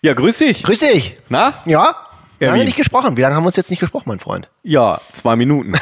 Ja, 0.00 0.14
grüß 0.14 0.38
dich. 0.38 0.62
Grüß 0.62 0.80
dich. 0.80 1.16
Na? 1.28 1.54
Ja? 1.64 1.96
Lange 2.38 2.60
wie? 2.60 2.64
nicht 2.66 2.76
gesprochen. 2.76 3.16
Wie 3.16 3.22
lange 3.22 3.34
haben 3.34 3.42
wir 3.42 3.48
uns 3.48 3.56
jetzt 3.56 3.70
nicht 3.70 3.80
gesprochen, 3.80 4.04
mein 4.06 4.20
Freund? 4.20 4.48
Ja, 4.62 5.00
zwei 5.12 5.34
Minuten. 5.34 5.72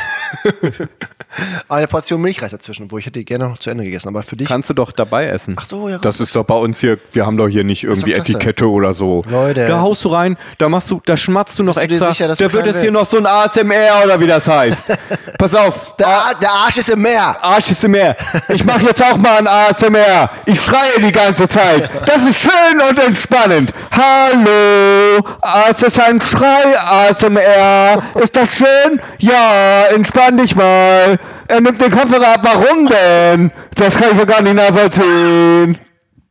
Eine 1.69 1.87
Portion 1.87 2.21
Milchreis 2.23 2.51
dazwischen, 2.51 2.91
wo 2.91 2.97
ich 2.99 3.05
hätte 3.07 3.19
die 3.19 3.25
gerne 3.25 3.49
noch 3.49 3.59
zu 3.59 3.69
Ende 3.69 3.85
gegessen. 3.85 4.09
Aber 4.09 4.23
für 4.23 4.37
dich. 4.37 4.49
Kannst 4.49 4.71
du 4.71 4.75
doch 4.75 4.91
dabei 4.93 5.27
essen. 5.27 5.55
Ach 5.59 5.67
so, 5.67 5.89
ja, 5.89 5.97
gut. 5.97 6.05
Das 6.05 6.19
ist 6.21 6.35
doch 6.35 6.45
bei 6.45 6.55
uns 6.55 6.81
hier, 6.81 6.99
wir 7.13 7.27
haben 7.27 7.37
doch 7.37 7.49
hier 7.49 7.63
nicht 7.65 7.85
irgendwie 7.85 8.13
klasse. 8.13 8.33
Etikette 8.33 8.71
oder 8.71 8.95
so. 8.95 9.23
Leute. 9.29 9.67
Da 9.67 9.81
haust 9.81 10.05
du 10.05 10.09
rein, 10.11 10.37
da 10.59 10.69
machst 10.71 10.91
du, 10.91 11.01
da 11.05 11.17
schmatzt 11.17 11.59
du 11.59 11.63
noch 11.63 11.75
Bist 11.75 11.91
du 11.91 11.95
extra. 11.95 12.11
sicher, 12.13 12.29
dass 12.29 12.39
da 12.39 12.47
du 12.49 12.53
wird 12.55 12.67
es 12.69 12.81
hier 12.81 12.91
noch 12.91 13.05
so 13.05 13.19
ein 13.19 13.27
ASMR 13.27 14.05
oder 14.05 14.19
wie 14.21 14.27
das 14.27 14.49
heißt. 14.49 14.97
Pass 15.39 15.55
auf. 15.55 15.95
der, 15.97 16.07
Ar- 16.09 16.35
der 16.41 16.51
Arsch 16.51 16.79
ist 16.79 16.89
im 16.89 17.03
Meer. 17.03 17.37
Arsch 17.43 17.71
ist 17.71 17.85
im 17.85 17.91
Meer. 17.91 18.17
Ich 18.49 18.65
mache 18.65 18.87
jetzt 18.87 19.03
auch 19.05 19.17
mal 19.19 19.39
ein 19.39 19.47
ASMR. 19.47 20.31
Ich 20.47 20.59
schreie 20.61 21.01
die 21.01 21.13
ganze 21.13 21.47
Zeit. 21.49 21.91
Das 22.07 22.23
ist 22.25 22.39
schön 22.41 22.81
und 22.89 22.99
entspannend. 22.99 23.73
Hallo. 23.93 25.23
Ah, 25.43 25.69
Ist 25.71 26.01
ein 26.01 26.21
Schrei 26.21 26.79
ASMR? 26.79 28.03
Ist 28.23 28.35
das 28.37 28.57
schön? 28.57 29.01
Ja, 29.19 29.87
entspann 30.27 30.37
dich 30.39 30.57
mal. 30.57 31.19
Er 31.49 31.61
nimmt 31.61 31.81
den 31.81 31.91
Kopfhörer 31.91 32.35
ab. 32.35 32.41
Warum 32.43 32.87
denn? 32.87 33.53
Das 33.75 33.97
kann 33.97 34.13
ich 34.13 34.19
ja 34.19 34.25
gar 34.25 34.43
nicht 34.43 34.55
nachvollziehen. 34.55 35.79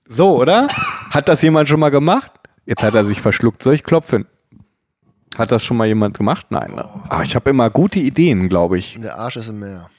So, 0.08 0.42
oder? 0.42 0.68
Hat 1.12 1.30
das 1.30 1.42
jemand 1.42 1.70
schon 1.70 1.80
mal 1.80 1.90
gemacht? 1.90 2.32
Jetzt 2.66 2.84
hat 2.84 2.94
er 2.94 3.06
sich 3.06 3.22
verschluckt. 3.22 3.62
Soll 3.64 3.76
ich 3.76 3.84
klopfen? 3.84 4.26
Hat 5.38 5.52
das 5.52 5.64
schon 5.64 5.78
mal 5.78 5.88
jemand 5.88 6.18
gemacht? 6.18 6.48
Nein. 6.50 6.72
Ne? 6.76 6.86
Ah, 7.10 7.24
ich 7.24 7.36
habe 7.36 7.50
immer 7.50 7.70
gute 7.70 8.00
Ideen, 8.00 8.48
glaube 8.50 8.78
ich. 8.78 8.98
Der 9.00 9.18
Arsch 9.18 9.38
ist 9.38 9.50
im 9.50 9.60
Meer. 9.60 9.90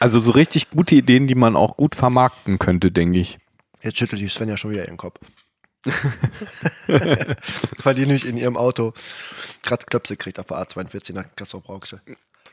Also 0.00 0.20
so 0.20 0.32
richtig 0.32 0.70
gute 0.70 0.94
Ideen, 0.94 1.26
die 1.26 1.34
man 1.34 1.56
auch 1.56 1.76
gut 1.76 1.94
vermarkten 1.94 2.58
könnte, 2.58 2.90
denke 2.90 3.18
ich. 3.18 3.38
Jetzt 3.82 3.98
schüttelt 3.98 4.20
die 4.20 4.28
Svenja 4.28 4.56
schon 4.56 4.72
wieder 4.72 4.84
ihren 4.84 4.96
Kopf. 4.96 5.18
Weil 7.82 7.94
die 7.94 8.06
nämlich 8.06 8.26
in 8.26 8.36
ihrem 8.36 8.56
Auto 8.56 8.92
gerade 9.62 9.84
Klöpse 9.86 10.16
kriegt 10.16 10.38
auf 10.38 10.46
der 10.46 10.58
A42 10.58 11.12
nach 11.14 11.24
Kassel-Brauxel. 11.36 12.00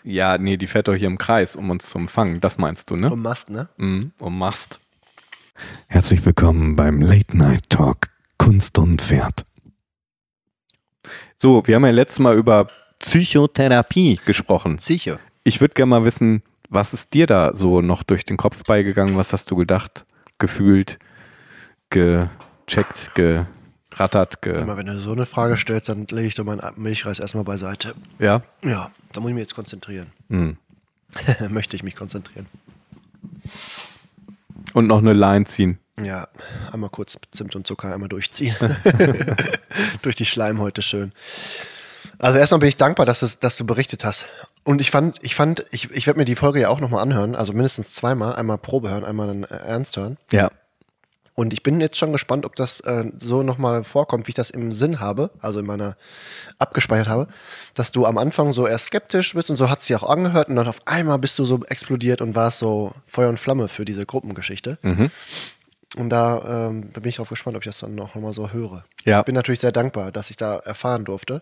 Ja, 0.04 0.38
nee, 0.38 0.58
die 0.58 0.68
fährt 0.68 0.88
doch 0.88 0.96
hier 0.96 1.08
im 1.08 1.18
Kreis, 1.18 1.56
um 1.56 1.70
uns 1.70 1.90
zu 1.90 2.00
empfangen. 2.00 2.42
Das 2.42 2.58
meinst 2.58 2.90
du, 2.90 2.96
ne? 2.96 3.12
Und 3.12 3.22
Mast, 3.22 3.50
ne? 3.50 3.70
Mhm, 3.78 4.12
um 4.20 4.38
Mast. 4.38 4.80
Herzlich 5.88 6.26
willkommen 6.26 6.76
beim 6.76 7.02
Late 7.02 7.38
Night 7.38 7.70
Talk 7.70 8.08
Kunst 8.40 8.80
und 8.80 9.02
Pferd. 9.02 9.46
So, 11.36 11.68
wir 11.68 11.76
haben 11.76 11.86
ja 11.86 11.92
letztes 11.92 12.20
Mal 12.20 12.36
über 12.36 12.66
Psychotherapie 12.98 14.20
gesprochen. 14.26 14.80
Sicher. 14.80 15.20
Ich 15.44 15.62
würde 15.62 15.76
gerne 15.76 15.92
mal 15.92 16.04
wissen, 16.04 16.42
was 16.70 16.94
ist 16.94 17.14
dir 17.14 17.28
da 17.28 17.56
so 17.56 17.82
noch 17.82 18.02
durch 18.02 18.26
den 18.26 18.38
Kopf 18.38 18.64
beigegangen? 18.64 19.18
Was 19.18 19.34
hast 19.34 19.52
du 19.52 19.56
gedacht, 19.56 20.06
gefühlt, 20.40 20.98
gecheckt, 21.92 23.14
gerattert, 23.92 24.42
ge 24.42 24.58
Immer 24.60 24.78
wenn 24.78 24.88
du 24.88 24.96
so 24.96 25.12
eine 25.12 25.26
Frage 25.26 25.58
stellst, 25.58 25.90
dann 25.90 26.08
lege 26.08 26.28
ich 26.28 26.36
doch 26.36 26.44
meinen 26.44 26.62
Milchreis 26.76 27.20
erstmal 27.20 27.44
beiseite. 27.44 27.94
ja? 28.18 28.42
Ja, 28.64 28.92
da 29.14 29.20
muss 29.20 29.30
ich 29.30 29.36
mich 29.36 29.44
jetzt 29.44 29.56
konzentrieren. 29.56 30.12
Mhm. 30.30 30.58
Möchte 31.50 31.76
ich 31.76 31.84
mich 31.84 31.96
konzentrieren. 31.96 32.48
Und 34.74 34.88
noch 34.88 35.00
eine 35.00 35.14
Line 35.14 35.46
ziehen. 35.46 35.78
Ja, 36.02 36.28
einmal 36.72 36.90
kurz 36.90 37.18
Zimt 37.32 37.56
und 37.56 37.68
Zucker 37.68 37.94
einmal 37.94 38.10
durchziehen. 38.10 38.56
Durch 40.02 40.16
die 40.16 40.26
Schleimhäute 40.26 40.82
schön. 40.82 41.12
Also 42.18 42.40
erstmal 42.40 42.60
bin 42.60 42.70
ich 42.70 42.78
dankbar, 42.78 43.06
dass, 43.06 43.22
es, 43.22 43.40
dass 43.40 43.58
du 43.58 43.66
berichtet 43.66 44.06
hast. 44.06 44.28
Und 44.64 44.80
ich 44.80 44.92
fand, 44.92 45.18
ich 45.22 45.36
fand, 45.36 45.66
ich, 45.72 45.90
ich 45.92 46.08
werde 46.08 46.20
mir 46.20 46.26
die 46.26 46.36
Folge 46.36 46.62
ja 46.62 46.70
auch 46.70 46.80
nochmal 46.80 47.02
anhören, 47.02 47.36
also 47.36 47.52
mindestens 47.52 47.94
zweimal, 47.94 48.36
einmal 48.36 48.58
Probe 48.58 48.90
hören, 48.90 49.04
einmal 49.04 49.28
dann 49.28 49.44
äh, 49.44 49.56
ernst 49.56 49.98
hören. 49.98 50.18
Ja. 50.32 50.52
Und 51.34 51.54
ich 51.54 51.64
bin 51.64 51.80
jetzt 51.80 51.98
schon 51.98 52.12
gespannt, 52.12 52.46
ob 52.46 52.56
das 52.56 52.82
äh, 52.82 53.06
so 53.20 53.42
nochmal 53.42 53.84
vorkommt, 53.84 54.28
wie 54.28 54.32
ich 54.32 54.36
das 54.36 54.50
im 54.50 54.74
Sinn 54.74 55.00
habe, 55.00 55.32
also 55.40 55.60
in 55.60 55.66
meiner 55.66 55.96
abgespeichert 56.60 57.08
habe, 57.08 57.28
dass 57.74 57.92
du 57.92 58.06
am 58.06 58.18
Anfang 58.18 58.52
so 58.54 58.68
erst 58.68 58.88
skeptisch 58.88 59.34
bist 59.34 59.50
und 59.50 59.56
so 59.56 59.70
hat 59.70 59.80
es 59.80 59.86
sich 59.86 59.96
auch 59.96 60.08
angehört 60.10 60.50
und 60.50 60.58
dann 60.58 60.68
auf 60.68 60.86
einmal 60.86 61.20
bist 61.20 61.40
du 61.40 61.46
so 61.46 61.62
explodiert 61.68 62.22
und 62.22 62.36
warst 62.36 62.60
so 62.60 62.92
Feuer 63.08 63.30
und 63.30 63.40
Flamme 63.40 63.68
für 63.70 63.86
diese 63.86 64.06
Gruppengeschichte. 64.06 64.78
Und 65.98 66.10
da 66.10 66.68
ähm, 66.70 66.90
bin 66.92 67.06
ich 67.06 67.18
drauf 67.18 67.28
gespannt, 67.28 67.58
ob 67.58 67.64
ich 67.64 67.70
das 67.70 67.80
dann 67.80 67.96
noch 67.96 68.16
mal 68.16 68.34
so 68.34 68.52
höre. 68.52 68.86
Ja. 69.04 69.20
Ich 69.20 69.26
bin 69.26 69.36
natürlich 69.36 69.60
sehr 69.60 69.74
dankbar, 69.74 70.14
dass 70.14 70.30
ich 70.30 70.38
da 70.38 70.58
erfahren 70.58 71.04
durfte, 71.04 71.42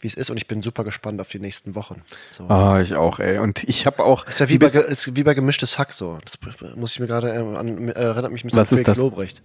wie 0.00 0.06
es 0.06 0.14
ist 0.14 0.30
und 0.30 0.36
ich 0.36 0.46
bin 0.46 0.62
super 0.62 0.84
gespannt 0.84 1.20
auf 1.20 1.28
die 1.28 1.40
nächsten 1.40 1.74
Wochen. 1.74 2.02
So. 2.30 2.48
Ah, 2.48 2.80
ich 2.80 2.94
auch, 2.94 3.18
ey. 3.18 3.38
Und 3.38 3.64
ich 3.64 3.84
habe 3.86 4.04
auch. 4.04 4.26
Ist 4.28 4.38
ja 4.38 4.48
wie 4.48 4.58
bei, 4.58 4.68
ist 4.68 5.16
wie 5.16 5.24
bei 5.24 5.34
gemischtes 5.34 5.76
Hack 5.76 5.92
so. 5.92 6.20
Das 6.24 6.38
muss 6.76 6.92
ich 6.92 7.00
mir 7.00 7.08
gerade 7.08 7.30
äh, 7.30 7.38
an, 7.38 7.88
erinnert 7.88 8.30
mich 8.30 8.44
ein 8.44 8.48
bisschen 8.48 8.60
Was 8.60 8.72
an 8.72 8.78
ist 8.78 8.84
Felix 8.84 8.86
das? 8.86 8.98
Lobrecht. 8.98 9.42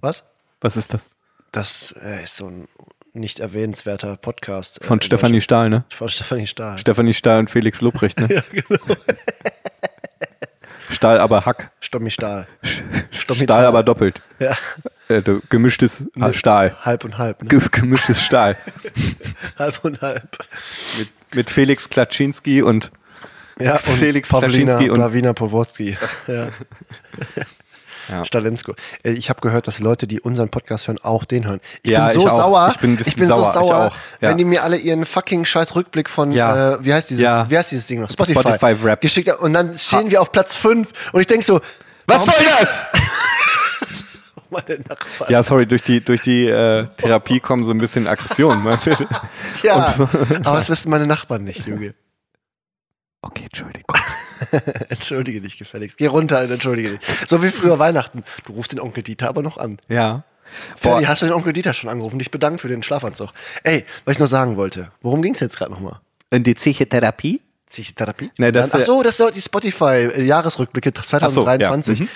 Was? 0.00 0.22
Was 0.60 0.76
ist 0.76 0.94
das? 0.94 1.10
Das 1.50 1.94
äh, 2.00 2.22
ist 2.22 2.36
so 2.36 2.46
ein 2.46 2.68
nicht 3.12 3.40
erwähnenswerter 3.40 4.16
Podcast. 4.16 4.82
äh, 4.82 4.84
Von 4.84 5.00
Stefanie 5.00 5.40
Stahl, 5.40 5.68
ne? 5.68 5.84
Von 5.88 6.08
Stefanie 6.08 6.46
Stahl. 6.46 6.78
Stefanie 6.78 7.12
Stahl 7.12 7.40
und 7.40 7.50
Felix 7.50 7.80
Lobrecht, 7.80 8.20
ne? 8.20 8.28
ja, 8.34 8.42
genau. 8.50 8.96
Stahl 10.94 11.18
aber 11.18 11.44
Hack. 11.44 11.70
Stommi 11.80 12.10
Stahl. 12.10 12.46
Stommi 13.10 13.42
Stahl 13.44 13.64
aber 13.66 13.82
doppelt. 13.82 14.22
Ja. 14.38 14.56
Äh, 15.08 15.22
gemischtes 15.50 16.06
Ha- 16.20 16.32
Stahl. 16.32 16.74
Halb 16.82 17.04
und 17.04 17.18
halb. 17.18 17.42
Ne? 17.42 17.48
Ge 17.48 17.60
gemischtes 17.70 18.22
Stahl. 18.22 18.56
halb 19.58 19.84
und 19.84 20.00
halb. 20.00 20.38
Mit, 20.98 21.10
mit 21.34 21.50
Felix 21.50 21.88
Klaczynski 21.90 22.62
und 22.62 22.90
Ja, 23.58 23.72
und 23.74 23.80
Felix 23.80 24.28
Pawlina 24.30 24.48
Klaczynski 24.72 24.90
und- 24.90 24.98
Pawlina 25.00 25.32
Powolski. 25.34 25.96
Ja. 26.26 26.48
Ja. 28.08 28.24
Stalensko. 28.24 28.74
Äh, 29.02 29.12
Ich 29.12 29.30
habe 29.30 29.40
gehört, 29.40 29.66
dass 29.66 29.78
Leute, 29.78 30.06
die 30.06 30.20
unseren 30.20 30.48
Podcast 30.50 30.88
hören, 30.88 30.98
auch 31.02 31.24
den 31.24 31.46
hören. 31.46 31.60
Ich 31.82 31.90
Ja, 31.90 32.06
bin 32.06 32.14
so 32.14 32.26
ich 32.26 32.32
sauer. 32.32 32.68
Ich 32.70 32.78
bin 32.78 32.96
bisschen 32.96 33.14
bin 33.18 33.28
sauer. 33.28 33.52
so 33.52 33.60
Ich 33.60 33.66
sauer, 33.66 33.92
wenn 34.20 34.36
die 34.38 34.44
mir 34.44 34.62
alle 34.62 34.76
ihren 34.76 35.04
fucking 35.04 35.44
scheiß 35.44 35.74
Rückblick 35.74 36.08
von, 36.10 36.32
äh, 36.32 36.84
wie 36.84 36.92
heißt 36.92 37.10
dieses, 37.10 37.24
wie 37.50 37.56
heißt 37.58 37.70
dieses 37.72 37.86
Ding 37.86 38.00
noch? 38.00 38.10
Spotify. 38.10 38.40
Spotify 38.40 38.82
Wrapped. 38.82 39.00
Geschickt 39.02 39.30
haben. 39.30 39.38
und 39.40 39.52
dann 39.52 39.76
stehen 39.76 40.10
wir 40.10 40.20
auf 40.22 40.32
Platz 40.32 40.56
5 40.56 41.12
und 41.12 41.20
ich 41.20 41.26
denk 41.26 41.42
so, 41.42 41.60
Was 42.06 42.24
soll 42.24 42.34
das? 42.60 42.86
Ja, 45.28 45.42
sorry, 45.42 45.66
durch 45.66 45.82
die, 45.82 46.00
durch 46.00 46.20
die 46.20 46.46
äh, 46.48 46.86
Therapie 46.96 47.40
kommen 47.40 47.64
so 47.64 47.72
ein 47.72 47.78
bisschen 47.78 48.06
Aggressionen. 48.06 48.62
ne? 48.62 48.78
Ja, 49.64 49.94
aber 50.44 50.56
das 50.58 50.68
wissen 50.70 50.90
meine 50.90 51.06
Nachbarn 51.08 51.42
nicht, 51.42 51.66
Junge. 51.66 51.94
okay, 53.22 53.44
Entschuldigung. 53.44 53.96
Entschuldige 54.88 55.40
dich 55.40 55.58
gefälligst. 55.58 55.98
Geh 55.98 56.06
runter 56.06 56.42
und 56.42 56.50
entschuldige 56.50 56.90
dich. 56.90 57.00
So 57.26 57.42
wie 57.42 57.50
früher 57.50 57.78
Weihnachten. 57.78 58.24
Du 58.46 58.52
rufst 58.52 58.72
den 58.72 58.80
Onkel 58.80 59.02
Dieter 59.02 59.28
aber 59.28 59.42
noch 59.42 59.58
an. 59.58 59.78
Ja. 59.88 60.24
Ferdi, 60.76 61.04
hast 61.04 61.22
du 61.22 61.26
den 61.26 61.34
Onkel 61.34 61.52
Dieter 61.52 61.74
schon 61.74 61.90
angerufen? 61.90 62.18
Dich 62.18 62.30
bedankt 62.30 62.60
für 62.60 62.68
den 62.68 62.82
Schlafanzug. 62.82 63.30
Ey, 63.64 63.84
was 64.04 64.14
ich 64.14 64.18
noch 64.20 64.26
sagen 64.28 64.56
wollte. 64.56 64.90
Worum 65.00 65.22
ging 65.22 65.34
es 65.34 65.40
jetzt 65.40 65.56
gerade 65.58 65.70
nochmal? 65.72 66.00
Und 66.30 66.46
die 66.46 66.54
Psychotherapie? 66.54 67.40
Psychotherapie? 67.68 68.30
Nee, 68.38 68.52
das- 68.52 68.72
Ach 68.72 68.80
so, 68.82 69.02
das 69.02 69.12
ist 69.12 69.20
doch 69.20 69.30
die 69.30 69.40
Spotify-Jahresrückblicke 69.40 70.92
2023. 70.92 72.00
ja, 72.00 72.06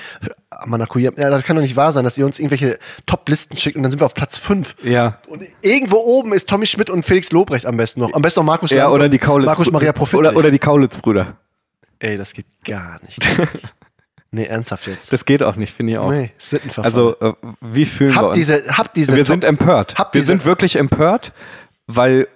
Manakuya. 0.67 1.11
Ja, 1.17 1.31
das 1.31 1.43
kann 1.45 1.57
doch 1.57 1.63
nicht 1.63 1.75
wahr 1.75 1.93
sein, 1.93 2.05
dass 2.05 2.17
ihr 2.19 2.27
uns 2.27 2.39
irgendwelche 2.39 2.79
Top-Listen 3.07 3.57
schickt 3.57 3.77
und 3.77 3.83
dann 3.83 3.91
sind 3.91 4.01
wir 4.01 4.07
auf 4.07 4.15
Platz 4.15 4.39
5. 4.39 4.77
Ja. 4.85 5.19
Und 5.27 5.43
irgendwo 5.63 5.97
oben 5.97 6.33
ist 6.33 6.49
Tommy 6.49 6.67
Schmidt 6.67 6.91
und 6.91 7.05
Felix 7.05 7.33
Lobrecht 7.33 7.67
am 7.67 7.77
besten 7.77 8.01
noch. 8.01 8.13
Am 8.13 8.23
besten 8.23 8.41
noch 8.41 8.45
Markus 8.47 8.71
Ja, 8.71 8.85
Lanz 8.85 8.95
oder 8.95 9.09
die 9.09 9.19
Kaulitz. 9.19 9.47
Markus 9.47 9.71
Maria 9.73 9.93
Profit. 9.93 10.19
Oder, 10.19 10.37
oder 10.37 10.51
die 10.51 10.59
Kaulitz-Brüder. 10.59 11.37
Ey, 12.01 12.17
das 12.17 12.33
geht 12.33 12.47
gar 12.65 13.01
nicht. 13.03 13.19
nee, 14.31 14.45
ernsthaft 14.45 14.87
jetzt. 14.87 15.13
Das 15.13 15.25
geht 15.25 15.43
auch 15.43 15.57
nicht, 15.57 15.75
finde 15.75 15.93
ich 15.93 15.99
auch. 15.99 16.11
Nee, 16.11 16.31
Sittenverfall. 16.39 16.85
Also, 16.85 17.19
äh, 17.21 17.33
wie 17.61 17.85
fühlen 17.87 18.11
wir 18.13 18.17
Habt 18.17 18.27
uns? 18.29 18.37
diese, 18.37 18.77
habt 18.77 18.97
diese 18.97 19.17
wir 19.17 19.25
sind 19.25 19.45
empört. 19.45 19.95
Wir 20.13 20.23
sind 20.25 20.45
wirklich 20.45 20.77
empört, 20.77 21.33
weil 21.87 22.29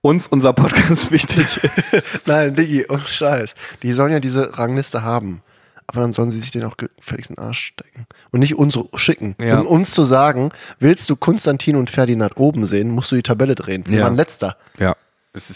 uns 0.00 0.26
unser 0.26 0.52
Podcast 0.52 1.10
wichtig 1.10 1.62
ist. 1.62 2.26
Nein, 2.26 2.54
Diggi, 2.54 2.86
oh 2.88 2.98
Scheiß. 2.98 3.54
Die 3.82 3.92
sollen 3.92 4.12
ja 4.12 4.20
diese 4.20 4.56
Rangliste 4.58 5.02
haben. 5.02 5.42
Aber 5.90 6.02
dann 6.02 6.12
sollen 6.12 6.30
sie 6.30 6.38
sich 6.40 6.50
den 6.50 6.64
auch 6.64 6.76
gefälligst 6.76 7.30
in 7.30 7.36
den 7.36 7.44
Arsch 7.46 7.60
stecken. 7.64 8.06
Und 8.30 8.40
nicht 8.40 8.56
uns 8.56 8.78
schicken. 8.96 9.34
Ja. 9.40 9.58
Um 9.60 9.66
uns 9.66 9.92
zu 9.92 10.04
sagen, 10.04 10.50
willst 10.78 11.08
du 11.08 11.16
Konstantin 11.16 11.76
und 11.76 11.88
Ferdinand 11.88 12.36
oben 12.36 12.66
sehen, 12.66 12.90
musst 12.90 13.10
du 13.10 13.16
die 13.16 13.22
Tabelle 13.22 13.54
drehen. 13.54 13.84
Wir 13.86 13.98
Ja. 14.00 14.04
waren 14.04 14.14
letzter. 14.14 14.56
Ja. 14.78 14.96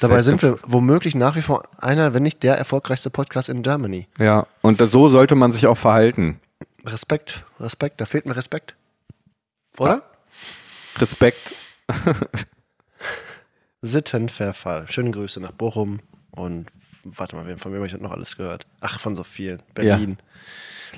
Dabei 0.01 0.23
sind 0.23 0.43
wir 0.43 0.59
womöglich 0.67 1.15
nach 1.15 1.35
wie 1.37 1.43
vor 1.43 1.63
einer, 1.79 2.15
wenn 2.15 2.23
nicht 2.23 2.43
der 2.43 2.57
erfolgreichste 2.57 3.11
Podcast 3.11 3.49
in 3.49 3.63
Germany. 3.63 4.07
Ja, 4.19 4.47
und 4.61 4.81
das, 4.81 4.91
so 4.91 5.09
sollte 5.09 5.35
man 5.35 5.51
sich 5.51 5.67
auch 5.67 5.79
verhalten. 5.79 6.41
Respekt, 6.85 7.45
Respekt, 7.59 8.01
da 8.01 8.07
fehlt 8.07 8.27
mir 8.27 8.37
Respekt. 8.37 8.75
Oder? 9.79 10.03
Respekt. 10.99 11.55
Sittenverfall. 13.83 14.87
Schöne 14.91 15.11
Grüße 15.11 15.41
nach 15.41 15.53
Bochum 15.53 16.01
und 16.31 16.67
warte 17.05 17.35
mal, 17.35 17.45
von 17.57 17.73
wem 17.73 17.79
habe 17.79 17.87
ich 17.87 17.93
das 17.93 18.01
noch 18.01 18.13
alles 18.13 18.37
gehört? 18.37 18.67
Ach, 18.81 19.01
von 19.01 19.17
so 19.17 19.25
vielen. 19.25 19.63
Berlin. 19.75 20.19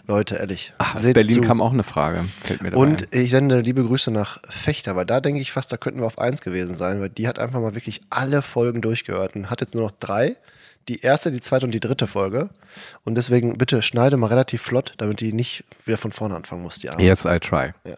Leute, 0.07 0.37
ehrlich. 0.37 0.73
Ach, 0.79 0.97
aus 0.97 1.03
Berlin 1.13 1.35
zu. 1.35 1.41
kam 1.41 1.61
auch 1.61 1.73
eine 1.73 1.83
Frage. 1.85 2.25
Fällt 2.43 2.63
mir 2.63 2.71
dabei 2.71 2.83
ein. 2.85 2.91
Und 2.93 3.15
ich 3.15 3.31
sende 3.31 3.61
liebe 3.61 3.85
Grüße 3.85 4.11
nach 4.11 4.39
Fechter, 4.49 4.97
weil 4.97 5.07
da 5.07 5.21
denke 5.21 5.41
ich 5.41 5.53
fast, 5.53 5.73
da 5.73 5.77
könnten 5.77 6.01
wir 6.01 6.07
auf 6.07 6.19
eins 6.19 6.41
gewesen 6.41 6.75
sein, 6.75 7.01
weil 7.01 7.09
die 7.09 7.27
hat 7.29 7.39
einfach 7.39 7.61
mal 7.61 7.75
wirklich 7.75 8.01
alle 8.11 8.43
Folgen 8.43 8.81
durchgehört 8.81 9.37
und 9.37 9.51
hat 9.51 9.61
jetzt 9.61 9.75
nur 9.75 9.85
noch 9.85 9.93
drei. 10.01 10.37
Die 10.89 11.01
erste, 11.01 11.33
die 11.33 11.41
zweite 11.41 11.65
und 11.65 11.73
die 11.73 11.81
dritte 11.81 12.07
Folge. 12.07 12.51
Und 13.05 13.15
deswegen 13.15 13.57
bitte 13.57 13.81
schneide 13.81 14.17
mal 14.19 14.27
relativ 14.27 14.61
flott, 14.61 14.93
damit 14.99 15.21
die 15.21 15.33
nicht 15.33 15.65
wieder 15.87 15.97
von 15.97 16.13
vorne 16.13 16.35
anfangen 16.37 16.63
muss, 16.63 16.79
die 16.79 16.91
Arme. 16.91 17.03
Yes, 17.03 17.25
I 17.25 17.39
try. 17.41 17.71
Ja. 17.85 17.95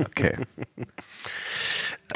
Okay. 0.00 0.36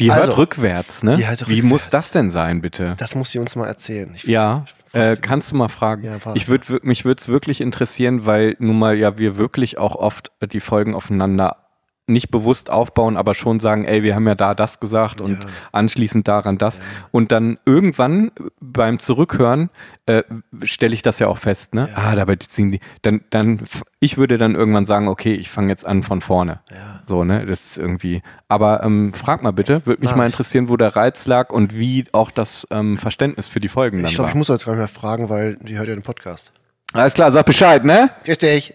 Die 0.00 0.11
hört 0.11 0.20
Also, 0.23 0.32
rückwärts, 0.32 1.03
ne? 1.03 1.17
die 1.19 1.26
hört 1.29 1.47
Wie 1.50 1.61
muss 1.61 1.82
rückwärts. 1.85 1.91
das 1.91 2.11
denn 2.12 2.31
sein, 2.31 2.62
bitte? 2.62 2.94
Das 2.97 3.14
muss 3.14 3.31
sie 3.31 3.38
uns 3.38 3.55
mal 3.56 3.67
erzählen. 3.67 4.11
Ich, 4.14 4.25
Ja, 4.25 4.64
äh, 4.92 5.16
kannst 5.16 5.52
du 5.52 5.56
mal 5.56 5.68
fragen. 5.68 6.04
Ja, 6.04 6.18
ich 6.34 6.48
würd, 6.48 6.84
mich 6.84 7.04
würde 7.04 7.20
es 7.20 7.28
wirklich 7.28 7.60
interessieren, 7.60 8.26
weil 8.26 8.56
nun 8.58 8.78
mal 8.78 8.96
ja 8.96 9.18
wir 9.18 9.36
wirklich 9.36 9.78
auch 9.78 9.94
oft 9.94 10.32
die 10.52 10.60
Folgen 10.60 10.94
aufeinander 10.94 11.62
nicht 12.08 12.31
bewusst 12.31 12.69
aufbauen, 12.69 13.16
aber 13.16 13.32
schon 13.32 13.60
sagen, 13.60 13.84
ey, 13.84 14.02
wir 14.02 14.14
haben 14.16 14.26
ja 14.26 14.34
da 14.34 14.54
das 14.54 14.81
gesagt 14.81 15.20
und 15.20 15.38
Ja. 15.38 15.46
anschließend 15.70 16.26
daran 16.26 16.58
das. 16.58 16.81
Und 17.12 17.31
dann 17.31 17.58
irgendwann 17.64 18.32
beim 18.60 18.99
Zurückhören 18.99 19.70
äh, 20.06 20.22
stelle 20.64 20.94
ich 20.94 21.02
das 21.02 21.20
ja 21.20 21.28
auch 21.28 21.38
fest, 21.38 21.75
ne? 21.75 21.88
Ah, 21.94 22.14
dabei 22.16 22.34
ziehen 22.37 22.72
die. 22.72 22.81
Dann, 23.02 23.22
dann, 23.31 23.60
ich 24.00 24.19
würde 24.19 24.37
dann 24.37 24.56
irgendwann 24.56 24.84
sagen, 24.84 25.06
okay, 25.06 25.32
ich 25.34 25.49
fange 25.49 25.69
jetzt 25.69 25.87
an 25.87 26.02
von 26.02 26.20
vorne. 26.20 26.60
Ja. 26.70 27.02
So, 27.06 27.22
ne? 27.22 27.46
Das 27.46 27.64
ist 27.64 27.78
irgendwie. 27.78 28.20
Aber 28.49 28.82
ähm, 28.82 29.14
frag 29.14 29.43
mal 29.44 29.52
bitte, 29.52 29.87
würde 29.87 30.00
mich 30.00 30.10
Mach 30.10 30.16
mal 30.16 30.26
ich. 30.26 30.32
interessieren, 30.34 30.69
wo 30.69 30.76
der 30.76 30.96
Reiz 30.96 31.26
lag 31.26 31.50
und 31.50 31.78
wie 31.78 32.04
auch 32.12 32.32
das 32.32 32.66
ähm, 32.72 32.99
Verständnis 32.99 33.46
für 33.46 33.60
die 33.60 33.69
Folgen 33.69 33.99
dann 33.99 34.06
ich 34.06 34.14
glaube, 34.14 34.25
war. 34.25 34.31
ich 34.31 34.34
muss 34.34 34.49
jetzt 34.49 34.66
gar 34.66 34.72
nicht 34.72 34.81
mehr 34.81 34.88
fragen, 34.88 35.28
weil 35.28 35.54
die 35.54 35.78
hört 35.78 35.87
ja 35.88 35.94
den 35.94 36.02
Podcast. 36.02 36.50
Alles 36.93 37.14
klar, 37.14 37.31
sag 37.31 37.46
Bescheid, 37.46 37.84
ne? 37.84 38.10
Richtig. 38.26 38.75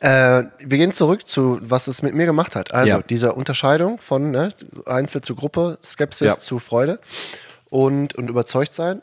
Äh, 0.00 0.44
wir 0.58 0.78
gehen 0.78 0.92
zurück 0.92 1.26
zu, 1.26 1.58
was 1.62 1.86
es 1.88 2.02
mit 2.02 2.14
mir 2.14 2.26
gemacht 2.26 2.54
hat. 2.56 2.72
Also 2.72 2.96
Ja. 2.96 3.02
diese 3.02 3.32
Unterscheidung 3.34 3.98
von 3.98 4.30
ne, 4.30 4.52
Einzel 4.86 5.22
zu 5.22 5.34
Gruppe, 5.34 5.78
Skepsis 5.84 6.26
Ja. 6.28 6.38
zu 6.38 6.58
Freude 6.58 6.98
und, 7.70 8.14
und 8.16 8.28
überzeugt 8.28 8.74
sein. 8.74 9.02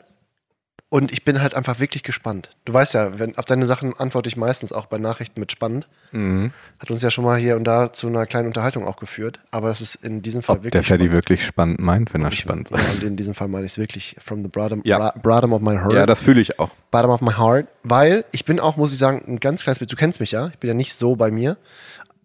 Und 0.92 1.12
ich 1.12 1.22
bin 1.24 1.40
halt 1.40 1.54
einfach 1.54 1.78
wirklich 1.78 2.02
gespannt. 2.02 2.50
Du 2.64 2.72
weißt 2.72 2.94
ja, 2.94 3.16
wenn, 3.20 3.38
auf 3.38 3.44
deine 3.44 3.64
Sachen 3.64 3.94
antworte 3.96 4.28
ich 4.28 4.36
meistens 4.36 4.72
auch 4.72 4.86
bei 4.86 4.98
Nachrichten 4.98 5.38
mit 5.38 5.52
spannend. 5.52 5.86
Mhm. 6.10 6.50
Hat 6.80 6.90
uns 6.90 7.00
ja 7.00 7.12
schon 7.12 7.24
mal 7.24 7.38
hier 7.38 7.54
und 7.56 7.62
da 7.62 7.92
zu 7.92 8.08
einer 8.08 8.26
kleinen 8.26 8.48
Unterhaltung 8.48 8.84
auch 8.84 8.96
geführt. 8.96 9.38
Aber 9.52 9.68
das 9.68 9.80
ist 9.82 9.94
in 9.94 10.20
diesem 10.20 10.42
Fall 10.42 10.56
Ob 10.56 10.62
wirklich 10.64 10.72
der 10.72 10.82
Ferdi 10.82 11.12
wirklich 11.12 11.46
spannend 11.46 11.78
meint, 11.78 12.12
wenn 12.12 12.24
er 12.24 12.32
spannend 12.32 12.70
sagt. 12.70 12.82
und 12.94 13.04
in 13.04 13.14
diesem 13.16 13.34
Fall 13.34 13.46
meine 13.46 13.66
ich 13.66 13.72
es 13.72 13.78
wirklich 13.78 14.16
from 14.24 14.42
the 14.42 14.48
bottom, 14.48 14.82
Ja. 14.84 15.12
bottom 15.22 15.52
of 15.52 15.60
my 15.62 15.76
heart. 15.76 15.92
Ja, 15.92 16.06
das 16.06 16.22
fühle 16.22 16.40
ich 16.40 16.58
auch. 16.58 16.70
bottom 16.90 17.10
of 17.12 17.20
my 17.20 17.34
heart. 17.34 17.68
Weil 17.84 18.24
ich 18.32 18.44
bin 18.44 18.58
auch, 18.58 18.76
muss 18.76 18.92
ich 18.92 18.98
sagen, 18.98 19.22
ein 19.28 19.38
ganz 19.38 19.62
kleines 19.62 19.78
bisschen, 19.78 19.90
du 19.90 19.96
kennst 19.96 20.18
mich 20.18 20.32
ja, 20.32 20.48
ich 20.48 20.58
bin 20.58 20.66
ja 20.66 20.74
nicht 20.74 20.94
so 20.94 21.14
bei 21.14 21.30
mir. 21.30 21.56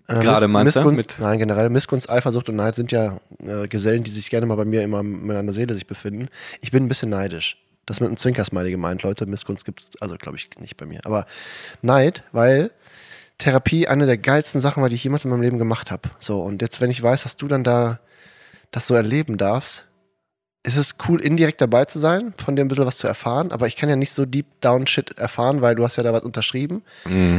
Äh, 0.08 0.22
Gerade 0.22 0.48
du? 0.48 0.52
Missgunst, 0.64 0.98
Mit- 0.98 1.16
nein, 1.20 1.38
generell 1.38 1.70
Missgunst, 1.70 2.10
Eifersucht 2.10 2.50
und 2.50 2.56
Neid 2.56 2.74
sind 2.74 2.92
ja 2.92 3.20
äh, 3.46 3.68
Gesellen, 3.68 4.04
die 4.04 4.10
sich 4.12 4.32
gerne 4.32 4.48
mal 4.48 4.56
bei 4.56 4.66
mir 4.66 4.82
immer 4.82 5.02
in 5.02 5.28
meiner 5.28 5.54
Seele 5.54 5.76
sich 5.76 5.86
befinden. 5.86 6.30
Ich 6.62 6.72
bin 6.72 6.84
ein 6.84 6.88
bisschen 6.88 7.12
neidisch. 7.12 7.58
Das 7.86 8.00
mit 8.00 8.08
einem 8.08 8.18
Zwinkersmiley 8.18 8.72
gemeint, 8.72 9.04
Leute. 9.04 9.26
Missgunst 9.26 9.66
gibt's 9.66 9.92
also 10.00 10.16
glaube 10.18 10.38
ich 10.38 10.50
nicht 10.60 10.78
bei 10.78 10.86
mir. 10.86 11.02
Aber 11.06 11.26
Neid, 11.82 12.24
weil 12.32 12.72
Therapie 13.38 13.88
eine 13.88 14.06
der 14.06 14.18
geilsten 14.18 14.62
Sachen 14.62 14.82
war, 14.82 14.90
die 14.90 14.96
ich 14.96 15.04
jemals 15.04 15.26
in 15.26 15.32
meinem 15.32 15.42
Leben 15.42 15.58
gemacht 15.58 15.92
habe. 15.92 16.10
So, 16.20 16.42
und 16.42 16.62
jetzt, 16.62 16.82
wenn 16.82 16.90
ich 16.90 17.04
weiß, 17.04 17.24
dass 17.24 17.38
du 17.38 17.48
dann 17.48 17.64
da 17.64 18.00
das 18.72 18.88
so 18.88 18.96
erleben 18.96 19.38
darfst, 19.38 19.86
ist 20.64 20.78
es 20.78 20.96
cool, 21.08 21.22
indirekt 21.22 21.62
dabei 21.62 21.86
zu 21.86 22.00
sein, 22.00 22.34
von 22.44 22.56
dem 22.56 22.66
ein 22.66 22.70
bisschen 22.70 22.88
was 22.88 22.98
zu 22.98 23.08
erfahren, 23.08 23.52
aber 23.52 23.68
ich 23.68 23.76
kann 23.76 23.88
ja 23.88 23.96
nicht 23.96 24.12
so 24.12 24.26
deep 24.26 24.48
down 24.62 24.88
Shit 24.88 25.16
erfahren, 25.20 25.62
weil 25.62 25.76
du 25.76 25.84
hast 25.84 25.98
ja 25.98 26.04
da 26.04 26.12
was 26.12 26.24
unterschrieben. 26.24 26.82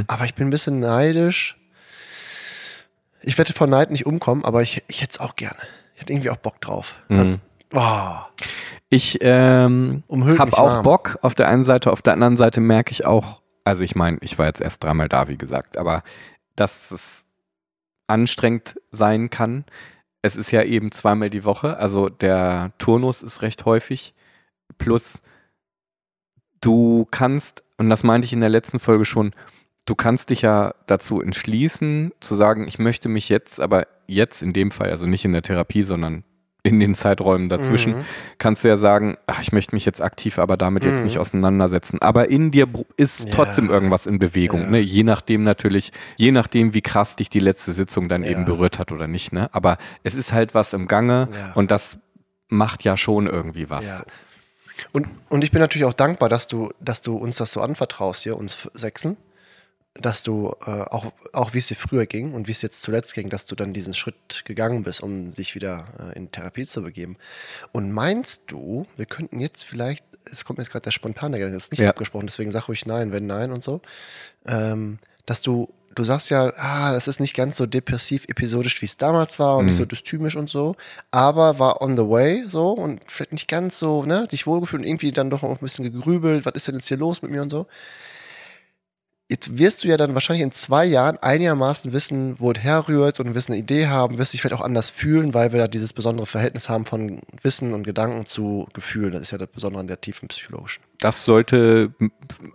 Aber 0.06 0.26
ich 0.26 0.34
bin 0.37 0.46
ein 0.46 0.50
bisschen 0.50 0.78
neidisch. 0.78 1.56
Ich 3.22 3.37
werde 3.37 3.52
vor 3.52 3.66
Neid 3.66 3.90
nicht 3.90 4.06
umkommen, 4.06 4.44
aber 4.44 4.62
ich, 4.62 4.84
ich 4.87 5.02
hätte 5.02 5.14
es 5.14 5.20
auch 5.20 5.34
gerne. 5.34 5.58
Ich 5.94 6.02
hätte 6.02 6.12
irgendwie 6.12 6.31
auch 6.31 6.37
Bock 6.37 6.60
drauf. 6.60 7.02
Das, 7.08 7.40
oh, 7.72 8.44
Ich 8.88 9.18
ähm, 9.20 10.04
habe 10.10 10.56
auch 10.58 10.66
warm. 10.66 10.84
Bock 10.84 11.18
auf 11.22 11.34
der 11.34 11.48
einen 11.48 11.64
Seite, 11.64 11.90
auf 11.90 12.02
der 12.02 12.12
anderen 12.12 12.36
Seite 12.36 12.60
merke 12.60 12.92
ich 12.92 13.04
auch, 13.04 13.42
also 13.64 13.82
ich 13.82 13.96
meine, 13.96 14.18
ich 14.20 14.38
war 14.38 14.46
jetzt 14.46 14.60
erst 14.60 14.84
dreimal 14.84 15.08
da, 15.08 15.26
wie 15.28 15.36
gesagt, 15.36 15.76
aber 15.76 16.02
dass 16.54 16.92
es 16.92 17.26
anstrengend 18.06 18.80
sein 18.90 19.30
kann. 19.30 19.64
Es 20.22 20.36
ist 20.36 20.50
ja 20.50 20.62
eben 20.62 20.92
zweimal 20.92 21.30
die 21.30 21.44
Woche, 21.44 21.76
also 21.78 22.08
der 22.08 22.72
Turnus 22.78 23.22
ist 23.22 23.42
recht 23.42 23.64
häufig. 23.64 24.14
Plus 24.78 25.22
du 26.60 27.06
kannst, 27.10 27.64
und 27.78 27.90
das 27.90 28.04
meinte 28.04 28.26
ich 28.26 28.32
in 28.32 28.40
der 28.40 28.48
letzten 28.48 28.78
Folge 28.78 29.04
schon, 29.04 29.32
du 29.84 29.94
kannst 29.94 30.30
dich 30.30 30.42
ja 30.42 30.74
dazu 30.86 31.20
entschließen, 31.20 32.12
zu 32.20 32.34
sagen, 32.34 32.66
ich 32.66 32.78
möchte 32.78 33.08
mich 33.08 33.28
jetzt, 33.28 33.60
aber 33.60 33.86
jetzt 34.06 34.42
in 34.42 34.52
dem 34.52 34.70
Fall, 34.70 34.90
also 34.90 35.06
nicht 35.06 35.24
in 35.24 35.32
der 35.32 35.42
Therapie, 35.42 35.82
sondern 35.82 36.24
in 36.66 36.80
den 36.80 36.94
Zeiträumen 36.94 37.48
dazwischen, 37.48 37.98
Mhm. 37.98 38.04
kannst 38.38 38.64
du 38.64 38.68
ja 38.68 38.76
sagen, 38.76 39.16
ach, 39.26 39.40
ich 39.40 39.52
möchte 39.52 39.74
mich 39.74 39.84
jetzt 39.86 40.02
aktiv 40.02 40.38
aber 40.38 40.56
damit 40.56 40.82
jetzt 40.84 41.04
nicht 41.04 41.18
auseinandersetzen. 41.18 42.02
Aber 42.02 42.28
in 42.30 42.50
dir 42.50 42.66
ist 42.96 43.26
Ja. 43.26 43.30
trotzdem 43.30 43.70
irgendwas 43.70 44.06
in 44.06 44.18
Bewegung, 44.18 44.62
Ja. 44.62 44.70
ne? 44.70 44.78
je 44.80 45.02
nachdem 45.04 45.44
natürlich, 45.44 45.92
je 46.16 46.32
nachdem, 46.32 46.74
wie 46.74 46.82
krass 46.82 47.16
dich 47.16 47.28
die 47.28 47.40
letzte 47.40 47.72
Sitzung 47.72 48.08
dann 48.08 48.24
Ja. 48.24 48.30
eben 48.30 48.44
berührt 48.44 48.78
hat 48.78 48.92
oder 48.92 49.06
nicht. 49.06 49.32
Ne? 49.32 49.48
Aber 49.54 49.78
es 50.02 50.14
ist 50.14 50.32
halt 50.32 50.54
was 50.54 50.72
im 50.72 50.86
Gange 50.88 51.28
Ja. 51.32 51.52
und 51.54 51.70
das 51.70 51.98
macht 52.48 52.84
ja 52.84 52.96
schon 52.96 53.26
irgendwie 53.26 53.70
was. 53.70 53.98
Ja. 53.98 54.04
Und, 54.92 55.06
und 55.30 55.42
ich 55.42 55.50
bin 55.52 55.60
natürlich 55.60 55.86
auch 55.86 55.94
dankbar, 55.94 56.28
dass 56.28 56.48
du, 56.48 56.70
dass 56.80 57.00
du 57.00 57.16
uns 57.16 57.36
das 57.36 57.52
so 57.52 57.60
anvertraust 57.62 58.24
hier, 58.24 58.36
uns 58.36 58.69
Sechsen, 58.74 59.16
dass 60.00 60.22
du 60.22 60.54
äh, 60.66 60.70
auch, 60.70 61.12
auch 61.32 61.54
wie 61.54 61.58
es 61.58 61.69
dir 61.69 61.75
früher 61.76 62.06
ging 62.06 62.34
und 62.34 62.48
wie 62.48 62.52
es 62.52 62.62
jetzt 62.62 62.82
zuletzt 62.82 63.14
ging, 63.14 63.31
dass 63.31 63.46
du 63.46 63.54
dann 63.54 63.72
diesen 63.72 63.94
Schritt 63.94 64.43
gegangen 64.44 64.82
bist, 64.82 65.02
um 65.02 65.32
dich 65.32 65.54
wieder 65.54 65.87
äh, 66.12 66.16
in 66.16 66.31
Therapie 66.31 66.66
zu 66.66 66.82
begeben. 66.82 67.16
Und 67.72 67.93
meinst 67.93 68.50
du, 68.50 68.87
wir 68.96 69.06
könnten 69.06 69.40
jetzt 69.40 69.64
vielleicht, 69.64 70.04
es 70.31 70.44
kommt 70.44 70.58
mir 70.58 70.64
jetzt 70.64 70.72
gerade 70.72 70.84
der 70.84 70.90
spontane 70.90 71.38
Gedanke, 71.38 71.54
das 71.54 71.64
ist 71.64 71.72
nicht 71.72 71.81
Ja. 71.81 71.90
abgesprochen, 71.90 72.26
deswegen 72.26 72.52
sag 72.52 72.69
ruhig 72.69 72.87
nein, 72.87 73.12
wenn 73.12 73.26
nein 73.26 73.52
und 73.52 73.62
so, 73.64 73.81
ähm, 74.46 74.98
dass 75.25 75.40
du, 75.40 75.69
du 75.94 76.02
sagst 76.04 76.28
ja, 76.31 76.52
ah, 76.56 76.93
das 76.93 77.08
ist 77.08 77.20
nicht 77.20 77.34
ganz 77.34 77.56
so 77.56 77.64
depressiv 77.66 78.25
episodisch, 78.28 78.82
wie 78.82 78.87
es 78.87 78.96
damals 78.98 79.38
war 79.38 79.56
und 79.56 79.66
nicht 79.66 79.76
so 79.76 79.84
dystymisch 79.87 80.37
und 80.37 80.50
so, 80.50 80.76
aber 81.10 81.58
war 81.58 81.81
on 81.81 81.96
the 81.96 82.06
way 82.08 82.44
so 82.46 82.72
und 82.72 83.00
vielleicht 83.10 83.32
nicht 83.32 83.48
ganz 83.48 83.78
so, 83.78 84.04
ne, 84.04 84.28
dich 84.31 84.46
wohlgefühlt 84.46 84.82
und 84.82 84.88
irgendwie 84.88 85.10
dann 85.12 85.31
doch 85.31 85.43
auch 85.43 85.52
ein 85.52 85.58
bisschen 85.60 85.90
gegrübelt, 85.90 86.44
was 86.44 86.52
ist 86.54 86.69
denn 86.69 86.75
jetzt 86.75 86.88
hier 86.88 86.98
los 86.98 87.22
mit 87.22 87.31
mir 87.31 87.40
und 87.43 87.50
so. 87.50 87.66
Jetzt 89.28 89.58
wirst 89.58 89.82
du 89.82 89.88
ja 89.88 89.96
dann 89.96 90.14
wahrscheinlich 90.14 90.44
in 90.44 90.52
zwei 90.52 90.84
Jahren 90.84 91.19
einigermaßen 91.19 91.93
wissen, 91.93 92.37
wo 92.38 92.52
es 92.52 92.61
herrührt 92.61 93.19
und 93.19 93.34
wirst 93.34 93.50
eine 93.50 93.58
Idee 93.58 93.88
haben, 93.88 94.19
wirst 94.19 94.32
dich 94.32 94.40
vielleicht 94.40 94.61
auch 94.61 94.64
anders 94.64 94.88
fühlen, 94.88 95.34
weil 95.34 95.50
wir 95.50 95.58
da 95.58 95.67
dieses 95.67 95.93
besondere 95.93 96.26
Verhältnis 96.26 96.69
haben 96.69 96.87
von 96.87 97.19
Wissen 97.43 97.75
und 97.75 97.82
Gedanken 97.82 98.26
zu 98.26 98.69
Gefühlen. 98.73 99.11
Das 99.12 99.23
ist 99.23 99.32
ja 99.32 99.38
das 99.38 99.49
Besondere 99.49 99.81
an 99.81 99.88
der 99.88 100.00
tiefen 100.00 100.28
psychologischen. 100.28 100.84
Das 101.00 101.25
sollte 101.25 101.93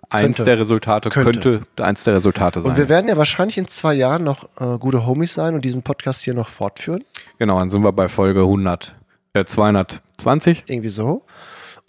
eins 0.09 0.37
Könnte. 0.37 0.45
der 0.45 0.59
Resultate, 0.59 1.09
Könnte. 1.09 1.59
könnte. 1.59 1.83
eins 1.83 2.05
der 2.05 2.15
Resultate 2.15 2.61
sein. 2.61 2.71
Und 2.71 2.77
wir 2.77 2.87
werden 2.87 3.09
ja 3.09 3.17
wahrscheinlich 3.17 3.57
in 3.57 3.67
zwei 3.67 3.93
Jahren 3.93 4.23
noch 4.23 4.45
äh, 4.61 4.77
gute 4.79 5.05
Homies 5.05 5.33
sein 5.33 5.55
und 5.55 5.65
diesen 5.65 5.83
Podcast 5.83 6.23
hier 6.23 6.33
noch 6.33 6.47
fortführen. 6.47 7.03
genau, 7.37 7.59
dann 7.59 7.69
sind 7.69 7.83
wir 7.83 7.91
bei 7.91 8.07
Folge 8.07 8.39
100, 8.41 8.95
äh, 9.33 9.43
220. 9.43 10.63
Irgendwie 10.69 10.89
so. 10.89 11.25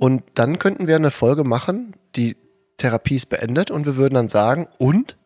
Und 0.01 0.25
dann 0.35 0.59
könnten 0.59 0.89
wir 0.89 0.97
eine 0.97 1.13
Folge 1.13 1.45
machen, 1.45 1.95
die 2.17 2.37
Therapie 2.83 3.17
ist 3.17 3.27
beendet 3.29 3.71
und 3.71 3.87
wir 3.87 3.97
würden 3.97 4.15
dann 4.15 4.29
sagen, 4.29 4.67
und 4.79 5.17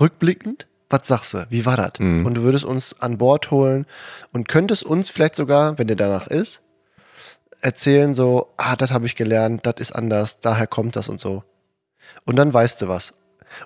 rückblickend, 0.00 0.66
was 0.90 1.08
sagst 1.08 1.34
du? 1.34 1.46
Wie 1.50 1.66
war 1.66 1.76
das? 1.76 1.92
Und 2.26 2.34
du 2.34 2.42
würdest 2.42 2.64
uns 2.64 3.00
an 3.00 3.18
Bord 3.18 3.50
holen 3.50 3.86
und 4.32 4.48
könntest 4.48 4.84
uns 4.84 5.10
vielleicht 5.10 5.34
sogar, 5.34 5.78
wenn 5.78 5.88
dir 5.88 5.96
danach 5.96 6.26
ist, 6.28 6.62
erzählen 7.60 8.14
so, 8.14 8.52
ah, 8.56 8.76
das 8.76 8.92
habe 8.92 9.06
ich 9.06 9.16
gelernt, 9.16 9.66
das 9.66 9.74
ist 9.78 9.92
anders, 9.92 10.40
daher 10.40 10.66
kommt 10.66 10.96
das 10.96 11.08
und 11.08 11.20
so. 11.20 11.42
Und 12.24 12.36
dann 12.36 12.52
weißt 12.52 12.82
du 12.82 12.88
was. 12.88 13.14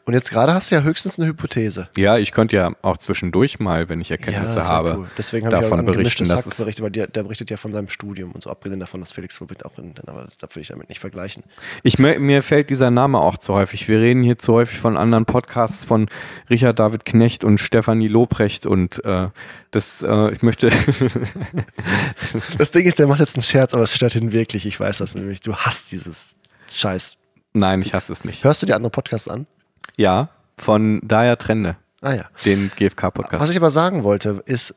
Und 0.04 0.14
jetzt 0.14 0.30
gerade 0.30 0.54
hast 0.54 0.70
du 0.70 0.74
ja 0.74 0.82
höchstens 0.82 1.18
eine 1.18 1.28
Hypothese. 1.28 1.88
Ja, 1.96 2.18
ich 2.18 2.32
könnte 2.32 2.56
ja 2.56 2.72
auch 2.82 2.98
zwischendurch 2.98 3.60
mal, 3.60 3.88
wenn 3.88 4.00
ich 4.00 4.10
Erkenntnisse 4.10 4.56
wär 4.56 4.68
habe, 4.68 4.94
cool. 4.98 5.06
Deswegen 5.18 5.46
habe 5.46 5.56
ich 5.56 5.64
auch 5.64 5.70
davon 5.70 5.86
berichten. 5.86 6.28
Das 6.28 6.38
Hack 6.38 6.46
ist, 6.46 6.56
berichtet, 6.58 6.84
weil 6.84 6.90
der, 6.90 7.06
der 7.06 7.22
berichtet 7.24 7.50
ja 7.50 7.56
von 7.56 7.72
seinem 7.72 7.88
Studium 7.88 8.32
und 8.32 8.42
so, 8.42 8.50
abgesehen 8.50 8.80
davon, 8.80 9.00
dass 9.00 9.12
Felix 9.12 9.38
Lobrecht 9.40 9.64
auch 9.64 9.78
in, 9.78 9.94
aber 10.06 10.24
das, 10.24 10.36
das 10.36 10.54
will 10.54 10.62
ich 10.62 10.68
damit 10.68 10.88
nicht 10.88 11.00
vergleichen. 11.00 11.44
ich, 11.82 11.98
mir, 11.98 12.18
mir 12.18 12.42
fällt 12.42 12.70
dieser 12.70 12.90
Name 12.90 13.18
auch 13.18 13.38
zu 13.38 13.54
häufig. 13.54 13.88
Wir 13.88 14.00
reden 14.00 14.22
hier 14.22 14.38
zu 14.38 14.54
häufig 14.54 14.78
von 14.78 14.96
anderen 14.96 15.24
Podcasts 15.24 15.84
von 15.84 16.08
Richard 16.50 16.78
David 16.78 17.04
Knecht 17.04 17.44
und 17.44 17.58
Stefanie 17.58 18.08
Lobrecht 18.08 18.66
und 18.66 19.04
äh, 19.04 19.28
das, 19.70 20.02
äh, 20.02 20.32
ich 20.32 20.42
möchte, 20.42 20.70
Das 22.58 22.70
Ding 22.70 22.86
ist, 22.86 22.98
der 22.98 23.06
macht 23.06 23.20
jetzt 23.20 23.36
einen 23.36 23.42
Scherz, 23.42 23.74
aber 23.74 23.84
es 23.84 23.94
stört 23.94 24.14
ihn 24.14 24.32
wirklich. 24.32 24.66
Ich 24.66 24.78
weiß 24.78 24.98
das 24.98 25.14
nämlich. 25.14 25.40
Du 25.40 25.54
hast 25.54 25.92
dieses 25.92 26.36
Scheiß. 26.72 27.16
nein, 27.52 27.80
ich 27.82 27.94
hasse 27.94 28.12
es 28.12 28.24
nicht. 28.24 28.44
Hörst 28.44 28.62
du 28.62 28.66
dir 28.66 28.76
andere 28.76 28.90
Podcasts 28.90 29.28
an? 29.28 29.46
Ja, 29.96 30.28
von 30.56 31.00
Daya 31.02 31.36
Trende, 31.36 31.76
Ah 32.00 32.14
ja. 32.14 32.24
den 32.44 32.70
GFK-Podcast. 32.76 33.42
Was 33.42 33.50
ich 33.50 33.56
aber 33.56 33.70
sagen 33.70 34.02
wollte, 34.02 34.42
ist, 34.46 34.74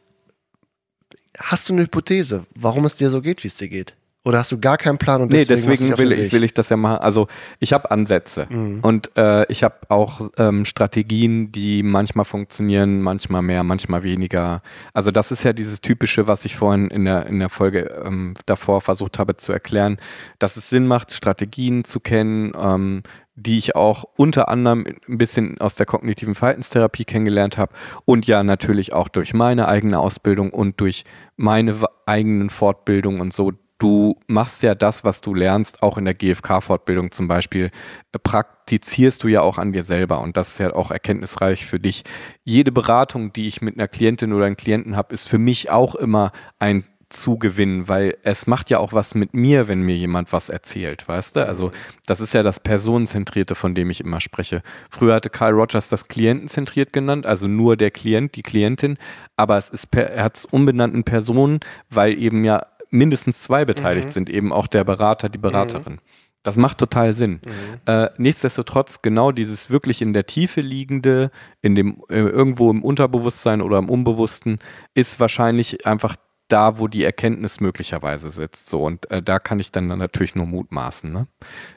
hast 1.40 1.70
du 1.70 1.74
eine 1.74 1.84
Hypothese, 1.84 2.46
warum 2.56 2.86
es 2.86 2.96
dir 2.96 3.10
so 3.10 3.22
geht, 3.22 3.44
wie 3.44 3.48
es 3.48 3.58
dir 3.58 3.70
geht? 3.70 3.96
Oder 4.26 4.40
hast 4.40 4.52
du 4.52 4.60
gar 4.60 4.78
keinen 4.78 4.98
Plan 4.98 5.22
und 5.22 5.32
Nee, 5.32 5.46
deswegen, 5.46 5.90
deswegen 5.90 5.98
will 6.00 6.12
ich, 6.12 6.34
will 6.34 6.44
ich 6.44 6.54
das 6.54 6.70
ja 6.70 6.78
machen. 6.78 6.98
Also 6.98 7.28
ich 7.60 7.74
habe 7.74 7.92
Ansätze 7.92 8.48
Mhm. 8.50 8.80
und 8.82 9.16
äh, 9.18 9.46
ich 9.52 9.64
habe 9.64 9.76
auch 9.90 10.20
ähm, 10.38 10.66
Strategien, 10.66 11.52
die 11.52 11.84
manchmal 11.84 12.26
funktionieren, 12.26 13.02
manchmal 13.02 13.44
mehr, 13.44 13.64
manchmal 13.64 14.02
weniger. 14.04 14.62
Also 14.94 15.12
das 15.12 15.32
ist 15.32 15.44
ja 15.44 15.54
dieses 15.54 15.80
Typische, 15.82 16.28
was 16.28 16.44
ich 16.44 16.56
vorhin 16.56 16.88
in 16.88 17.06
der, 17.06 17.28
in 17.28 17.40
der 17.40 17.50
Folge 17.50 18.04
ähm, 18.06 18.34
davor 18.48 18.82
versucht 18.82 19.20
habe 19.20 19.38
zu 19.38 19.52
erklären, 19.54 19.98
dass 20.40 20.58
es 20.58 20.70
Sinn 20.70 20.88
macht, 20.88 21.12
Strategien 21.12 21.84
zu 21.84 22.00
kennen, 22.00 22.54
ähm, 22.60 23.04
die 23.36 23.58
ich 23.58 23.76
auch 23.76 24.06
unter 24.16 24.48
anderem 24.48 24.86
ein 25.10 25.18
bisschen 25.18 25.60
aus 25.60 25.76
der 25.76 25.86
kognitiven 25.86 26.36
Verhaltenstherapie 26.36 27.04
kennengelernt 27.06 27.58
habe 27.58 27.74
und 28.06 28.26
ja 28.28 28.44
natürlich 28.44 28.94
auch 28.94 29.10
durch 29.10 29.34
meine 29.34 29.68
eigene 29.68 30.00
Ausbildung 30.00 30.52
und 30.52 30.80
durch 30.80 31.04
meine 31.36 31.76
eigenen 32.06 32.50
Fortbildungen 32.50 33.20
und 33.22 33.34
so. 33.34 33.52
Du 33.78 34.18
machst 34.28 34.64
ja 34.64 34.74
das, 34.74 35.04
was 35.04 35.20
du 35.20 35.34
lernst, 35.34 35.84
auch 35.84 35.98
in 35.98 36.06
der 36.06 36.14
GFK-Fortbildung 36.14 37.12
zum 37.12 37.28
Beispiel, 37.28 37.72
äh, 38.14 38.20
praktizierst 38.20 39.24
du 39.24 39.28
ja 39.28 39.42
auch 39.42 39.58
an 39.58 39.74
dir 39.74 39.84
selber 39.84 40.22
und 40.22 40.38
das 40.38 40.52
ist 40.52 40.60
ja 40.60 40.74
auch 40.74 40.92
erkenntnisreich 40.92 41.66
für 41.66 41.80
dich. 41.80 42.04
Jede 42.44 42.72
Beratung, 42.72 43.34
die 43.34 43.48
ich 43.48 43.62
mit 43.62 43.78
einer 43.78 43.90
Klientin 43.90 44.32
oder 44.32 44.46
einem 44.46 44.56
Klienten 44.56 44.96
habe, 44.96 45.14
ist 45.14 45.28
für 45.28 45.40
mich 45.40 45.72
auch 45.72 45.96
immer 45.96 46.32
ein 46.58 46.86
Zugewinn, 47.10 47.88
weil 47.88 48.18
es 48.24 48.48
macht 48.48 48.70
ja 48.70 48.80
auch 48.80 48.94
was 48.94 49.16
mit 49.16 49.34
mir, 49.34 49.68
wenn 49.68 49.82
mir 49.82 49.96
jemand 49.96 50.34
was 50.34 50.50
erzählt, 50.50 51.08
weißt 51.08 51.36
du? 51.36 51.48
Also 51.48 51.72
das 52.06 52.20
ist 52.20 52.34
ja 52.34 52.44
das 52.44 52.60
Personenzentrierte, 52.60 53.56
von 53.56 53.76
dem 53.76 53.90
ich 53.90 54.02
immer 54.02 54.20
spreche. 54.20 54.62
Früher 54.90 55.16
hatte 55.16 55.30
Carl 55.30 55.54
Rogers 55.54 55.90
das 55.90 56.08
Klientenzentriert 56.08 56.94
genannt, 56.94 57.26
also 57.26 57.48
nur 57.48 57.78
der 57.78 57.92
Klient, 57.92 58.36
die 58.36 58.42
Klientin, 58.42 58.98
aber 59.38 59.58
es 59.58 59.70
ist 59.70 59.88
er 59.96 60.24
hat 60.24 60.38
es 60.38 60.46
umbenannt 60.46 60.96
in 60.96 61.04
Personen, 61.04 61.60
weil 61.90 62.20
eben 62.20 62.44
ja 62.44 62.66
mindestens 62.90 63.42
zwei 63.42 63.66
beteiligt 63.66 64.12
sind, 64.12 64.30
eben 64.30 64.52
auch 64.52 64.68
der 64.68 64.84
Berater, 64.84 65.30
die 65.30 65.38
Beraterin. 65.38 66.00
Das 66.46 66.58
macht 66.58 66.78
total 66.78 67.14
Sinn. 67.14 67.42
Äh, 67.88 68.10
nichtsdestotrotz, 68.18 69.02
genau 69.02 69.32
dieses 69.32 69.72
wirklich 69.72 70.04
in 70.04 70.14
der 70.14 70.28
Tiefe 70.28 70.62
liegende, 70.62 71.32
in 71.62 71.74
dem 71.74 72.04
äh, 72.08 72.20
irgendwo 72.20 72.70
im 72.70 72.84
Unterbewusstsein 72.84 73.64
oder 73.64 73.80
im 73.80 73.90
Unbewussten, 73.90 74.60
ist 74.94 75.20
wahrscheinlich 75.20 75.88
einfach 75.88 76.16
da, 76.48 76.78
wo 76.78 76.88
die 76.88 77.04
Erkenntnis 77.04 77.60
möglicherweise 77.60 78.30
sitzt. 78.30 78.70
So, 78.70 78.84
und 78.84 79.10
äh, 79.10 79.22
da 79.22 79.40
kann 79.40 79.60
ich 79.60 79.72
dann 79.72 79.88
natürlich 79.88 80.36
nur 80.36 80.46
mutmaßen. 80.46 81.12
Ne? 81.12 81.28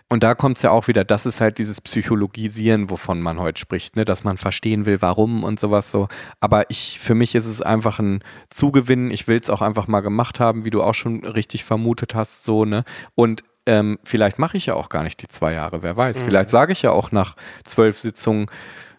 Und 0.09 0.23
da 0.23 0.35
kommt 0.35 0.59
es 0.59 0.63
ja 0.63 0.71
auch 0.71 0.89
wieder, 0.89 1.05
das 1.05 1.27
ist 1.27 1.41
halt 1.41 1.59
dieses 1.59 1.81
Psychologisieren, 1.81 2.91
wovon 2.91 3.21
man 3.21 3.39
heute 3.39 3.61
spricht, 3.61 3.97
ne? 3.97 4.05
dass 4.05 4.25
man 4.25 4.37
verstehen 4.37 4.85
will, 4.85 5.01
warum 5.01 5.43
und 5.43 5.59
sowas 5.59 5.91
so. 5.91 6.09
Aber 6.41 6.71
ich, 6.71 6.99
für 6.99 7.15
mich 7.15 7.35
ist 7.35 7.47
es 7.47 7.63
einfach 7.63 7.99
ein 7.99 8.21
Zugewinn. 8.51 9.11
Ich 9.11 9.27
will 9.27 9.39
es 9.41 9.49
auch 9.49 9.63
einfach 9.63 9.89
mal 9.89 10.01
gemacht 10.01 10.39
haben, 10.39 10.65
wie 10.65 10.71
du 10.71 10.83
auch 10.83 10.95
schon 10.95 11.25
richtig 11.25 11.65
vermutet 11.65 12.15
hast, 12.15 12.45
so, 12.45 12.65
ne? 12.65 12.85
Und 13.15 13.45
ähm, 13.65 13.99
vielleicht 14.03 14.39
mache 14.39 14.57
ich 14.57 14.67
ja 14.67 14.75
auch 14.75 14.89
gar 14.89 15.03
nicht 15.03 15.21
die 15.21 15.29
zwei 15.29 15.53
Jahre, 15.53 15.83
wer 15.83 15.97
weiß. 15.97 16.23
Vielleicht 16.23 16.49
sage 16.49 16.73
ich 16.73 16.83
ja 16.83 16.91
auch 16.91 17.13
nach 17.13 17.37
zwölf 17.65 17.99
Sitzungen, 17.99 18.47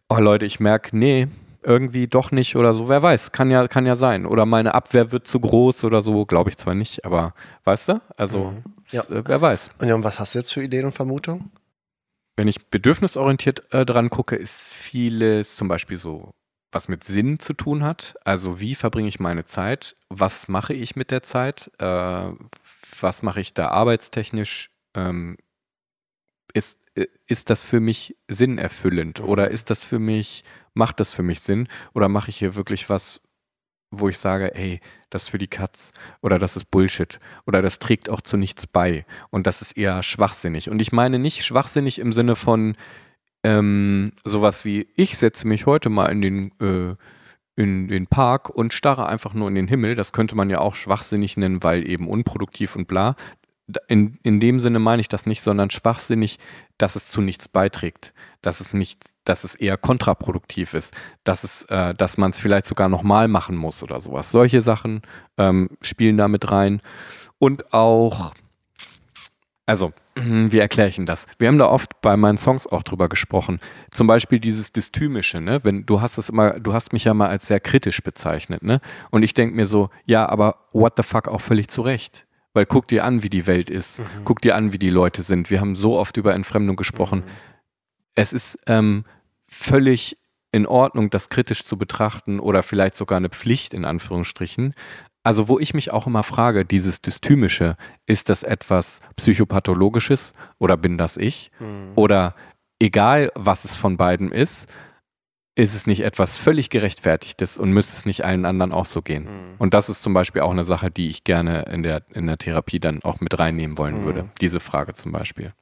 oh 0.09 0.19
Leute, 0.19 0.45
ich 0.45 0.59
merke, 0.59 0.95
nee, 0.95 1.27
irgendwie 1.63 2.07
doch 2.07 2.31
nicht 2.31 2.55
oder 2.55 2.73
so, 2.73 2.87
wer 2.89 3.01
weiß, 3.03 3.31
kann 3.31 3.51
ja, 3.51 3.67
kann 3.67 3.85
ja 3.85 3.95
sein. 3.95 4.25
Oder 4.25 4.45
meine 4.45 4.73
Abwehr 4.75 5.11
wird 5.11 5.27
zu 5.27 5.39
groß 5.39 5.83
oder 5.83 6.01
so, 6.01 6.25
glaube 6.25 6.49
ich 6.49 6.57
zwar 6.57 6.75
nicht, 6.75 7.05
aber 7.05 7.33
weißt 7.65 7.89
du? 7.89 8.01
Also, 8.17 8.53
Ja. 8.91 9.01
s- 9.01 9.09
äh, 9.09 9.23
wer 9.25 9.41
weiß. 9.41 9.71
Und 9.79 9.87
ja, 9.87 9.95
und 9.95 10.03
was 10.03 10.19
hast 10.19 10.35
du 10.35 10.39
jetzt 10.39 10.53
für 10.53 10.63
Ideen 10.63 10.85
und 10.85 10.93
Vermutungen? 10.93 11.51
Wenn 12.37 12.47
ich 12.47 12.67
bedürfnisorientiert 12.67 13.73
äh, 13.73 13.85
dran 13.85 14.09
gucke, 14.09 14.35
ist 14.37 14.73
vieles 14.73 15.55
zum 15.57 15.67
Beispiel 15.67 15.97
so, 15.97 16.31
was 16.71 16.87
mit 16.87 17.03
Sinn 17.03 17.39
zu 17.39 17.53
tun 17.53 17.83
hat. 17.83 18.15
Also 18.23 18.61
wie 18.61 18.75
verbringe 18.75 19.09
ich 19.09 19.19
meine 19.19 19.43
Zeit? 19.43 19.95
Was 20.07 20.47
mache 20.47 20.73
ich 20.73 20.95
mit 20.95 21.11
der 21.11 21.21
Zeit? 21.23 21.69
Äh, 21.79 22.31
was 23.01 23.23
mache 23.23 23.41
ich 23.41 23.53
da 23.53 23.67
arbeitstechnisch? 23.69 24.69
Ähm, 24.95 25.35
ist, 26.53 26.79
äh, 26.95 27.05
ist 27.27 27.49
das 27.49 27.63
für 27.63 27.79
mich 27.79 28.15
sinnerfüllend? 28.27 29.19
Oder 29.19 29.51
ist 29.51 29.69
das 29.69 29.83
für 29.83 29.99
mich, 29.99 30.43
macht 30.73 30.99
das 30.99 31.13
für 31.13 31.23
mich 31.23 31.41
Sinn? 31.41 31.67
Oder 31.93 32.09
mache 32.09 32.29
ich 32.29 32.37
hier 32.37 32.55
wirklich 32.55 32.89
was, 32.89 33.21
wo 33.91 34.09
ich 34.09 34.17
sage, 34.17 34.55
ey, 34.55 34.79
das 35.09 35.23
ist 35.23 35.29
für 35.29 35.37
die 35.37 35.47
Katz 35.47 35.91
oder 36.21 36.37
das 36.37 36.55
ist 36.55 36.69
Bullshit 36.69 37.19
oder 37.47 37.61
das 37.61 37.79
trägt 37.79 38.09
auch 38.09 38.21
zu 38.21 38.37
nichts 38.37 38.67
bei 38.67 39.05
und 39.31 39.47
das 39.47 39.61
ist 39.61 39.77
eher 39.77 40.03
schwachsinnig. 40.03 40.69
Und 40.69 40.81
ich 40.81 40.91
meine 40.91 41.19
nicht 41.19 41.43
schwachsinnig 41.43 41.99
im 41.99 42.13
Sinne 42.13 42.35
von 42.35 42.75
ähm, 43.43 44.13
sowas 44.23 44.65
wie, 44.65 44.87
ich 44.95 45.17
setze 45.17 45.47
mich 45.47 45.65
heute 45.65 45.89
mal 45.89 46.11
in 46.11 46.21
den, 46.21 46.51
äh, 46.59 46.95
in 47.55 47.87
den 47.87 48.07
Park 48.07 48.49
und 48.49 48.73
starre 48.73 49.07
einfach 49.07 49.33
nur 49.33 49.47
in 49.47 49.55
den 49.55 49.67
Himmel. 49.67 49.95
Das 49.95 50.13
könnte 50.13 50.35
man 50.35 50.49
ja 50.49 50.59
auch 50.59 50.75
schwachsinnig 50.75 51.37
nennen, 51.37 51.63
weil 51.63 51.87
eben 51.87 52.07
unproduktiv 52.07 52.75
und 52.75 52.87
bla. 52.87 53.15
In, 53.87 54.17
in 54.23 54.39
dem 54.39 54.59
Sinne 54.59 54.79
meine 54.79 55.01
ich 55.01 55.09
das 55.09 55.25
nicht, 55.25 55.41
sondern 55.41 55.69
schwachsinnig, 55.69 56.39
dass 56.77 56.95
es 56.95 57.07
zu 57.07 57.21
nichts 57.21 57.47
beiträgt, 57.47 58.13
dass 58.41 58.61
es 58.61 58.73
nicht, 58.73 59.03
dass 59.25 59.43
es 59.43 59.55
eher 59.55 59.77
kontraproduktiv 59.77 60.73
ist, 60.73 60.95
dass 61.23 61.43
es, 61.43 61.63
äh, 61.63 61.93
dass 61.93 62.17
man 62.17 62.31
es 62.31 62.39
vielleicht 62.39 62.65
sogar 62.65 62.89
nochmal 62.89 63.27
machen 63.27 63.55
muss 63.55 63.83
oder 63.83 63.99
sowas. 64.01 64.31
Solche 64.31 64.61
Sachen 64.61 65.01
ähm, 65.37 65.69
spielen 65.81 66.17
da 66.17 66.27
mit 66.27 66.51
rein. 66.51 66.81
Und 67.37 67.73
auch, 67.73 68.33
also, 69.65 69.93
wie 70.15 70.59
erkläre 70.59 70.89
ich 70.89 70.97
denn 70.97 71.05
das? 71.05 71.27
Wir 71.37 71.47
haben 71.47 71.57
da 71.57 71.67
oft 71.67 72.01
bei 72.01 72.17
meinen 72.17 72.37
Songs 72.37 72.67
auch 72.67 72.83
drüber 72.83 73.07
gesprochen. 73.07 73.59
Zum 73.91 74.07
Beispiel 74.07 74.39
dieses 74.39 74.73
Dystymische, 74.73 75.39
ne? 75.39 75.63
Wenn 75.63 75.85
du 75.85 76.01
hast 76.01 76.17
es 76.17 76.29
immer, 76.29 76.59
du 76.59 76.73
hast 76.73 76.91
mich 76.91 77.05
ja 77.05 77.13
mal 77.13 77.29
als 77.29 77.47
sehr 77.47 77.59
kritisch 77.59 78.03
bezeichnet, 78.03 78.63
ne? 78.63 78.81
Und 79.11 79.23
ich 79.23 79.33
denke 79.33 79.55
mir 79.55 79.65
so, 79.65 79.89
ja, 80.05 80.27
aber 80.27 80.67
what 80.73 80.93
the 80.97 81.03
fuck 81.03 81.27
auch 81.27 81.41
völlig 81.41 81.69
zu 81.69 81.81
Recht. 81.81 82.25
Weil 82.53 82.65
guck 82.65 82.87
dir 82.87 83.05
an, 83.05 83.21
wie 83.23 83.29
die 83.29 83.45
Welt 83.45 83.69
ist. 83.69 84.01
Guck 84.25 84.41
dir 84.41 84.55
an, 84.55 84.73
wie 84.73 84.79
die 84.79 84.89
Leute 84.89 85.21
sind. 85.21 85.51
Wir 85.51 85.61
haben 85.61 85.75
so 85.75 85.97
oft 85.97 86.17
über 86.17 86.33
Entfremdung 86.33 86.75
gesprochen. 86.75 87.23
Es 88.19 88.33
ist 88.33 88.59
ähm, 88.67 89.05
völlig 89.47 90.17
in 90.51 90.65
Ordnung, 90.65 91.09
das 91.09 91.29
kritisch 91.29 91.63
zu 91.63 91.77
betrachten 91.77 92.41
oder 92.41 92.63
vielleicht 92.63 92.95
sogar 92.95 93.15
eine 93.15 93.29
Pflicht 93.29 93.73
in 93.73 93.85
Anführungsstrichen. 93.85 94.73
Also 95.23 95.47
wo 95.47 95.57
ich 95.57 95.73
mich 95.73 95.91
auch 95.91 96.05
immer 96.05 96.23
frage, 96.23 96.65
dieses 96.65 97.01
Dystymische, 97.01 97.77
ist 98.07 98.27
das 98.27 98.43
etwas 98.43 98.99
Psychopathologisches 99.15 100.33
oder 100.57 100.75
bin 100.75 100.97
das 100.97 101.15
ich? 101.15 101.51
Oder 101.95 102.35
egal, 102.79 103.31
was 103.35 103.63
es 103.63 103.77
von 103.77 103.95
beiden 103.95 104.33
ist, 104.33 104.67
ist 105.55 105.73
es 105.73 105.87
nicht 105.87 106.01
etwas 106.01 106.35
völlig 106.35 106.69
gerechtfertigtes 106.69 107.57
und 107.57 107.71
müsste 107.71 107.95
es 107.95 108.05
nicht 108.05 108.25
allen 108.25 108.43
anderen 108.43 108.73
auch 108.73 108.85
so 108.85 109.01
gehen? 109.01 109.27
Und 109.59 109.73
das 109.73 109.87
ist 109.87 110.01
zum 110.01 110.13
Beispiel 110.13 110.41
auch 110.41 110.51
eine 110.51 110.65
Sache, 110.65 110.91
die 110.91 111.07
ich 111.07 111.23
gerne 111.23 111.61
in 111.71 111.83
der, 111.83 112.03
in 112.13 112.27
der 112.27 112.37
Therapie 112.37 112.81
dann 112.81 113.01
auch 113.03 113.21
mit 113.21 113.39
reinnehmen 113.39 113.77
wollen 113.77 114.03
würde. 114.03 114.29
Diese 114.41 114.59
Frage 114.59 114.93
zum 114.93 115.13
Beispiel. 115.13 115.53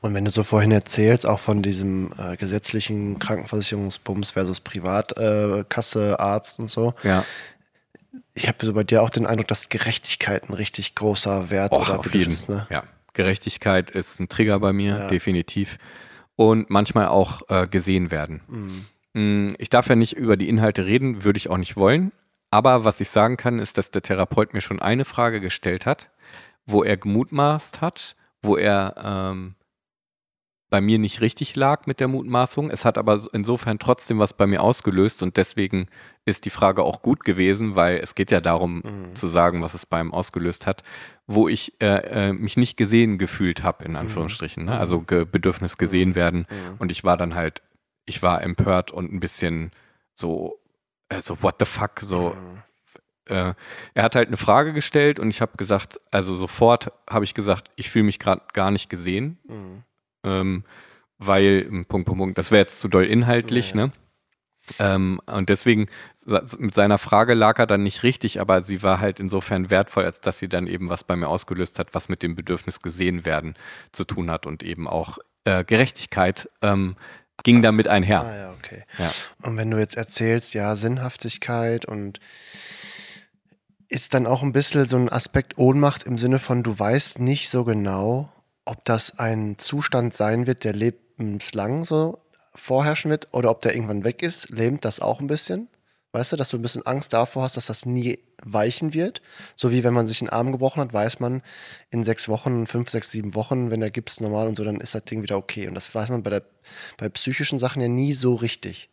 Und 0.00 0.14
wenn 0.14 0.24
du 0.24 0.30
so 0.30 0.42
vorhin 0.42 0.72
erzählst, 0.72 1.26
auch 1.26 1.40
von 1.40 1.62
diesem 1.62 2.10
äh, 2.18 2.36
gesetzlichen 2.36 3.18
Krankenversicherungsbums 3.18 4.32
versus 4.32 4.60
Privatkasse, 4.60 6.10
äh, 6.12 6.22
Arzt 6.22 6.58
und 6.58 6.70
so, 6.70 6.94
Ja. 7.02 7.24
ich 8.34 8.48
habe 8.48 8.64
so 8.64 8.72
bei 8.72 8.84
dir 8.84 9.02
auch 9.02 9.10
den 9.10 9.26
Eindruck, 9.26 9.48
dass 9.48 9.68
Gerechtigkeit 9.68 10.48
ein 10.48 10.54
richtig 10.54 10.94
großer 10.94 11.50
Wert 11.50 11.72
Och, 11.72 11.88
oder 11.88 11.98
auf 12.00 12.06
jeden 12.14 12.30
Bedürfnis, 12.30 12.48
ne? 12.48 12.66
Ja. 12.70 12.84
Gerechtigkeit 13.14 13.90
ist 13.90 14.20
ein 14.20 14.28
Trigger 14.28 14.60
bei 14.60 14.72
mir, 14.72 14.96
Ja. 14.98 15.08
definitiv. 15.08 15.78
Und 16.36 16.70
manchmal 16.70 17.08
auch 17.08 17.42
äh, 17.48 17.66
gesehen 17.66 18.10
werden. 18.12 18.84
Mm, 19.14 19.54
Ich 19.58 19.70
darf 19.70 19.88
ja 19.88 19.96
nicht 19.96 20.12
über 20.12 20.36
die 20.36 20.48
Inhalte 20.48 20.86
reden, 20.86 21.24
würde 21.24 21.36
ich 21.36 21.50
auch 21.50 21.56
nicht 21.56 21.76
wollen. 21.76 22.12
Aber 22.50 22.84
was 22.84 23.00
ich 23.00 23.10
sagen 23.10 23.36
kann, 23.36 23.58
ist, 23.58 23.76
dass 23.76 23.90
der 23.90 24.02
Therapeut 24.02 24.54
mir 24.54 24.60
schon 24.60 24.80
eine 24.80 25.04
Frage 25.04 25.40
gestellt 25.40 25.84
hat, 25.84 26.10
wo 26.64 26.84
er 26.84 26.96
gemutmaßt 26.96 27.80
hat, 27.80 28.14
wo 28.42 28.56
er 28.56 28.94
ähm, 29.04 29.54
bei 30.70 30.80
mir 30.80 30.98
nicht 30.98 31.20
richtig 31.20 31.56
lag 31.56 31.86
mit 31.86 32.00
der 32.00 32.08
Mutmaßung. 32.08 32.70
Es 32.70 32.84
hat 32.84 32.98
aber 32.98 33.18
insofern 33.32 33.78
trotzdem 33.78 34.18
was 34.18 34.32
bei 34.34 34.46
mir 34.46 34.62
ausgelöst 34.62 35.22
und 35.22 35.36
deswegen 35.36 35.88
ist 36.24 36.44
die 36.44 36.50
Frage 36.50 36.82
auch 36.82 37.00
gut 37.00 37.24
gewesen, 37.24 37.74
weil 37.74 37.98
es 37.98 38.14
geht 38.14 38.30
ja 38.30 38.40
darum 38.40 38.82
zu 39.14 39.28
sagen, 39.28 39.62
was 39.62 39.74
es 39.74 39.86
beim 39.86 40.12
ausgelöst 40.12 40.66
hat, 40.66 40.82
wo 41.26 41.48
ich 41.48 41.80
äh, 41.80 42.28
äh, 42.28 42.32
mich 42.32 42.56
nicht 42.56 42.76
gesehen 42.76 43.16
gefühlt 43.16 43.62
habe, 43.62 43.84
in 43.84 43.96
Anführungsstrichen. 43.96 44.66
Ne? 44.66 44.78
Also 44.78 45.00
ge 45.00 45.24
Bedürfnis 45.24 45.78
gesehen 45.78 46.14
werden. 46.14 46.46
Und 46.78 46.90
ich 46.90 47.02
war 47.02 47.16
dann 47.16 47.34
halt, 47.34 47.62
ich 48.04 48.22
war 48.22 48.42
empört 48.42 48.90
und 48.90 49.12
ein 49.12 49.20
bisschen 49.20 49.72
so, 50.14 50.60
äh, 51.08 51.22
so 51.22 51.42
what 51.42 51.56
the 51.60 51.66
fuck, 51.66 52.00
so. 52.00 52.36
Äh, 53.26 53.54
er 53.94 54.02
hat 54.02 54.16
halt 54.16 54.28
eine 54.28 54.38
Frage 54.38 54.72
gestellt 54.72 55.18
und 55.18 55.28
ich 55.28 55.40
habe 55.40 55.52
gesagt, 55.56 56.00
also 56.10 56.34
sofort 56.34 56.92
habe 57.08 57.24
ich 57.24 57.34
gesagt, 57.34 57.70
ich 57.76 57.90
fühle 57.90 58.04
mich 58.04 58.18
gerade 58.18 58.42
gar 58.52 58.70
nicht 58.70 58.88
gesehen 58.88 59.38
ähm, 60.24 60.64
weil, 61.18 61.64
Punkt, 61.64 61.88
Punkt, 61.88 62.18
Punkt, 62.18 62.38
das 62.38 62.50
wäre 62.50 62.60
jetzt 62.60 62.80
zu 62.80 62.88
doll 62.88 63.04
inhaltlich, 63.04 63.74
ne? 63.74 63.92
Ähm, 64.78 65.20
und 65.26 65.48
deswegen, 65.48 65.86
mit 66.58 66.74
seiner 66.74 66.98
Frage 66.98 67.34
lag 67.34 67.58
er 67.58 67.66
dann 67.66 67.82
nicht 67.82 68.02
richtig, 68.02 68.40
aber 68.40 68.62
sie 68.62 68.82
war 68.82 69.00
halt 69.00 69.20
insofern 69.20 69.70
wertvoll, 69.70 70.04
als 70.04 70.20
dass 70.20 70.38
sie 70.38 70.48
dann 70.48 70.66
eben 70.66 70.88
was 70.90 71.04
bei 71.04 71.16
mir 71.16 71.28
ausgelöst 71.28 71.78
hat, 71.78 71.94
was 71.94 72.08
mit 72.08 72.22
dem 72.22 72.34
Bedürfnis 72.34 72.80
gesehen 72.80 73.24
werden 73.24 73.54
zu 73.92 74.04
tun 74.04 74.30
hat 74.30 74.46
und 74.46 74.62
eben 74.62 74.86
auch 74.86 75.18
äh, 75.44 75.64
Gerechtigkeit 75.64 76.50
ähm, 76.62 76.96
ging 77.42 77.62
damit 77.62 77.88
einher. 77.88 78.22
Ah 78.22 78.36
ja, 78.36 78.52
okay. 78.52 78.84
Ja. 78.98 79.10
Und 79.42 79.56
wenn 79.56 79.70
du 79.70 79.78
jetzt 79.78 79.96
erzählst, 79.96 80.54
ja, 80.54 80.76
Sinnhaftigkeit 80.76 81.86
und 81.86 82.20
ist 83.88 84.12
dann 84.12 84.26
auch 84.26 84.42
ein 84.42 84.52
bisschen 84.52 84.86
so 84.86 84.96
ein 84.96 85.10
Aspekt 85.10 85.56
Ohnmacht 85.56 86.02
im 86.02 86.18
Sinne 86.18 86.38
von, 86.38 86.62
du 86.62 86.78
weißt 86.78 87.20
nicht 87.20 87.48
so 87.48 87.64
genau, 87.64 88.30
ob 88.68 88.84
das 88.84 89.18
ein 89.18 89.56
Zustand 89.58 90.12
sein 90.12 90.46
wird, 90.46 90.64
der 90.64 90.74
lebenslang 90.74 91.84
so 91.86 92.18
vorherrschen 92.54 93.10
wird 93.10 93.28
oder 93.32 93.50
ob 93.50 93.62
der 93.62 93.74
irgendwann 93.74 94.04
weg 94.04 94.22
ist. 94.22 94.50
Lähmt 94.50 94.84
das 94.84 95.00
auch 95.00 95.20
ein 95.20 95.26
bisschen? 95.26 95.70
Weißt 96.12 96.32
du, 96.32 96.36
dass 96.36 96.50
du 96.50 96.58
ein 96.58 96.62
bisschen 96.62 96.86
Angst 96.86 97.12
davor 97.12 97.44
hast, 97.44 97.56
dass 97.56 97.66
das 97.66 97.86
nie 97.86 98.18
weichen 98.42 98.92
wird? 98.92 99.22
So 99.54 99.70
wie 99.70 99.84
wenn 99.84 99.94
man 99.94 100.06
sich 100.06 100.20
einen 100.20 100.30
Arm 100.30 100.52
gebrochen 100.52 100.82
hat, 100.82 100.92
weiß 100.92 101.20
man 101.20 101.42
in 101.90 102.04
sechs 102.04 102.28
Wochen, 102.28 102.66
fünf, 102.66 102.90
sechs, 102.90 103.10
sieben 103.10 103.34
Wochen, 103.34 103.70
wenn 103.70 103.80
der 103.80 103.90
Gips 103.90 104.20
normal 104.20 104.46
und 104.46 104.56
so, 104.56 104.64
dann 104.64 104.80
ist 104.80 104.94
das 104.94 105.04
Ding 105.04 105.22
wieder 105.22 105.38
okay. 105.38 105.66
Und 105.66 105.74
das 105.74 105.94
weiß 105.94 106.10
man 106.10 106.22
bei, 106.22 106.30
der, 106.30 106.42
bei 106.98 107.08
psychischen 107.08 107.58
Sachen 107.58 107.80
ja 107.80 107.88
nie 107.88 108.12
so 108.12 108.34
richtig. 108.34 108.90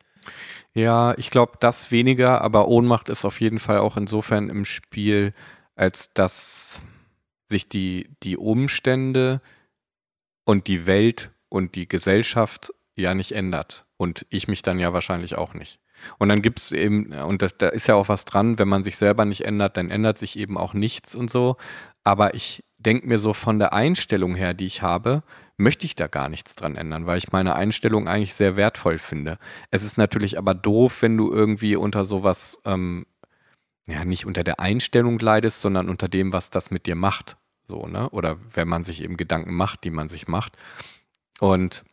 Ja, 0.73 1.17
ich 1.17 1.31
glaube, 1.31 1.53
das 1.59 1.91
weniger, 1.91 2.41
aber 2.41 2.69
Ohnmacht 2.69 3.09
ist 3.09 3.25
auf 3.25 3.41
jeden 3.41 3.59
Fall 3.59 3.79
auch 3.79 3.97
insofern 3.97 4.49
im 4.49 4.63
Spiel, 4.63 5.33
als 5.75 6.13
dass 6.13 6.81
sich 7.47 7.69
die, 7.69 8.09
die 8.23 8.37
Umstände 8.37 9.41
und 10.45 10.67
die 10.67 10.85
Welt 10.85 11.31
und 11.49 11.75
die 11.75 11.87
Gesellschaft 11.87 12.73
ja 12.95 13.13
nicht 13.13 13.33
ändert. 13.33 13.85
Und 13.97 14.25
ich 14.29 14.47
mich 14.47 14.61
dann 14.61 14.79
ja 14.79 14.93
wahrscheinlich 14.93 15.35
auch 15.35 15.53
nicht. 15.53 15.79
Und 16.17 16.29
dann 16.29 16.41
gibt 16.41 16.59
es 16.59 16.71
eben, 16.71 17.13
und 17.13 17.41
das, 17.41 17.57
da 17.57 17.69
ist 17.69 17.87
ja 17.87 17.95
auch 17.95 18.09
was 18.09 18.25
dran, 18.25 18.59
wenn 18.59 18.67
man 18.67 18.83
sich 18.83 18.97
selber 18.97 19.25
nicht 19.25 19.45
ändert, 19.45 19.77
dann 19.77 19.89
ändert 19.89 20.17
sich 20.17 20.37
eben 20.37 20.57
auch 20.57 20.73
nichts 20.73 21.15
und 21.15 21.29
so. 21.29 21.57
Aber 22.03 22.33
ich 22.33 22.63
denke 22.77 23.07
mir 23.07 23.17
so 23.17 23.33
von 23.33 23.59
der 23.59 23.73
Einstellung 23.73 24.35
her, 24.35 24.53
die 24.53 24.65
ich 24.65 24.81
habe, 24.81 25.23
möchte 25.57 25.85
ich 25.85 25.95
da 25.95 26.07
gar 26.07 26.29
nichts 26.29 26.55
dran 26.55 26.75
ändern, 26.75 27.05
weil 27.05 27.17
ich 27.17 27.31
meine 27.31 27.55
Einstellung 27.55 28.07
eigentlich 28.07 28.35
sehr 28.35 28.55
wertvoll 28.57 28.99
finde. 28.99 29.37
Es 29.71 29.83
ist 29.83 29.97
natürlich 29.97 30.37
aber 30.37 30.53
doof, 30.53 31.01
wenn 31.01 31.17
du 31.17 31.31
irgendwie 31.31 31.75
unter 31.75 32.05
sowas, 32.05 32.59
ähm, 32.65 33.05
ja, 33.87 34.03
nicht 34.03 34.25
unter 34.25 34.43
der 34.43 34.59
Einstellung 34.59 35.17
leidest, 35.19 35.61
sondern 35.61 35.89
unter 35.89 36.09
dem, 36.09 36.33
was 36.33 36.49
das 36.49 36.71
mit 36.71 36.85
dir 36.85 36.95
macht. 36.95 37.37
So, 37.67 37.87
ne? 37.87 38.09
Oder 38.09 38.37
wenn 38.53 38.67
man 38.67 38.83
sich 38.83 39.03
eben 39.03 39.17
Gedanken 39.17 39.53
macht, 39.55 39.83
die 39.83 39.91
man 39.91 40.07
sich 40.07 40.27
macht. 40.27 40.57
Und 41.39 41.83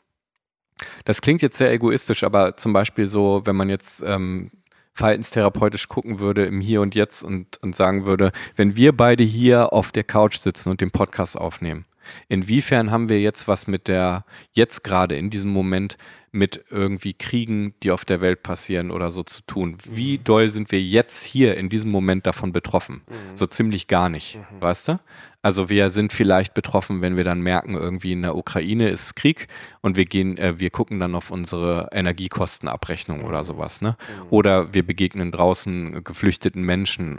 das 1.04 1.20
klingt 1.20 1.42
jetzt 1.42 1.58
sehr 1.58 1.72
egoistisch, 1.72 2.24
aber 2.24 2.56
zum 2.56 2.72
Beispiel 2.72 3.06
so, 3.06 3.42
wenn 3.44 3.56
man 3.56 3.68
jetzt 3.68 4.02
ähm, 4.04 4.50
verhaltenstherapeutisch 4.94 5.88
gucken 5.88 6.18
würde 6.18 6.44
im 6.44 6.60
Hier 6.60 6.80
und 6.80 6.94
Jetzt 6.94 7.22
und, 7.22 7.62
und 7.62 7.74
sagen 7.74 8.04
würde, 8.04 8.32
wenn 8.56 8.76
wir 8.76 8.96
beide 8.96 9.22
hier 9.24 9.72
auf 9.72 9.92
der 9.92 10.04
Couch 10.04 10.38
sitzen 10.38 10.70
und 10.70 10.80
den 10.80 10.90
Podcast 10.90 11.38
aufnehmen, 11.38 11.86
inwiefern 12.28 12.90
haben 12.90 13.08
wir 13.08 13.20
jetzt 13.20 13.48
was 13.48 13.66
mit 13.66 13.88
der, 13.88 14.24
jetzt 14.52 14.84
gerade 14.84 15.16
in 15.16 15.30
diesem 15.30 15.50
Moment, 15.50 15.96
mit 16.34 16.64
irgendwie 16.70 17.12
Kriegen, 17.12 17.74
die 17.82 17.90
auf 17.90 18.06
der 18.06 18.22
Welt 18.22 18.42
passieren 18.42 18.90
oder 18.90 19.10
so 19.10 19.22
zu 19.22 19.42
tun? 19.42 19.76
Wie 19.84 20.16
doll 20.16 20.48
sind 20.48 20.72
wir 20.72 20.80
jetzt 20.80 21.22
hier 21.22 21.58
in 21.58 21.68
diesem 21.68 21.90
Moment 21.90 22.26
davon 22.26 22.52
betroffen? 22.52 23.02
Mhm. 23.06 23.36
So 23.36 23.46
ziemlich 23.46 23.86
gar 23.86 24.08
nicht, 24.08 24.36
mhm. 24.36 24.60
weißt 24.60 24.88
du? 24.88 25.00
Also 25.42 25.68
wir 25.68 25.90
sind 25.90 26.12
vielleicht 26.12 26.54
betroffen, 26.54 27.02
wenn 27.02 27.16
wir 27.16 27.24
dann 27.24 27.40
merken, 27.40 27.74
irgendwie 27.74 28.12
in 28.12 28.22
der 28.22 28.36
Ukraine 28.36 28.88
ist 28.88 29.16
Krieg 29.16 29.48
und 29.80 29.96
wir 29.96 30.04
gehen, 30.04 30.38
äh, 30.38 30.58
wir 30.60 30.70
gucken 30.70 31.00
dann 31.00 31.16
auf 31.16 31.32
unsere 31.32 31.88
Energiekostenabrechnung 31.92 33.24
oder 33.24 33.42
sowas, 33.42 33.82
ne? 33.82 33.96
Oder 34.30 34.72
wir 34.72 34.86
begegnen 34.86 35.32
draußen 35.32 36.04
geflüchteten 36.04 36.62
Menschen, 36.62 37.18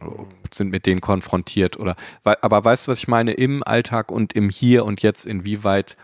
sind 0.53 0.71
mit 0.71 0.85
denen 0.85 1.01
konfrontiert 1.01 1.77
oder, 1.77 1.95
aber 2.23 2.63
weißt 2.63 2.87
du, 2.87 2.91
was 2.91 2.99
ich 2.99 3.07
meine? 3.09 3.33
Im 3.33 3.61
Alltag 3.63 4.11
und 4.11 4.33
im 4.33 4.49
Hier 4.49 4.85
und 4.85 5.01
Jetzt, 5.01 5.25
inwieweit 5.25 5.97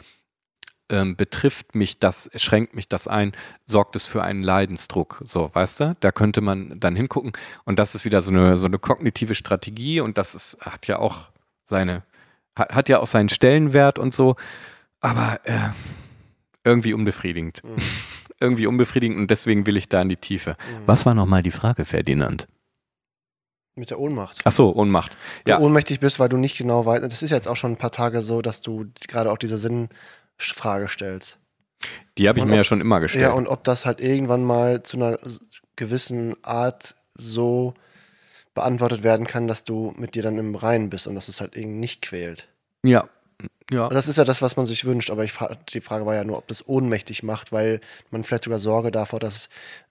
ähm, 0.89 1.15
betrifft 1.15 1.75
mich 1.75 1.99
das, 1.99 2.29
schränkt 2.35 2.75
mich 2.75 2.88
das 2.88 3.07
ein, 3.07 3.31
sorgt 3.63 3.95
es 3.95 4.07
für 4.07 4.23
einen 4.23 4.43
Leidensdruck. 4.43 5.21
So, 5.23 5.51
weißt 5.53 5.79
du? 5.79 5.95
Da 5.99 6.11
könnte 6.11 6.41
man 6.41 6.79
dann 6.79 6.95
hingucken. 6.95 7.31
Und 7.63 7.79
das 7.79 7.95
ist 7.95 8.05
wieder 8.05 8.21
so 8.21 8.31
eine, 8.31 8.57
so 8.57 8.65
eine 8.65 8.79
kognitive 8.79 9.35
Strategie 9.35 10.01
und 10.01 10.17
das 10.17 10.35
ist, 10.35 10.57
hat 10.61 10.88
ja 10.88 10.99
auch 10.99 11.29
seine 11.69 12.03
hat, 12.57 12.89
ja 12.89 12.99
auch 12.99 13.07
seinen 13.07 13.29
Stellenwert 13.29 13.99
und 13.99 14.13
so, 14.13 14.35
aber 14.99 15.39
äh, 15.43 15.69
irgendwie 16.63 16.93
unbefriedigend. 16.93 17.63
Mhm. 17.63 17.77
irgendwie 18.41 18.67
unbefriedigend 18.67 19.17
und 19.17 19.31
deswegen 19.31 19.65
will 19.65 19.77
ich 19.77 19.89
da 19.89 20.01
in 20.01 20.09
die 20.09 20.17
Tiefe. 20.17 20.51
Mhm. 20.51 20.83
Was 20.85 21.05
war 21.05 21.13
nochmal 21.13 21.43
die 21.43 21.51
Frage, 21.51 21.85
Ferdinand? 21.85 22.47
Mit 23.75 23.89
der 23.91 23.99
Ohnmacht. 23.99 24.39
Ach 24.43 24.51
so, 24.51 24.75
Ohnmacht. 24.75 25.15
Ja. 25.47 25.57
Du 25.57 25.63
ohnmächtig 25.63 25.99
bist, 25.99 26.19
weil 26.19 26.27
du 26.27 26.38
nicht 26.38 26.57
genau 26.57 26.85
weißt. 26.85 27.03
Das 27.03 27.21
ist 27.21 27.29
jetzt 27.29 27.47
auch 27.47 27.55
schon 27.55 27.73
ein 27.73 27.77
paar 27.77 27.91
Tage 27.91 28.21
so, 28.21 28.41
dass 28.41 28.61
du 28.61 28.88
gerade 29.07 29.31
auch 29.31 29.38
diese 29.38 29.57
Sinnfrage 29.57 30.89
stellst. 30.89 31.38
Die 32.17 32.27
habe 32.27 32.39
ich 32.39 32.43
und 32.43 32.49
mir 32.49 32.55
ob, 32.55 32.57
ja 32.57 32.63
schon 32.65 32.81
immer 32.81 32.99
gestellt. 32.99 33.23
Ja, 33.23 33.31
und 33.31 33.47
ob 33.47 33.63
das 33.63 33.85
halt 33.85 34.01
irgendwann 34.01 34.43
mal 34.43 34.83
zu 34.83 34.97
einer 34.97 35.17
gewissen 35.77 36.35
Art 36.43 36.95
so 37.13 37.73
beantwortet 38.59 39.03
werden 39.03 39.25
kann, 39.25 39.47
dass 39.47 39.63
du 39.63 39.93
mit 39.97 40.15
dir 40.15 40.23
dann 40.23 40.37
im 40.37 40.53
Reinen 40.55 40.89
bist 40.89 41.07
und 41.07 41.15
dass 41.15 41.29
es 41.29 41.39
halt 41.39 41.55
irgendwie 41.55 41.79
nicht 41.79 42.01
quält. 42.01 42.47
Ja. 42.83 43.07
Ja. 43.71 43.87
Das 43.87 44.09
ist 44.09 44.17
ja 44.17 44.25
das, 44.25 44.41
was 44.41 44.57
man 44.57 44.65
sich 44.65 44.84
wünscht, 44.84 45.12
aber 45.12 45.23
ich, 45.23 45.34
die 45.69 45.79
Frage 45.79 46.05
war 46.05 46.15
ja 46.15 46.25
nur, 46.25 46.38
ob 46.38 46.47
das 46.47 46.67
ohnmächtig 46.67 47.23
macht, 47.23 47.53
weil 47.53 47.79
man 48.10 48.23
vielleicht 48.23 48.43
sogar 48.43 48.60
Sorge 48.60 48.91
davor, 48.91 49.19
dass 49.19 49.47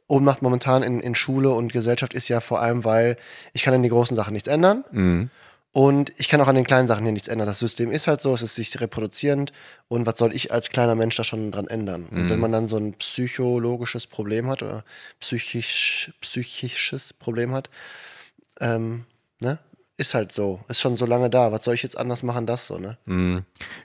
Ohnmacht 0.06 0.42
momentan 0.42 0.82
in, 0.82 1.00
in 1.00 1.14
Schule 1.14 1.50
und 1.50 1.72
Gesellschaft 1.72 2.12
ist 2.12 2.28
ja 2.28 2.40
vor 2.40 2.60
allem, 2.60 2.84
weil 2.84 3.16
ich 3.52 3.62
kann 3.62 3.72
an 3.72 3.82
die 3.82 3.88
großen 3.88 4.16
Sachen 4.16 4.34
nichts 4.34 4.48
ändern. 4.48 4.84
Mhm. 4.90 5.30
Und 5.72 6.12
ich 6.18 6.28
kann 6.28 6.40
auch 6.40 6.48
an 6.48 6.54
den 6.54 6.64
kleinen 6.64 6.88
Sachen 6.88 7.04
hier 7.04 7.12
nichts 7.12 7.28
ändern. 7.28 7.46
Das 7.46 7.58
System 7.58 7.90
ist 7.90 8.06
halt 8.06 8.20
so, 8.20 8.34
es 8.34 8.42
ist 8.42 8.54
sich 8.54 8.80
reproduzierend. 8.80 9.52
Und 9.88 10.06
was 10.06 10.18
soll 10.18 10.34
ich 10.34 10.52
als 10.52 10.70
kleiner 10.70 10.94
Mensch 10.94 11.16
da 11.16 11.24
schon 11.24 11.52
dran 11.52 11.68
ändern? 11.68 12.08
Mhm. 12.10 12.22
Und 12.22 12.30
wenn 12.30 12.40
man 12.40 12.52
dann 12.52 12.68
so 12.68 12.78
ein 12.78 12.94
psychologisches 12.94 14.06
Problem 14.06 14.48
hat 14.48 14.62
oder 14.62 14.82
psychisch, 15.20 16.12
psychisches 16.20 17.12
Problem 17.12 17.52
hat, 17.52 17.68
ähm, 18.60 19.04
ne? 19.40 19.58
Ist 19.96 20.14
halt 20.14 20.32
so. 20.32 20.60
Ist 20.68 20.80
schon 20.80 20.96
so 20.96 21.06
lange 21.06 21.28
da. 21.28 21.50
Was 21.50 21.64
soll 21.64 21.74
ich 21.74 21.82
jetzt 21.82 21.98
anders 21.98 22.22
machen, 22.22 22.46
das 22.46 22.68
so, 22.68 22.78
ne? 22.78 22.98
Mm. 23.06 23.38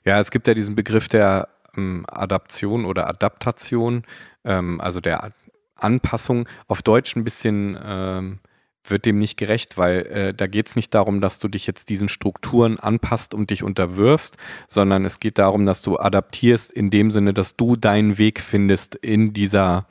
Ja, 0.05 0.19
es 0.19 0.29
gibt 0.29 0.47
ja 0.47 0.53
diesen 0.53 0.75
Begriff 0.75 1.07
der 1.07 1.49
ähm, 1.75 2.05
Adaption 2.07 2.86
oder 2.86 3.07
Adaptation, 3.07 4.03
ähm, 4.43 4.79
also 4.79 4.99
der 4.99 5.31
Anpassung. 5.75 6.47
Auf 6.67 6.83
Deutsch 6.83 7.15
ein 7.15 7.23
bisschen 7.23 7.77
ähm, 7.83 8.39
wird 8.86 9.05
dem 9.05 9.17
nicht 9.17 9.38
gerecht, 9.38 9.77
weil 9.77 10.05
äh, 10.07 10.33
da 10.33 10.47
geht 10.47 10.67
es 10.67 10.75
nicht 10.75 10.93
darum, 10.93 11.21
dass 11.21 11.39
du 11.39 11.47
dich 11.47 11.65
jetzt 11.65 11.89
diesen 11.89 12.09
Strukturen 12.09 12.79
anpasst 12.79 13.33
und 13.33 13.49
dich 13.49 13.63
unterwirfst, 13.63 14.38
sondern 14.67 15.05
es 15.05 15.19
geht 15.19 15.38
darum, 15.38 15.65
dass 15.65 15.81
du 15.81 15.97
adaptierst 15.97 16.71
in 16.71 16.89
dem 16.89 17.09
Sinne, 17.12 17.33
dass 17.33 17.55
du 17.55 17.75
deinen 17.75 18.17
Weg 18.17 18.41
findest 18.41 18.95
in 18.95 19.33
dieser 19.33 19.88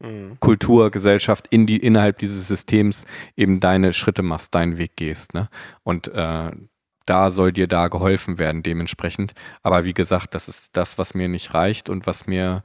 mhm. 0.00 0.38
Kultur, 0.40 0.90
Gesellschaft, 0.90 1.46
in 1.50 1.66
die, 1.66 1.78
innerhalb 1.78 2.18
dieses 2.18 2.48
Systems 2.48 3.06
eben 3.36 3.60
deine 3.60 3.92
Schritte 3.92 4.22
machst, 4.22 4.54
deinen 4.54 4.78
Weg 4.78 4.96
gehst. 4.96 5.34
Ne? 5.34 5.48
Und 5.82 6.08
äh, 6.08 6.50
da 7.06 7.30
soll 7.30 7.52
dir 7.52 7.66
da 7.66 7.88
geholfen 7.88 8.38
werden, 8.38 8.62
dementsprechend. 8.62 9.32
Aber 9.62 9.84
wie 9.84 9.94
gesagt, 9.94 10.34
das 10.34 10.48
ist 10.48 10.76
das, 10.76 10.98
was 10.98 11.14
mir 11.14 11.28
nicht 11.28 11.54
reicht 11.54 11.88
und 11.88 12.06
was 12.06 12.26
mir 12.26 12.62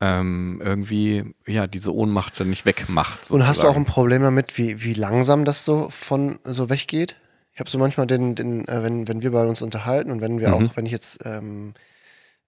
ähm, 0.00 0.60
irgendwie 0.64 1.34
ja 1.46 1.66
diese 1.66 1.94
Ohnmacht 1.94 2.38
dann 2.38 2.50
nicht 2.50 2.66
wegmacht. 2.66 3.20
Sozusagen. 3.20 3.40
Und 3.40 3.48
hast 3.48 3.62
du 3.62 3.68
auch 3.68 3.76
ein 3.76 3.84
Problem 3.84 4.22
damit, 4.22 4.58
wie, 4.58 4.82
wie 4.82 4.94
langsam 4.94 5.44
das 5.44 5.64
so 5.64 5.88
von 5.90 6.38
so 6.44 6.70
weggeht? 6.70 7.16
Ich 7.52 7.60
habe 7.60 7.70
so 7.70 7.78
manchmal 7.78 8.06
den, 8.06 8.34
den 8.34 8.66
äh, 8.68 8.82
wenn, 8.82 9.08
wenn 9.08 9.22
wir 9.22 9.32
bei 9.32 9.44
uns 9.44 9.62
unterhalten 9.62 10.10
und 10.10 10.20
wenn 10.20 10.38
wir 10.38 10.48
mhm. 10.48 10.54
auch, 10.54 10.76
wenn 10.76 10.86
ich 10.86 10.92
jetzt 10.92 11.24
ähm, 11.24 11.74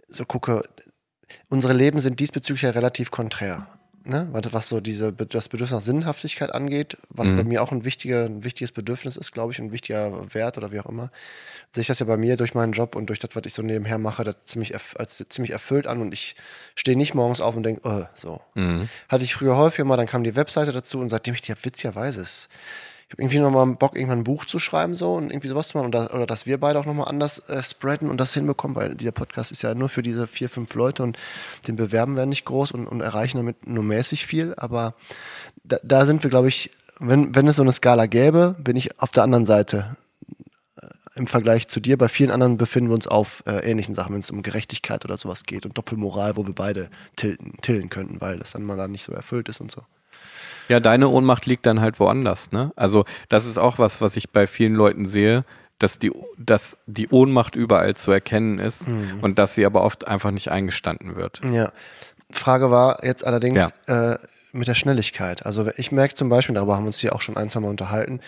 so 0.06 0.24
gucke, 0.24 0.62
unsere 1.48 1.74
Leben 1.74 2.00
sind 2.00 2.20
diesbezüglich 2.20 2.62
ja 2.62 2.70
relativ 2.70 3.10
konträr 3.10 3.66
ne, 4.04 4.28
was 4.32 4.68
so 4.68 4.80
diese, 4.80 5.12
das 5.12 5.48
Bedürfnis 5.48 5.76
nach 5.76 5.84
Sinnhaftigkeit 5.84 6.54
angeht, 6.54 6.96
was 7.08 7.30
mhm. 7.30 7.36
bei 7.36 7.44
mir 7.44 7.62
auch 7.62 7.72
ein, 7.72 7.84
wichtiger, 7.84 8.24
ein 8.24 8.44
wichtiges 8.44 8.72
Bedürfnis 8.72 9.16
ist, 9.16 9.32
glaube 9.32 9.52
ich, 9.52 9.58
ein 9.58 9.72
wichtiger 9.72 10.34
Wert 10.34 10.58
oder 10.58 10.72
wie 10.72 10.80
auch 10.80 10.86
immer, 10.86 11.10
sehe 11.72 11.82
ich 11.82 11.86
das 11.86 11.98
ja 11.98 12.06
bei 12.06 12.16
mir 12.16 12.36
durch 12.36 12.54
meinen 12.54 12.72
Job 12.72 12.96
und 12.96 13.06
durch 13.06 13.18
das, 13.18 13.30
was 13.34 13.42
ich 13.46 13.54
so 13.54 13.62
nebenher 13.62 13.98
mache, 13.98 14.24
das 14.24 14.36
ziemlich, 14.44 14.74
als 14.98 15.24
ziemlich 15.28 15.52
erfüllt 15.52 15.86
an 15.86 16.00
und 16.00 16.12
ich 16.12 16.36
stehe 16.74 16.96
nicht 16.96 17.14
morgens 17.14 17.40
auf 17.40 17.56
und 17.56 17.62
denke, 17.62 17.82
oh, 17.84 18.04
so. 18.14 18.40
Mhm. 18.54 18.88
Hatte 19.08 19.24
ich 19.24 19.34
früher 19.34 19.56
häufiger 19.56 19.84
mal, 19.84 19.96
dann 19.96 20.06
kam 20.06 20.24
die 20.24 20.36
Webseite 20.36 20.72
dazu 20.72 20.98
und 20.98 21.10
seitdem 21.10 21.34
ich 21.34 21.40
die 21.40 21.52
habe, 21.52 21.64
witzigerweise 21.64 22.20
ist 22.22 22.48
ich 23.10 23.14
habe 23.14 23.22
irgendwie 23.22 23.40
nochmal 23.40 23.66
Bock, 23.74 23.96
irgendwann 23.96 24.20
ein 24.20 24.24
Buch 24.24 24.44
zu 24.44 24.60
schreiben 24.60 24.94
so 24.94 25.14
und 25.14 25.32
irgendwie 25.32 25.48
sowas 25.48 25.66
zu 25.66 25.78
machen 25.78 25.88
oder, 25.88 26.14
oder 26.14 26.26
dass 26.26 26.46
wir 26.46 26.60
beide 26.60 26.78
auch 26.78 26.86
nochmal 26.86 27.08
anders 27.08 27.40
äh, 27.48 27.60
spreaden 27.60 28.08
und 28.08 28.20
das 28.20 28.34
hinbekommen, 28.34 28.76
weil 28.76 28.94
dieser 28.94 29.10
Podcast 29.10 29.50
ist 29.50 29.62
ja 29.62 29.74
nur 29.74 29.88
für 29.88 30.02
diese 30.02 30.28
vier, 30.28 30.48
fünf 30.48 30.72
Leute 30.74 31.02
und 31.02 31.18
den 31.66 31.74
bewerben 31.74 32.14
wir 32.14 32.24
nicht 32.26 32.44
groß 32.44 32.70
und, 32.70 32.86
und 32.86 33.00
erreichen 33.00 33.38
damit 33.38 33.66
nur 33.66 33.82
mäßig 33.82 34.26
viel, 34.26 34.54
aber 34.56 34.94
da, 35.64 35.78
da 35.82 36.06
sind 36.06 36.22
wir, 36.22 36.30
glaube 36.30 36.46
ich, 36.46 36.70
wenn, 37.00 37.34
wenn 37.34 37.48
es 37.48 37.56
so 37.56 37.62
eine 37.62 37.72
Skala 37.72 38.06
gäbe, 38.06 38.54
bin 38.60 38.76
ich 38.76 39.00
auf 39.00 39.10
der 39.10 39.24
anderen 39.24 39.44
Seite 39.44 39.96
äh, 40.80 40.86
im 41.16 41.26
Vergleich 41.26 41.66
zu 41.66 41.80
dir. 41.80 41.98
Bei 41.98 42.08
vielen 42.08 42.30
anderen 42.30 42.58
befinden 42.58 42.90
wir 42.90 42.94
uns 42.94 43.08
auf 43.08 43.42
äh, 43.44 43.68
ähnlichen 43.68 43.96
Sachen, 43.96 44.12
wenn 44.14 44.20
es 44.20 44.30
um 44.30 44.42
Gerechtigkeit 44.42 45.04
oder 45.04 45.18
sowas 45.18 45.42
geht 45.42 45.66
und 45.66 45.76
Doppelmoral, 45.76 46.36
wo 46.36 46.46
wir 46.46 46.54
beide 46.54 46.90
tilten, 47.16 47.56
tillen 47.60 47.90
könnten, 47.90 48.20
weil 48.20 48.38
das 48.38 48.52
dann 48.52 48.62
mal 48.62 48.76
da 48.76 48.86
nicht 48.86 49.02
so 49.02 49.12
erfüllt 49.12 49.48
ist 49.48 49.60
und 49.60 49.72
so. 49.72 49.82
Ja, 50.68 50.80
deine 50.80 51.08
Ohnmacht 51.08 51.46
liegt 51.46 51.66
dann 51.66 51.80
halt 51.80 52.00
woanders. 52.00 52.52
Ne? 52.52 52.72
Also 52.76 53.04
das 53.28 53.46
ist 53.46 53.58
auch 53.58 53.78
was, 53.78 54.00
was 54.00 54.16
ich 54.16 54.30
bei 54.30 54.46
vielen 54.46 54.74
Leuten 54.74 55.06
sehe, 55.06 55.44
dass 55.78 55.98
die, 55.98 56.12
dass 56.38 56.78
die 56.86 57.08
Ohnmacht 57.08 57.56
überall 57.56 57.94
zu 57.94 58.12
erkennen 58.12 58.58
ist 58.58 58.88
mhm. 58.88 59.20
und 59.22 59.38
dass 59.38 59.54
sie 59.54 59.64
aber 59.64 59.82
oft 59.82 60.06
einfach 60.06 60.30
nicht 60.30 60.50
eingestanden 60.50 61.16
wird. 61.16 61.40
Ja. 61.52 61.72
Frage 62.32 62.70
war 62.70 63.04
jetzt 63.04 63.26
allerdings 63.26 63.70
ja. 63.88 64.12
äh, 64.12 64.18
mit 64.52 64.68
der 64.68 64.74
Schnelligkeit. 64.74 65.44
Also 65.46 65.68
ich 65.76 65.90
merke 65.90 66.14
zum 66.14 66.28
Beispiel, 66.28 66.54
darüber 66.54 66.76
haben 66.76 66.84
wir 66.84 66.88
uns 66.88 67.00
hier 67.00 67.14
auch 67.14 67.22
schon 67.22 67.36
ein, 67.36 67.50
zwei 67.50 67.60
Mal 67.60 67.70
unterhalten, 67.70 68.20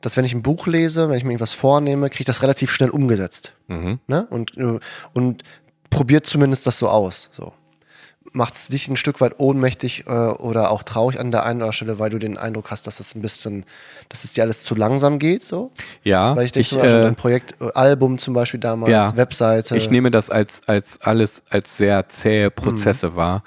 dass 0.00 0.16
wenn 0.16 0.24
ich 0.24 0.34
ein 0.34 0.42
Buch 0.42 0.66
lese, 0.66 1.08
wenn 1.08 1.16
ich 1.16 1.24
mir 1.24 1.30
irgendwas 1.30 1.54
vornehme, 1.54 2.08
kriege 2.08 2.22
ich 2.22 2.26
das 2.26 2.42
relativ 2.42 2.70
schnell 2.70 2.90
umgesetzt. 2.90 3.54
Mhm. 3.66 3.98
Ne? 4.06 4.26
Und, 4.30 4.56
äh, 4.56 4.78
und 5.12 5.42
probiert 5.90 6.26
zumindest 6.26 6.66
das 6.66 6.78
so 6.78 6.88
aus. 6.88 7.30
So. 7.32 7.52
Macht 8.32 8.54
es 8.54 8.68
dich 8.68 8.88
ein 8.88 8.96
Stück 8.96 9.20
weit 9.20 9.38
ohnmächtig 9.38 10.04
äh, 10.06 10.10
oder 10.10 10.70
auch 10.70 10.82
traurig 10.82 11.18
an 11.18 11.30
der 11.30 11.40
einen 11.44 11.58
oder 11.60 11.66
anderen 11.66 11.72
Stelle, 11.72 11.98
weil 11.98 12.10
du 12.10 12.18
den 12.18 12.36
Eindruck 12.38 12.70
hast, 12.70 12.86
dass 12.86 13.00
es 13.00 13.14
ein 13.14 13.22
bisschen, 13.22 13.64
dass 14.08 14.24
es 14.24 14.32
dir 14.34 14.42
alles 14.42 14.62
zu 14.62 14.74
langsam 14.74 15.18
geht, 15.18 15.42
so? 15.42 15.70
Ja, 16.04 16.36
Weil 16.36 16.46
ich 16.46 16.52
denke 16.52 16.62
ich, 16.62 16.68
zum 16.68 16.78
Beispiel 16.78 16.98
äh, 16.98 17.02
dein 17.02 17.16
Projekt, 17.16 17.60
äh, 17.60 17.70
Album 17.74 18.18
zum 18.18 18.34
Beispiel 18.34 18.60
damals, 18.60 18.90
Ja. 18.90 19.16
Webseite. 19.16 19.76
Ich 19.76 19.90
nehme 19.90 20.10
das 20.10 20.30
als, 20.30 20.62
als 20.66 21.00
alles 21.02 21.42
als 21.50 21.76
sehr 21.76 22.08
zähe 22.08 22.50
Prozesse 22.50 23.16
wahr, 23.16 23.42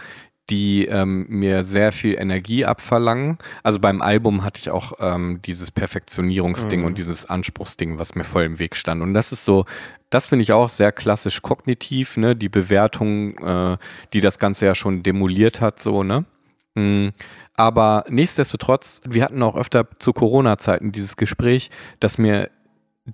die 0.51 0.85
ähm, 0.85 1.25
mir 1.29 1.63
sehr 1.63 1.93
viel 1.93 2.15
Energie 2.19 2.65
abverlangen. 2.65 3.37
Also 3.63 3.79
beim 3.79 4.01
Album 4.01 4.43
hatte 4.43 4.59
ich 4.59 4.69
auch 4.69 4.91
ähm, 4.99 5.41
dieses 5.43 5.71
Perfektionierungsding 5.71 6.83
und 6.83 6.97
dieses 6.97 7.25
Anspruchsding, 7.25 7.97
was 7.97 8.15
mir 8.15 8.25
voll 8.25 8.43
im 8.43 8.59
Weg 8.59 8.75
stand. 8.75 9.01
Und 9.01 9.13
das 9.13 9.31
ist 9.31 9.45
so, 9.45 9.65
das 10.09 10.27
finde 10.27 10.43
ich 10.43 10.51
auch 10.51 10.67
sehr 10.67 10.91
klassisch 10.91 11.41
kognitiv, 11.41 12.17
ne? 12.17 12.35
Die 12.35 12.49
Bewertung, 12.49 13.37
äh, 13.37 13.77
die 14.11 14.19
das 14.19 14.39
Ganze 14.39 14.65
ja 14.65 14.75
schon 14.75 15.03
demoliert 15.03 15.61
hat, 15.61 15.81
so, 15.81 16.03
ne? 16.03 16.25
Mm, 16.75 17.09
Aber 17.55 18.03
nichtsdestotrotz, 18.09 18.99
wir 19.07 19.23
hatten 19.23 19.41
auch 19.43 19.55
öfter 19.55 19.87
zu 19.99 20.11
Corona-Zeiten 20.11 20.91
dieses 20.91 21.15
Gespräch, 21.15 21.69
dass 22.01 22.17
mir 22.17 22.49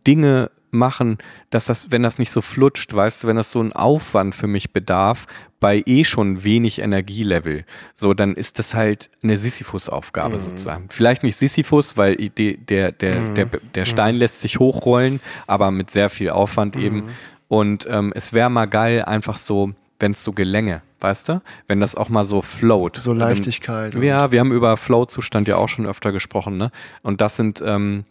Dinge 0.06 0.52
machen, 0.70 1.18
dass 1.50 1.66
das, 1.66 1.92
wenn 1.92 2.04
das 2.04 2.20
nicht 2.20 2.30
so 2.32 2.42
flutscht, 2.42 2.94
weißt 2.94 3.24
du, 3.24 3.28
wenn 3.28 3.38
das 3.38 3.52
so 3.52 3.62
ein 3.62 3.72
Aufwand 3.74 4.36
für 4.36 4.48
mich 4.48 4.72
bedarf, 4.74 5.26
bei 5.60 5.82
eh 5.86 6.04
schon 6.04 6.44
wenig 6.44 6.80
Energielevel, 6.80 7.64
so, 7.96 8.14
dann 8.14 8.36
ist 8.36 8.60
das 8.60 8.76
halt 8.76 9.10
eine 9.24 9.38
Sisyphus-Aufgabe 9.38 10.40
sozusagen. 10.40 10.88
Vielleicht 10.90 11.24
nicht 11.24 11.36
Sisyphus, 11.38 11.98
weil 11.98 12.16
de, 12.18 12.58
der, 12.58 12.92
der, 12.92 13.34
der, 13.34 13.46
der 13.76 13.86
Stein 13.86 14.16
lässt 14.18 14.42
sich 14.42 14.60
hochrollen, 14.60 15.20
aber 15.48 15.72
mit 15.72 15.90
sehr 15.90 16.10
viel 16.10 16.30
Aufwand 16.30 16.76
eben. 16.76 17.10
Und 17.48 17.88
ähm, 17.90 18.12
es 18.14 18.34
wäre 18.34 18.50
mal 18.50 18.66
geil, 18.66 19.04
einfach 19.06 19.38
so, 19.38 19.72
wenn 20.00 20.12
es 20.12 20.24
so 20.24 20.32
gelänge, 20.34 20.84
weißt 21.00 21.30
du? 21.30 21.42
Wenn 21.68 21.80
das 21.80 21.96
auch 21.96 22.10
mal 22.10 22.26
so 22.26 22.42
float. 22.42 22.98
So 22.98 23.14
Leichtigkeit 23.14 23.96
und- 23.96 24.04
Ja, 24.04 24.32
wir 24.32 24.42
haben 24.42 24.52
über 24.52 24.76
Flow-Zustand 24.78 25.48
ja 25.48 25.56
auch 25.56 25.70
schon 25.70 25.88
öfter 25.88 26.12
gesprochen, 26.12 26.58
ne? 26.58 26.72
Und 27.04 27.22
das 27.22 27.38
sind, 27.38 27.64
ähm, 27.66 28.04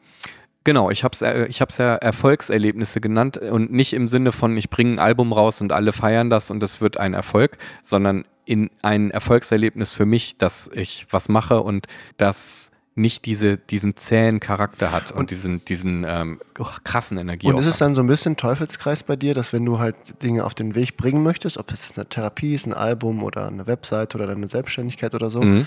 genau, 0.67 0.91
ich 0.91 1.05
habe 1.05 1.17
es 1.19 1.49
ich 1.49 1.61
hab's 1.63 1.79
ja 1.79 1.95
Erfolgserlebnisse 1.95 3.01
genannt 3.01 3.39
und 3.39 3.73
nicht 3.73 3.95
im 3.95 4.09
Sinne 4.09 4.33
von, 4.33 4.57
ich 4.57 4.69
bringe 4.69 4.95
ein 4.95 4.99
Album 4.99 5.33
raus 5.33 5.63
und 5.63 5.73
alle 5.73 5.93
feiern 5.93 6.29
das 6.29 6.51
und 6.51 6.63
es 6.63 6.83
wird 6.83 6.99
ein 6.99 7.15
Erfolg, 7.15 7.57
sondern 7.83 8.27
in 8.45 8.71
ein 8.83 9.11
Erfolgserlebnis 9.11 9.93
für 9.93 10.07
mich, 10.07 10.37
dass 10.37 10.69
ich 10.75 11.07
was 11.11 11.29
mache 11.29 11.63
und 11.63 11.87
das 12.17 12.71
nicht 12.97 13.27
diese, 13.27 13.59
diesen 13.59 13.95
zähen 13.97 14.41
Charakter 14.41 14.91
hat 14.91 15.13
und, 15.13 15.31
diesen, 15.31 15.63
diesen 15.67 16.05
ähm, 16.09 16.39
krassen 16.83 17.19
Energie. 17.19 17.47
Und 17.47 17.59
ist 17.59 17.67
es 17.67 17.77
dann 17.77 17.95
so 17.95 18.01
ein 18.01 18.07
bisschen 18.07 18.37
Teufelskreis 18.39 19.03
bei 19.03 19.17
dir, 19.17 19.35
dass 19.35 19.53
wenn 19.53 19.65
du 19.65 19.79
halt 19.79 19.95
Dinge 20.23 20.45
auf 20.45 20.55
den 20.55 20.75
Weg 20.75 20.97
bringen 20.97 21.23
möchtest, 21.23 21.59
ob 21.59 21.71
es 21.71 21.97
eine 21.97 22.09
Therapie 22.09 22.55
ist, 22.55 22.67
ein 22.67 22.73
Album 22.73 23.23
oder 23.23 23.47
eine 23.49 23.67
Webseite 23.67 24.17
oder 24.17 24.27
deine 24.27 24.49
Selbstständigkeit 24.49 25.15
oder 25.15 25.31
so, 25.31 25.43
Mhm. 25.43 25.67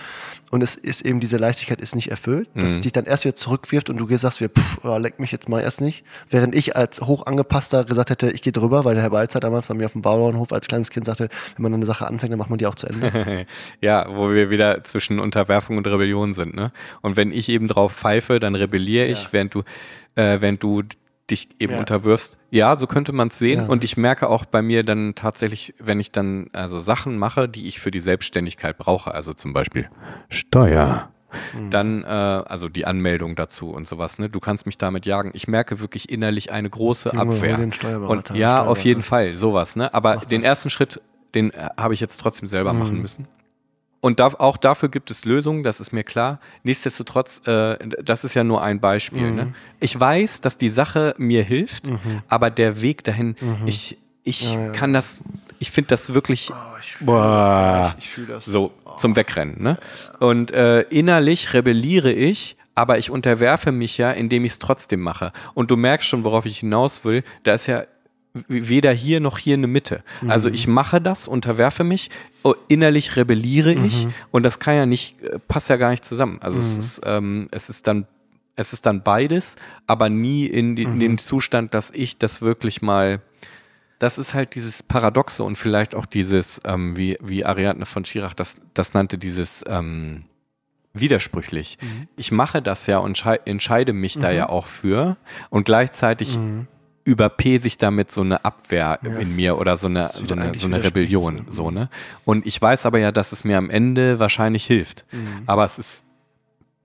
und 0.50 0.64
es 0.64 0.74
ist 0.76 1.02
eben 1.02 1.20
diese 1.20 1.38
Leichtigkeit 1.38 1.80
ist 1.82 1.96
nicht 1.96 2.10
erfüllt, 2.10 2.50
dass 2.56 2.72
es 2.72 2.80
dich 2.80 2.92
dann 2.92 3.06
erst 3.06 3.26
wieder 3.26 3.36
zurückwirft 3.36 3.92
und 3.92 3.98
du 3.98 4.18
sagst 4.18 4.42
wieder, 4.42 4.52
pff, 4.52 4.80
oh, 4.84 4.98
leck 4.98 5.20
mich 5.20 5.32
jetzt 5.32 5.48
mal 5.48 5.62
erst 5.62 5.82
nicht. 5.82 6.04
Während 6.32 6.56
ich 6.56 6.76
als 6.76 7.00
hoch 7.02 7.28
angepasster 7.28 7.84
gesagt 7.84 8.10
hätte, 8.10 8.32
ich 8.32 8.42
gehe 8.42 8.52
drüber, 8.52 8.86
weil 8.86 8.96
der 8.96 9.04
Herr 9.04 9.12
Balzer 9.12 9.40
damals 9.40 9.68
bei 9.68 9.76
mir 9.76 9.86
auf 9.86 9.94
dem 9.94 10.02
Bauernhof 10.02 10.52
als 10.52 10.68
kleines 10.68 10.90
Kind 10.90 11.06
sagte, 11.06 11.30
wenn 11.56 11.64
man 11.64 11.74
eine 11.76 11.86
Sache 11.86 12.08
anfängt, 12.08 12.32
dann 12.32 12.40
macht 12.40 12.50
man 12.50 12.58
die 12.58 12.66
auch 12.66 12.76
zu 12.76 12.88
Ende. 12.88 13.46
Ja, 13.82 14.08
wo 14.10 14.32
wir 14.32 14.50
wieder 14.50 14.84
zwischen 14.84 15.20
Unterwerfung 15.20 15.78
und 15.78 15.86
Rebellion 15.88 16.34
sind. 16.34 16.56
Ne? 16.56 16.72
Und 17.02 17.19
wenn 17.20 17.32
ich 17.34 17.50
eben 17.50 17.68
drauf 17.68 17.94
pfeife, 17.94 18.40
dann 18.40 18.56
rebelliere 18.56 19.06
ich, 19.08 19.24
Ja. 19.26 19.30
während 19.34 19.54
du, 19.54 19.60
äh, 20.16 20.38
während 20.40 20.64
du 20.64 20.84
dich 21.30 21.50
eben 21.60 21.74
Ja. 21.74 21.80
unterwirfst. 21.80 22.38
Ja, 22.50 22.76
so 22.76 22.88
könnte 22.88 23.12
man 23.12 23.28
es 23.28 23.38
sehen. 23.38 23.60
Ja. 23.60 23.68
Und 23.68 23.84
ich 23.84 23.98
merke 23.98 24.30
auch 24.30 24.46
bei 24.46 24.62
mir 24.64 24.84
dann 24.84 25.14
tatsächlich, 25.14 25.76
wenn 25.78 26.00
ich 26.00 26.12
dann 26.12 26.48
also 26.54 26.80
Sachen 26.80 27.18
mache, 27.20 27.48
die 27.48 27.68
ich 27.68 27.80
für 27.80 27.92
die 27.92 28.00
Selbstständigkeit 28.00 28.78
brauche, 28.80 29.14
also 29.14 29.34
zum 29.34 29.54
Beispiel 29.54 29.90
Steuer. 30.30 31.10
Mhm. 31.54 31.70
Dann, 31.70 32.04
äh, 32.04 32.08
also 32.08 32.70
die 32.70 32.86
Anmeldung 32.86 33.36
dazu 33.36 33.70
und 33.70 33.86
sowas, 33.86 34.18
ne? 34.18 34.30
Du 34.30 34.40
kannst 34.40 34.66
mich 34.66 34.80
damit 34.80 35.06
jagen. 35.06 35.30
Ich 35.36 35.48
merke 35.48 35.80
wirklich 35.80 36.10
innerlich 36.10 36.52
eine 36.52 36.70
große 36.72 37.10
Junge, 37.10 37.36
Abwehr. 37.36 37.58
den 37.58 37.72
Und 38.08 38.30
ja, 38.32 38.66
auf 38.66 38.84
jeden. 38.84 39.04
Fall, 39.04 39.36
sowas, 39.36 39.76
ne? 39.76 39.94
Aber 39.94 40.18
den 40.18 40.42
ersten 40.44 40.72
Schritt, 40.72 41.00
den 41.36 41.52
äh, 41.52 41.70
habe 41.80 41.94
ich 41.94 42.00
jetzt 42.00 42.18
trotzdem 42.20 42.48
selber 42.48 42.74
Mhm. 42.74 42.80
machen 42.80 43.02
müssen. 43.04 43.28
Und 44.02 44.20
da, 44.22 44.28
auch 44.28 44.56
dafür 44.58 44.88
gibt 44.90 45.12
es 45.12 45.26
Lösungen, 45.26 45.62
das 45.64 45.80
ist 45.82 45.92
mir 45.92 46.04
klar. 46.04 46.40
Nichtsdestotrotz, 46.64 47.42
äh, 47.48 47.78
das 48.02 48.24
ist 48.24 48.34
ja 48.34 48.44
nur 48.46 48.64
ein 48.64 48.80
Beispiel. 48.80 49.30
Mhm. 49.30 49.36
Ne? 49.36 49.54
Ich 49.82 50.00
weiß, 50.00 50.42
dass 50.42 50.58
die 50.58 50.70
Sache 50.70 51.16
mir 51.18 51.44
hilft, 51.44 51.84
aber 52.30 52.50
der 52.50 52.82
Weg 52.82 53.04
dahin, 53.04 53.36
Mhm. 53.42 53.68
ich, 53.68 53.98
ich 54.24 54.58
kann 54.74 54.94
das, 54.94 55.24
ich 55.60 55.72
finde 55.72 55.90
das 55.90 56.14
wirklich 56.14 56.52
ich 56.82 56.92
fühl 56.94 57.08
boah, 57.08 57.94
Ich 58.00 58.10
fühle 58.10 58.28
das. 58.28 58.46
so 58.46 58.72
zum 59.00 59.16
Wegrennen. 59.18 59.62
Ne? 59.62 59.78
Und 60.20 60.52
äh, 60.52 60.82
innerlich 60.84 61.54
rebelliere 61.54 62.12
ich, 62.14 62.56
aber 62.76 62.98
ich 62.98 63.10
unterwerfe 63.12 63.74
mich 63.74 63.98
ja, 63.98 64.12
indem 64.12 64.46
ich 64.46 64.54
es 64.54 64.60
trotzdem 64.60 65.02
mache. 65.02 65.34
Und 65.56 65.72
du 65.72 65.76
merkst 65.76 66.08
schon, 66.08 66.24
worauf 66.24 66.46
ich 66.46 66.60
hinaus 66.60 67.04
will, 67.04 67.24
da 67.44 67.54
ist 67.54 67.68
ja 67.68 67.84
weder 68.48 68.92
hier 68.92 69.20
noch 69.20 69.38
hier 69.38 69.56
eine 69.56 69.68
Mitte. 69.68 70.04
Also 70.28 70.50
ich 70.50 70.68
mache 70.68 71.02
das, 71.02 71.28
unterwerfe 71.28 71.84
mich, 71.84 72.10
oh, 72.44 72.54
innerlich 72.68 73.16
rebelliere 73.16 73.74
ich 73.74 74.08
und 74.32 74.44
das 74.44 74.60
kann 74.60 74.76
ja 74.76 74.86
nicht, 74.86 75.22
äh, 75.22 75.40
passt 75.40 75.70
ja 75.70 75.78
gar 75.78 75.90
nicht 75.90 76.06
zusammen. 76.06 76.38
Also 76.42 76.60
es 76.60 76.78
ist, 76.78 77.02
ähm, 77.06 77.48
es 77.52 77.70
ist 77.70 77.88
dann 77.88 78.06
es 78.56 78.74
ist 78.74 78.86
dann 78.86 79.04
beides, 79.04 79.56
aber 79.88 80.10
nie 80.10 80.46
in, 80.46 80.76
die, 80.76 80.84
in 80.84 81.00
dem 81.00 81.18
Zustand, 81.18 81.74
dass 81.74 81.92
ich 81.92 82.18
das 82.18 82.42
wirklich 82.42 82.82
mal 82.82 83.22
das 84.00 84.18
ist 84.18 84.34
halt 84.34 84.56
dieses 84.56 84.82
Paradoxe 84.84 85.44
und 85.44 85.58
vielleicht 85.58 85.94
auch 85.96 86.06
dieses, 86.06 86.62
ähm, 86.66 86.96
wie, 86.96 87.18
wie 87.22 87.44
Ariadne 87.46 87.86
von 87.86 88.06
Schirach 88.06 88.34
das, 88.34 88.56
das 88.74 88.94
nannte, 88.94 89.18
dieses 89.18 89.64
ähm, 89.68 90.24
widersprüchlich. 90.94 91.78
Ich 92.16 92.32
mache 92.32 92.62
das 92.62 92.88
ja 92.88 92.98
und 93.00 93.18
schei- 93.18 93.40
entscheide 93.46 93.94
mich 93.94 94.18
da 94.18 94.32
ja 94.32 94.50
auch 94.50 94.66
für 94.68 95.18
und 95.50 95.66
gleichzeitig 95.66 96.38
überpese 97.10 97.68
ich 97.68 97.78
damit 97.78 98.12
so 98.12 98.22
eine 98.22 98.46
Abwehr 98.46 99.00
in 99.04 99.14
es- 99.18 99.36
mir 99.36 99.58
oder 99.58 99.76
so 99.78 99.88
eine, 99.88 100.04
so 100.08 100.34
eine, 100.36 100.58
so 100.58 100.68
eine 100.68 100.84
Rebellion. 100.84 101.36
ne? 101.36 101.46
So, 101.50 101.72
ne? 101.72 101.90
Und 102.26 102.46
ich 102.46 102.62
weiß 102.62 102.86
aber 102.86 103.00
ja, 103.00 103.12
dass 103.12 103.32
es 103.32 103.44
mir 103.44 103.58
am 103.58 103.70
Ende 103.70 104.20
wahrscheinlich 104.20 104.66
hilft. 104.66 105.06
Aber 105.48 105.66
es 105.66 105.80
ist 105.80 106.04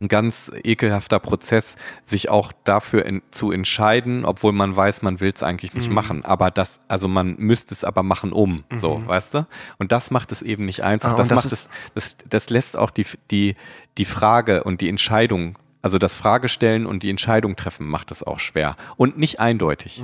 ein 0.01 0.09
ganz 0.09 0.51
ekelhafter 0.65 1.19
Prozess, 1.21 1.77
sich 2.03 2.29
auch 2.29 2.53
dafür 2.65 3.07
en 3.07 3.23
zu 3.31 3.53
entscheiden, 3.53 4.25
obwohl 4.25 4.53
man 4.53 4.75
weiß, 4.75 5.03
man 5.03 5.21
will 5.21 5.31
es 5.35 5.43
eigentlich 5.43 5.73
nicht 5.75 5.89
Mhm. 5.89 5.95
machen. 5.95 6.25
Aber 6.25 6.51
das, 6.51 6.81
also 6.89 7.07
man 7.07 7.37
müsste 7.39 7.73
es 7.73 7.85
aber 7.85 8.03
machen, 8.03 8.33
um. 8.33 8.65
So, 8.75 9.01
weißt 9.07 9.35
du? 9.35 9.47
Und 9.79 9.93
das 9.93 10.11
macht 10.11 10.33
es 10.33 10.43
eben 10.43 10.65
nicht 10.67 10.83
einfach. 10.83 11.13
Ah, 11.13 11.17
das 11.17 11.29
das 11.29 11.37
macht 11.37 11.53
es, 11.53 11.69
das, 11.95 12.17
das 12.29 12.51
lässt 12.51 12.77
auch 12.77 12.91
die, 12.91 13.07
die, 13.31 13.55
die 13.97 14.05
Frage 14.05 14.65
und 14.65 14.81
die 14.81 14.89
Entscheidung, 14.89 15.57
also 15.85 15.99
das 15.99 16.15
Fragestellen 16.15 16.87
und 16.87 17.03
die 17.03 17.11
Entscheidung 17.11 17.57
treffen, 17.57 17.87
macht 17.87 18.11
es 18.11 18.23
auch 18.23 18.39
schwer. 18.39 18.75
Und 18.97 19.19
nicht 19.19 19.39
eindeutig. 19.39 20.03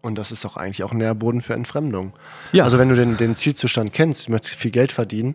Und 0.00 0.14
das 0.14 0.32
ist 0.32 0.46
auch 0.46 0.56
eigentlich 0.56 0.82
auch 0.84 0.92
ein 0.92 0.96
Nährboden 0.96 1.42
für 1.42 1.52
Entfremdung. 1.52 2.14
Ja. 2.52 2.64
Also 2.64 2.78
wenn 2.78 2.88
du 2.88 2.94
den, 2.94 3.18
den 3.18 3.36
Zielzustand 3.36 3.92
kennst, 3.92 4.26
du 4.26 4.30
möchtest 4.32 4.54
viel 4.54 4.70
Geld 4.70 4.90
verdienen 4.90 5.34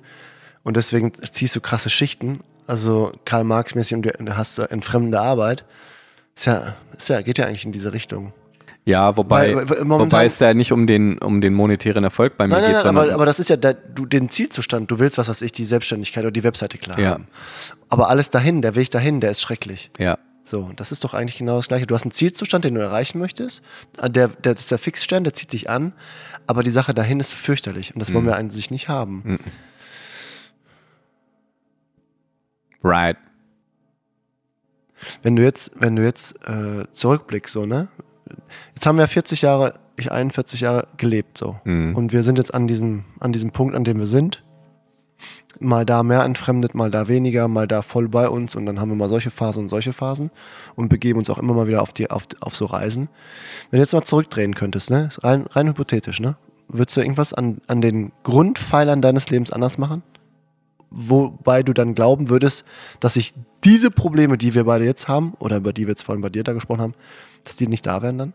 und 0.64 0.78
deswegen 0.78 1.14
ziehst 1.14 1.56
du 1.56 1.62
krasse 1.62 1.92
Schichten, 1.92 2.40
also 2.66 3.12
Karl 3.26 3.44
Marx 3.44 3.76
mäßig 3.76 3.96
und 3.98 4.02
du 4.04 4.36
hast 4.36 4.58
entfremdende 4.58 5.22
Arbeit, 5.22 5.64
ist 6.36 6.48
ja, 6.48 6.74
ist 6.98 7.10
ja, 7.10 7.22
geht 7.22 7.38
ja 7.38 7.46
eigentlich 7.46 7.66
in 7.66 7.72
diese 7.72 7.94
Richtung. 7.94 8.34
Ja, 8.86 9.16
wobei, 9.16 9.56
Weil- 9.56 9.90
wobei 9.90 10.26
es 10.26 10.40
ja 10.40 10.54
nicht 10.54 10.74
um 10.74 10.86
den, 10.88 11.18
um 11.20 11.40
den 11.40 11.54
monetären 11.54 12.04
Erfolg 12.04 12.36
bei 12.36 12.48
mir 12.48 12.56
Nein, 12.56 12.64
nein, 12.64 12.74
geht, 12.74 12.84
nein, 12.86 12.98
aber, 12.98 13.14
aber 13.14 13.26
das 13.26 13.40
ist 13.40 13.50
ja 13.50 13.56
der, 13.56 13.74
du, 13.76 14.06
den 14.06 14.30
Zielzustand. 14.30 14.92
Du 14.92 15.00
willst, 15.00 15.18
was 15.18 15.30
weiß 15.30 15.42
ich, 15.42 15.54
die 15.54 15.64
Selbstständigkeit 15.64 16.24
oder 16.24 16.32
die 16.32 16.44
Webseite 16.44 16.78
klar 16.78 17.00
Ja. 17.00 17.12
haben. 17.12 17.28
Aber 17.88 18.10
alles 18.10 18.30
dahin, 18.30 18.62
der 18.62 18.76
Weg 18.76 18.92
dahin, 18.92 19.22
der 19.22 19.32
ist 19.32 19.42
schrecklich. 19.42 19.90
ja. 20.00 20.18
So, 20.46 20.70
das 20.76 20.92
ist 20.92 21.06
doch 21.06 21.14
eigentlich 21.14 21.38
genau 21.38 21.56
das 21.56 21.70
Gleiche. 21.70 21.88
Du 21.88 21.96
hast 21.96 22.04
einen 22.04 22.12
Zielzustand, 22.12 22.66
den 22.66 22.76
du 22.76 22.82
erreichen 22.82 23.18
möchtest. 23.18 23.64
Der, 24.02 24.28
der, 24.28 24.28
das 24.54 24.60
ist 24.64 24.72
der 24.72 24.78
Fixstern, 24.78 25.24
der 25.24 25.34
zieht 25.34 25.54
dich 25.54 25.70
an. 25.70 25.94
Aber 26.48 26.64
die 26.64 26.70
Sache 26.70 26.94
dahin 26.94 27.22
ist 27.22 27.32
fürchterlich. 27.32 27.94
Und 27.96 28.02
das 28.02 28.10
Mhm. 28.10 28.16
wollen 28.16 28.26
wir 28.26 28.36
eigentlich 28.36 28.70
nicht 28.70 28.90
haben. 28.90 29.40
Right. 32.84 33.16
Wenn 35.22 35.38
du 35.38 35.44
jetzt, 35.44 35.80
wenn 35.80 35.96
du 35.96 36.04
jetzt 36.04 36.36
äh, 36.48 36.86
zurückblickst, 36.92 37.54
so, 37.54 37.66
ne? 37.66 37.88
Jetzt 38.74 38.86
haben 38.86 38.98
wir 38.98 39.08
40 39.08 39.42
Jahre, 39.42 39.74
ich 39.98 40.12
41 40.12 40.62
Jahre 40.62 40.88
gelebt, 40.98 41.38
so. 41.38 41.60
Mhm. 41.64 41.96
Und 41.96 42.14
wir 42.14 42.24
sind 42.24 42.38
jetzt 42.38 42.54
an 42.54 42.68
diesem, 42.68 43.06
an 43.20 43.34
diesem 43.34 43.52
Punkt, 43.52 43.76
an 43.76 43.84
dem 43.84 44.00
wir 44.00 44.08
sind. 44.08 44.44
Mal 45.60 45.86
da 45.86 46.04
mehr 46.04 46.24
entfremdet, 46.24 46.74
mal 46.74 46.90
da 46.90 47.08
weniger, 47.08 47.48
mal 47.48 47.68
da 47.68 47.84
voll 47.84 48.10
bei 48.10 48.28
uns 48.28 48.56
und 48.56 48.66
dann 48.66 48.80
haben 48.80 48.90
wir 48.90 48.96
mal 48.96 49.08
solche 49.08 49.30
Phasen 49.30 49.64
und 49.64 49.70
solche 49.70 49.94
Phasen 49.94 50.32
und 50.76 50.90
begeben 50.90 51.20
uns 51.20 51.30
auch 51.30 51.38
immer 51.38 51.54
mal 51.54 51.68
wieder 51.68 51.82
auf, 51.82 51.94
die, 51.94 52.10
auf, 52.10 52.24
auf 52.42 52.56
so 52.56 52.66
Reisen. 52.66 53.08
Wenn 53.70 53.78
du 53.78 53.84
jetzt 53.84 53.94
mal 53.94 54.02
zurückdrehen 54.02 54.56
könntest, 54.56 54.90
ne? 54.90 55.06
Ist 55.10 55.24
Rein, 55.24 55.46
rein 55.52 55.68
hypothetisch, 55.68 56.20
ne? 56.20 56.36
Würdest 56.68 56.98
du 56.98 57.02
irgendwas 57.02 57.34
an, 57.34 57.62
an 57.68 57.82
den 57.82 58.12
Grundpfeilern 58.24 59.02
deines 59.02 59.30
Lebens 59.30 59.52
anders 59.52 59.78
machen? 59.78 60.02
Wobei 60.94 61.64
du 61.64 61.74
dann 61.74 61.96
glauben 61.96 62.30
würdest, 62.30 62.66
dass 63.00 63.16
sich 63.16 63.34
diese 63.64 63.92
Probleme, 63.92 64.38
die 64.38 64.54
wir 64.54 64.64
beide 64.66 64.86
jetzt 64.86 65.08
haben, 65.08 65.34
oder 65.40 65.58
über 65.58 65.74
die 65.74 65.84
wir 65.84 65.90
jetzt 65.90 66.04
vorhin 66.04 66.22
bei 66.22 66.30
dir 66.30 66.44
da 66.44 66.54
gesprochen 66.54 66.82
haben, 66.82 66.94
dass 67.44 67.56
die 67.56 67.68
nicht 67.68 67.86
da 67.86 68.02
wären 68.02 68.18
dann? 68.18 68.34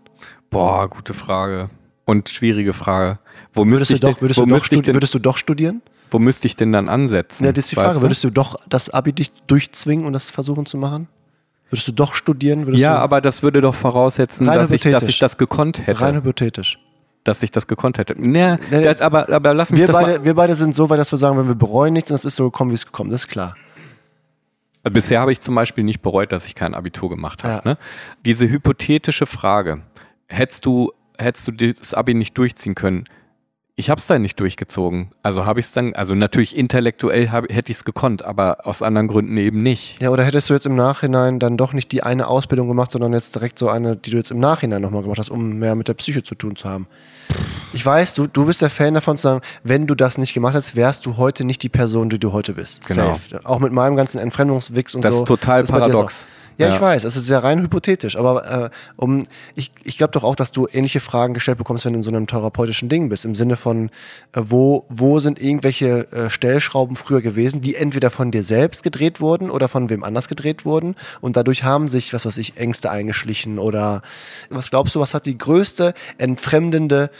Boah, 0.50 0.88
gute 0.88 1.14
Frage. 1.14 1.70
Und 2.04 2.28
schwierige 2.28 2.72
Frage. 2.72 3.18
Wo 3.52 3.66
Würdest 3.66 3.90
müsste 3.90 3.92
du, 3.92 3.94
ich, 3.94 4.00
doch, 4.00 4.08
denn, 4.14 4.20
würdest, 4.22 4.38
wo 4.40 4.44
du 4.44 4.48
doch 4.50 4.54
müsste 4.56 4.76
studi- 4.76 4.82
denn, 4.84 4.94
würdest 4.96 5.14
du 5.14 5.18
doch 5.18 5.36
studieren? 5.36 5.82
wo 6.10 6.18
müsste 6.18 6.46
ich 6.46 6.56
denn 6.56 6.72
dann 6.72 6.88
ansetzen? 6.88 7.44
Ja, 7.44 7.52
das 7.52 7.64
ist 7.66 7.72
die 7.72 7.76
Frage. 7.76 7.94
du? 7.96 8.00
Würdest 8.00 8.24
du 8.24 8.30
doch 8.30 8.56
das 8.70 8.88
Abi 8.88 9.12
dich 9.12 9.30
durchzwingen 9.46 10.06
und 10.06 10.14
das 10.14 10.30
versuchen 10.30 10.64
zu 10.64 10.78
machen? 10.78 11.06
Würdest 11.70 11.86
du 11.86 11.92
doch 11.92 12.14
studieren? 12.14 12.64
Würdest 12.66 12.80
Ja, 12.80 12.94
du, 12.96 13.00
aber 13.02 13.20
das 13.20 13.42
würde 13.42 13.60
doch 13.60 13.74
voraussetzen, 13.74 14.46
dass 14.46 14.70
ich, 14.70 14.80
dass 14.82 15.06
ich 15.06 15.18
das 15.18 15.36
gekonnt 15.36 15.86
hätte. 15.86 16.00
rein 16.00 16.14
hypothetisch. 16.14 16.78
Dass 17.24 17.42
ich 17.42 17.50
das 17.50 17.66
gekonnt 17.66 17.98
hätte. 17.98 18.14
Nee, 18.16 18.56
Nee, 18.70 18.82
das, 18.82 19.00
aber, 19.00 19.28
aber 19.28 19.54
lass 19.54 19.70
mich 19.70 19.80
Wir 19.80 19.86
das 19.86 19.96
beide, 19.96 20.24
wir 20.24 20.34
beide 20.34 20.54
sind 20.54 20.74
so 20.74 20.88
weit, 20.90 20.98
dass 20.98 21.12
wir 21.12 21.18
sagen, 21.18 21.38
wenn 21.38 21.48
wir 21.48 21.54
bereuen 21.54 21.92
nichts 21.92 22.10
und 22.10 22.14
es 22.14 22.24
ist 22.24 22.36
so 22.36 22.44
gekommen, 22.50 22.70
wie 22.70 22.76
es 22.76 22.86
gekommen 22.86 23.10
ist, 23.10 23.28
klar. 23.28 23.56
mal. 24.84 24.90
Bisher 24.90 25.20
habe 25.20 25.32
ich 25.32 25.40
zum 25.40 25.54
Beispiel 25.54 25.84
nicht 25.84 26.00
bereut, 26.00 26.32
dass 26.32 26.46
ich 26.46 26.54
kein 26.54 26.74
Abitur 26.74 27.10
gemacht 27.10 27.44
habe. 27.44 27.62
Ja. 27.64 27.72
Ne? 27.72 27.78
Diese 28.24 28.48
hypothetische 28.48 29.26
Frage, 29.26 29.82
hättest 30.26 30.64
du, 30.64 30.92
hättest 31.18 31.48
du 31.48 31.52
das 31.52 31.94
Abi 31.94 32.14
nicht 32.14 32.36
durchziehen 32.38 32.74
können? 32.74 33.04
Ich 33.78 33.90
habe 33.90 34.00
es 34.00 34.06
dann 34.06 34.22
nicht 34.22 34.40
durchgezogen. 34.40 35.10
Also 35.22 35.46
habe 35.46 35.60
ich 35.60 35.66
es 35.66 35.72
dann, 35.72 35.94
also 35.94 36.16
natürlich 36.16 36.56
intellektuell 36.56 37.30
hab, 37.30 37.44
hätte 37.48 37.70
ich 37.70 37.76
es 37.76 37.84
gekonnt, 37.84 38.24
aber 38.24 38.66
aus 38.66 38.82
anderen 38.82 39.06
Gründen 39.06 39.36
eben 39.36 39.62
nicht. 39.62 40.00
Ja, 40.00 40.10
oder 40.10 40.24
hättest 40.24 40.50
du 40.50 40.54
jetzt 40.54 40.66
im 40.66 40.74
Nachhinein 40.74 41.38
dann 41.38 41.56
doch 41.56 41.72
nicht 41.72 41.92
die 41.92 42.02
eine 42.02 42.26
Ausbildung 42.26 42.66
gemacht, 42.66 42.90
sondern 42.90 43.12
jetzt 43.12 43.36
direkt 43.36 43.56
so 43.56 43.68
eine, 43.68 43.94
die 43.94 44.10
du 44.10 44.16
jetzt 44.16 44.32
im 44.32 44.40
Nachhinein 44.40 44.82
nochmal 44.82 45.02
gemacht 45.02 45.20
hast, 45.20 45.30
um 45.30 45.60
mehr 45.60 45.76
mit 45.76 45.86
der 45.86 45.94
Psyche 45.94 46.24
zu 46.24 46.34
tun 46.34 46.56
zu 46.56 46.68
haben? 46.68 46.88
Ich 47.72 47.86
weiß, 47.86 48.14
du, 48.14 48.26
du 48.26 48.46
bist 48.46 48.62
der 48.62 48.70
Fan 48.70 48.94
davon 48.94 49.16
zu 49.16 49.22
sagen, 49.22 49.42
wenn 49.62 49.86
du 49.86 49.94
das 49.94 50.18
nicht 50.18 50.34
gemacht 50.34 50.56
hättest, 50.56 50.74
wärst 50.74 51.06
du 51.06 51.16
heute 51.16 51.44
nicht 51.44 51.62
die 51.62 51.68
Person, 51.68 52.10
die 52.10 52.18
du 52.18 52.32
heute 52.32 52.54
bist. 52.54 52.84
Genau. 52.84 53.12
Safe. 53.30 53.46
Auch 53.46 53.60
mit 53.60 53.72
meinem 53.72 53.94
ganzen 53.94 54.18
Entfremdungswix 54.18 54.96
und 54.96 55.04
Das 55.04 55.14
so. 55.14 55.20
ist 55.20 55.28
total 55.28 55.62
bei 55.62 55.66
dir 55.66 55.72
paradox. 55.72 56.26
Ja, 56.58 56.68
Ja. 56.68 56.74
ich 56.74 56.80
weiß, 56.80 57.04
es 57.04 57.14
ist 57.16 57.26
sehr 57.26 57.42
rein 57.44 57.62
hypothetisch, 57.62 58.16
aber 58.16 58.64
äh, 58.66 58.70
um, 58.96 59.26
ich, 59.54 59.70
ich 59.84 59.96
glaube 59.96 60.10
doch 60.12 60.24
auch, 60.24 60.34
dass 60.34 60.50
du 60.52 60.66
ähnliche 60.72 60.98
Fragen 61.00 61.32
gestellt 61.32 61.56
bekommst, 61.58 61.84
wenn 61.84 61.92
du 61.92 61.98
in 62.00 62.02
so 62.02 62.10
einem 62.10 62.26
therapeutischen 62.26 62.88
Ding 62.88 63.08
bist, 63.08 63.24
im 63.24 63.34
Sinne 63.36 63.56
von, 63.56 63.90
äh, 64.32 64.40
wo, 64.42 64.84
wo 64.88 65.20
sind 65.20 65.40
irgendwelche 65.40 66.10
äh, 66.12 66.30
Stellschrauben 66.30 66.96
früher 66.96 67.22
gewesen, 67.22 67.60
die 67.60 67.76
entweder 67.76 68.10
von 68.10 68.30
dir 68.32 68.42
selbst 68.42 68.82
gedreht 68.82 69.20
wurden 69.20 69.50
oder 69.50 69.68
von 69.68 69.88
wem 69.88 70.02
anders 70.02 70.26
gedreht 70.28 70.64
wurden 70.64 70.96
und 71.20 71.36
dadurch 71.36 71.62
haben 71.62 71.86
sich, 71.88 72.12
was 72.12 72.26
weiß 72.26 72.36
ich, 72.38 72.56
Ängste 72.56 72.90
eingeschlichen 72.90 73.58
oder 73.60 74.02
was 74.50 74.70
glaubst 74.70 74.94
du, 74.96 75.00
was 75.00 75.14
hat 75.14 75.26
die 75.26 75.38
größte 75.38 75.94
entfremdende 76.18 77.10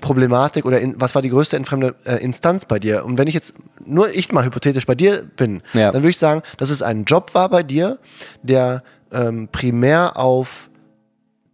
Problematik 0.00 0.64
oder 0.64 0.80
in, 0.80 0.98
was 1.00 1.14
war 1.14 1.22
die 1.22 1.30
größte 1.30 1.56
entfremdende 1.56 1.94
äh, 2.06 2.22
Instanz 2.22 2.64
bei 2.64 2.78
dir? 2.78 3.04
Und 3.04 3.18
wenn 3.18 3.28
ich 3.28 3.34
jetzt 3.34 3.58
nur 3.84 4.10
ich 4.14 4.32
mal 4.32 4.44
hypothetisch 4.44 4.86
bei 4.86 4.94
dir 4.94 5.22
bin, 5.36 5.62
Ja. 5.74 5.92
dann 5.92 6.02
würde 6.02 6.10
ich 6.10 6.18
sagen, 6.18 6.42
dass 6.56 6.70
es 6.70 6.82
ein 6.82 7.04
Job 7.04 7.34
war 7.34 7.48
bei 7.48 7.62
dir, 7.62 7.98
der 8.42 8.77
ähm, 9.12 9.48
primär 9.50 10.16
auf 10.16 10.70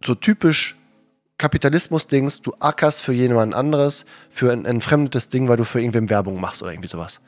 so 0.03 0.15
typisch 0.15 0.75
Kapitalismus-Dings, 1.37 2.41
du 2.41 2.53
ackerst 2.59 3.01
für 3.01 3.11
jemand 3.13 3.53
anderes, 3.53 4.05
für 4.29 4.51
ein 4.51 4.65
entfremdetes 4.65 5.29
Ding, 5.29 5.47
weil 5.49 5.57
du 5.57 5.65
für 5.65 5.79
irgendwem 5.79 6.09
Werbung 6.09 6.39
machst 6.39 6.61
oder 6.61 6.71
irgendwie 6.71 6.87
sowas. 6.87 7.21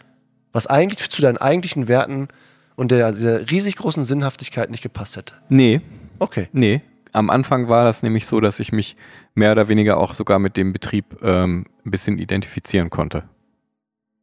Was 0.53 0.67
eigentlich 0.67 1.09
zu 1.09 1.21
deinen 1.21 1.37
eigentlichen 1.37 1.87
Werten 1.87 2.29
und 2.75 2.91
der, 2.91 3.11
der 3.11 3.49
riesig 3.51 3.75
großen 3.75 4.05
Sinnhaftigkeit 4.05 4.71
nicht 4.71 4.83
gepasst 4.83 5.17
hätte. 5.17 5.33
Nee, 5.49 5.81
Okay. 6.19 6.47
nee. 6.51 6.81
Am 7.13 7.29
Anfang 7.29 7.67
war 7.69 7.83
das 7.83 8.03
nämlich 8.03 8.25
so, 8.27 8.39
dass 8.39 8.59
ich 8.59 8.71
mich 8.71 8.95
mehr 9.33 9.51
oder 9.51 9.69
weniger 9.69 9.97
auch 9.97 10.13
sogar 10.13 10.39
mit 10.39 10.57
dem 10.57 10.73
Betrieb 10.73 11.17
ähm, 11.23 11.65
ein 11.85 11.91
bisschen 11.91 12.19
identifizieren 12.19 12.89
konnte. 12.89 13.23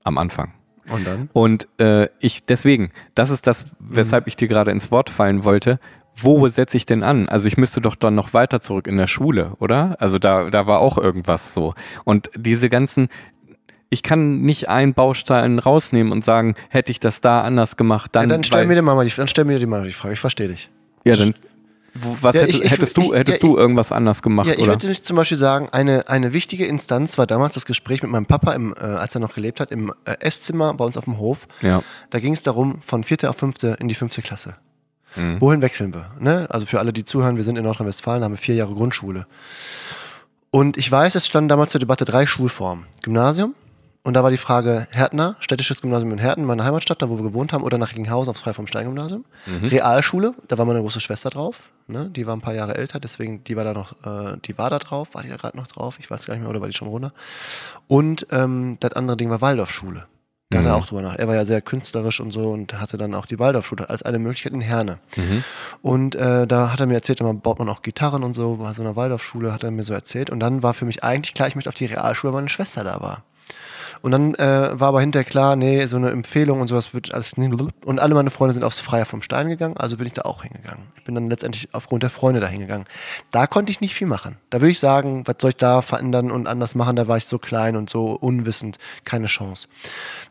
Am 0.04 0.18
Anfang. 0.18 0.52
Und 0.90 1.06
dann? 1.06 1.30
Und 1.32 1.68
äh, 1.78 2.08
ich, 2.20 2.42
deswegen, 2.42 2.90
das 3.14 3.30
ist 3.30 3.46
das, 3.46 3.66
weshalb 3.78 4.26
ich 4.26 4.36
dir 4.36 4.48
gerade 4.48 4.70
ins 4.70 4.90
Wort 4.90 5.10
fallen 5.10 5.44
wollte. 5.44 5.78
Wo 6.16 6.46
setze 6.48 6.76
ich 6.76 6.86
denn 6.86 7.02
an? 7.02 7.28
Also 7.28 7.48
ich 7.48 7.56
müsste 7.56 7.80
doch 7.80 7.96
dann 7.96 8.14
noch 8.14 8.34
weiter 8.34 8.60
zurück 8.60 8.86
in 8.86 8.96
der 8.96 9.08
Schule, 9.08 9.52
oder? 9.58 9.96
Also 9.98 10.18
da, 10.18 10.48
da 10.50 10.66
war 10.66 10.78
auch 10.78 10.96
irgendwas 10.96 11.54
so. 11.54 11.74
Und 12.04 12.30
diese 12.36 12.68
ganzen, 12.68 13.08
ich 13.90 14.02
kann 14.02 14.40
nicht 14.42 14.68
einen 14.68 14.94
Baustein 14.94 15.58
rausnehmen 15.58 16.12
und 16.12 16.24
sagen, 16.24 16.54
hätte 16.68 16.92
ich 16.92 17.00
das 17.00 17.20
da 17.20 17.42
anders 17.42 17.76
gemacht, 17.76 18.14
dann. 18.14 18.24
Ja, 18.24 18.28
dann 18.28 18.44
stell 18.44 18.66
mir 18.66 18.76
dir 18.76 18.82
mal, 18.82 19.04
die, 19.04 19.12
dann 19.14 19.26
stell 19.26 19.44
mir 19.44 19.58
dir 19.58 19.66
mal 19.66 19.84
die 19.84 19.92
Frage, 19.92 20.14
ich 20.14 20.20
verstehe 20.20 20.48
dich. 20.48 20.70
ja, 21.04 21.16
dann. 21.16 21.34
Was 22.22 22.34
Ja, 22.34 22.42
hättest, 22.42 22.58
ich- 22.58 22.64
ich- 22.64 22.70
hättest 22.72 22.96
du, 22.96 23.14
hättest 23.14 23.42
ja, 23.42 23.48
du 23.48 23.56
irgendwas 23.56 23.92
anders 23.92 24.20
gemacht, 24.20 24.48
Ja, 24.48 24.54
ich 24.54 24.60
oder? 24.68 24.82
würde 24.82 25.00
zum 25.00 25.16
Beispiel 25.16 25.38
sagen, 25.38 25.68
eine, 25.70 26.08
eine 26.08 26.32
wichtige 26.32 26.66
Instanz 26.66 27.18
war 27.18 27.26
damals 27.26 27.54
das 27.54 27.66
Gespräch 27.66 28.02
mit 28.02 28.10
meinem 28.10 28.26
Papa, 28.26 28.52
im, 28.52 28.74
äh, 28.76 28.84
als 28.84 29.14
er 29.14 29.20
noch 29.20 29.32
gelebt 29.34 29.60
hat, 29.60 29.70
im 29.70 29.92
äh, 30.04 30.16
Esszimmer 30.18 30.74
bei 30.74 30.84
uns 30.84 30.96
auf 30.96 31.04
dem 31.04 31.18
Hof. 31.18 31.46
Ja. 31.62 31.82
Da 32.10 32.18
ging 32.18 32.32
es 32.32 32.42
darum, 32.42 32.80
von 32.82 33.04
vierte 33.04 33.30
auf 33.30 33.36
fünfte 33.36 33.76
in 33.78 33.86
die 33.86 33.94
fünfte 33.94 34.22
Klasse. 34.22 34.56
Mhm. 35.14 35.40
Wohin 35.40 35.62
wechseln 35.62 35.94
wir? 35.94 36.10
Ne? 36.18 36.48
Also 36.50 36.66
für 36.66 36.80
alle, 36.80 36.92
die 36.92 37.04
zuhören, 37.04 37.36
wir 37.36 37.44
sind 37.44 37.56
in 37.56 37.62
Nordrhein-Westfalen, 37.64 38.24
haben 38.24 38.36
vier 38.36 38.56
Jahre 38.56 38.74
Grundschule. 38.74 39.26
Und 40.50 40.76
ich 40.76 40.90
weiß, 40.90 41.14
es 41.14 41.26
standen 41.26 41.48
damals 41.48 41.70
zur 41.72 41.78
Debatte 41.78 42.04
drei 42.04 42.26
Schulformen. 42.26 42.86
Gymnasium, 43.02 43.54
und 44.04 44.14
da 44.14 44.22
war 44.22 44.30
die 44.30 44.36
Frage 44.36 44.86
Härtner, 44.90 45.34
städtisches 45.40 45.80
Gymnasium 45.80 46.12
in 46.12 46.18
Herten, 46.18 46.44
meine 46.44 46.62
Heimatstadt, 46.64 47.00
da 47.02 47.08
wo 47.08 47.16
wir 47.16 47.24
gewohnt 47.24 47.52
haben, 47.52 47.64
oder 47.64 47.78
nach 47.78 47.88
Recklinghausen 47.88 48.30
aufs 48.30 48.40
Frei 48.40 48.52
vom 48.52 48.66
Stein 48.66 48.84
Gymnasium. 48.84 49.24
Realschule, 49.64 50.34
da 50.46 50.58
war 50.58 50.66
meine 50.66 50.80
große 50.80 51.00
Schwester 51.00 51.30
drauf, 51.30 51.70
ne? 51.86 52.10
die 52.14 52.26
war 52.26 52.36
ein 52.36 52.42
paar 52.42 52.54
Jahre 52.54 52.76
älter, 52.76 53.00
deswegen, 53.00 53.42
die 53.44 53.56
war 53.56 53.64
da 53.64 53.72
noch, 53.72 53.92
äh, 54.04 54.36
die 54.44 54.56
war 54.58 54.70
da 54.70 54.78
drauf, 54.78 55.08
war 55.14 55.22
die 55.22 55.30
da 55.30 55.36
gerade 55.36 55.56
noch 55.56 55.66
drauf, 55.66 55.96
ich 55.98 56.10
weiß 56.10 56.26
gar 56.26 56.34
nicht 56.34 56.42
mehr, 56.42 56.50
oder 56.50 56.60
war 56.60 56.68
die 56.68 56.76
schon 56.76 56.88
runter. 56.88 57.12
Und 57.88 58.26
ähm, 58.30 58.76
das 58.80 58.92
andere 58.92 59.16
Ding 59.16 59.30
war 59.30 59.40
Waldorfschule. 59.40 60.06
Da 60.50 60.58
hat 60.60 60.66
er 60.66 60.76
auch 60.76 60.86
drüber 60.86 61.02
nach. 61.02 61.16
Er 61.16 61.26
war 61.26 61.34
ja 61.34 61.46
sehr 61.46 61.60
künstlerisch 61.62 62.20
und 62.20 62.30
so 62.30 62.50
und 62.50 62.78
hatte 62.80 62.96
dann 62.96 63.14
auch 63.14 63.26
die 63.26 63.38
Waldorfschule 63.40 63.88
als 63.90 64.02
eine 64.02 64.20
Möglichkeit 64.20 64.52
in 64.52 64.60
Herne. 64.60 64.98
Und 65.82 66.14
äh, 66.14 66.46
da 66.46 66.70
hat 66.72 66.78
er 66.78 66.86
mir 66.86 66.94
erzählt, 66.94 67.20
man 67.22 67.40
baut 67.40 67.58
man 67.58 67.68
auch 67.68 67.82
Gitarren 67.82 68.22
und 68.22 68.34
so, 68.34 68.58
bei 68.58 68.72
so 68.72 68.82
einer 68.82 68.94
Waldorfschule 68.94 69.52
hat 69.52 69.64
er 69.64 69.72
mir 69.72 69.82
so 69.82 69.94
erzählt. 69.94 70.30
Und 70.30 70.40
dann 70.40 70.62
war 70.62 70.74
für 70.74 70.84
mich 70.84 71.02
eigentlich 71.02 71.34
klar, 71.34 71.48
ich 71.48 71.56
möchte 71.56 71.70
auf 71.70 71.74
die 71.74 71.86
Realschule, 71.86 72.32
weil 72.32 72.42
meine 72.42 72.50
Schwester 72.50 72.84
da 72.84 73.00
war. 73.00 73.24
Und 74.04 74.10
dann 74.10 74.34
äh, 74.34 74.78
war 74.78 74.88
aber 74.88 75.00
hinterher 75.00 75.24
klar, 75.24 75.56
nee, 75.56 75.86
so 75.86 75.96
eine 75.96 76.10
Empfehlung 76.10 76.60
und 76.60 76.68
sowas 76.68 76.92
wird 76.92 77.14
alles 77.14 77.38
nie. 77.38 77.50
Und 77.86 78.00
alle 78.00 78.14
meine 78.14 78.28
Freunde 78.28 78.52
sind 78.52 78.62
aufs 78.62 78.78
Freier 78.78 79.06
vom 79.06 79.22
Stein 79.22 79.48
gegangen, 79.48 79.78
also 79.78 79.96
bin 79.96 80.06
ich 80.06 80.12
da 80.12 80.22
auch 80.26 80.42
hingegangen. 80.42 80.84
Ich 80.98 81.04
bin 81.04 81.14
dann 81.14 81.30
letztendlich 81.30 81.70
aufgrund 81.72 82.02
der 82.02 82.10
Freunde 82.10 82.38
da 82.38 82.46
hingegangen. 82.46 82.86
Da 83.30 83.46
konnte 83.46 83.72
ich 83.72 83.80
nicht 83.80 83.94
viel 83.94 84.06
machen. 84.06 84.36
Da 84.50 84.60
würde 84.60 84.72
ich 84.72 84.78
sagen, 84.78 85.26
was 85.26 85.36
soll 85.40 85.52
ich 85.52 85.56
da 85.56 85.80
verändern 85.80 86.30
und 86.30 86.46
anders 86.46 86.74
machen? 86.74 86.96
Da 86.96 87.08
war 87.08 87.16
ich 87.16 87.24
so 87.24 87.38
klein 87.38 87.76
und 87.76 87.88
so 87.88 88.10
unwissend, 88.12 88.76
keine 89.04 89.26
Chance. 89.26 89.68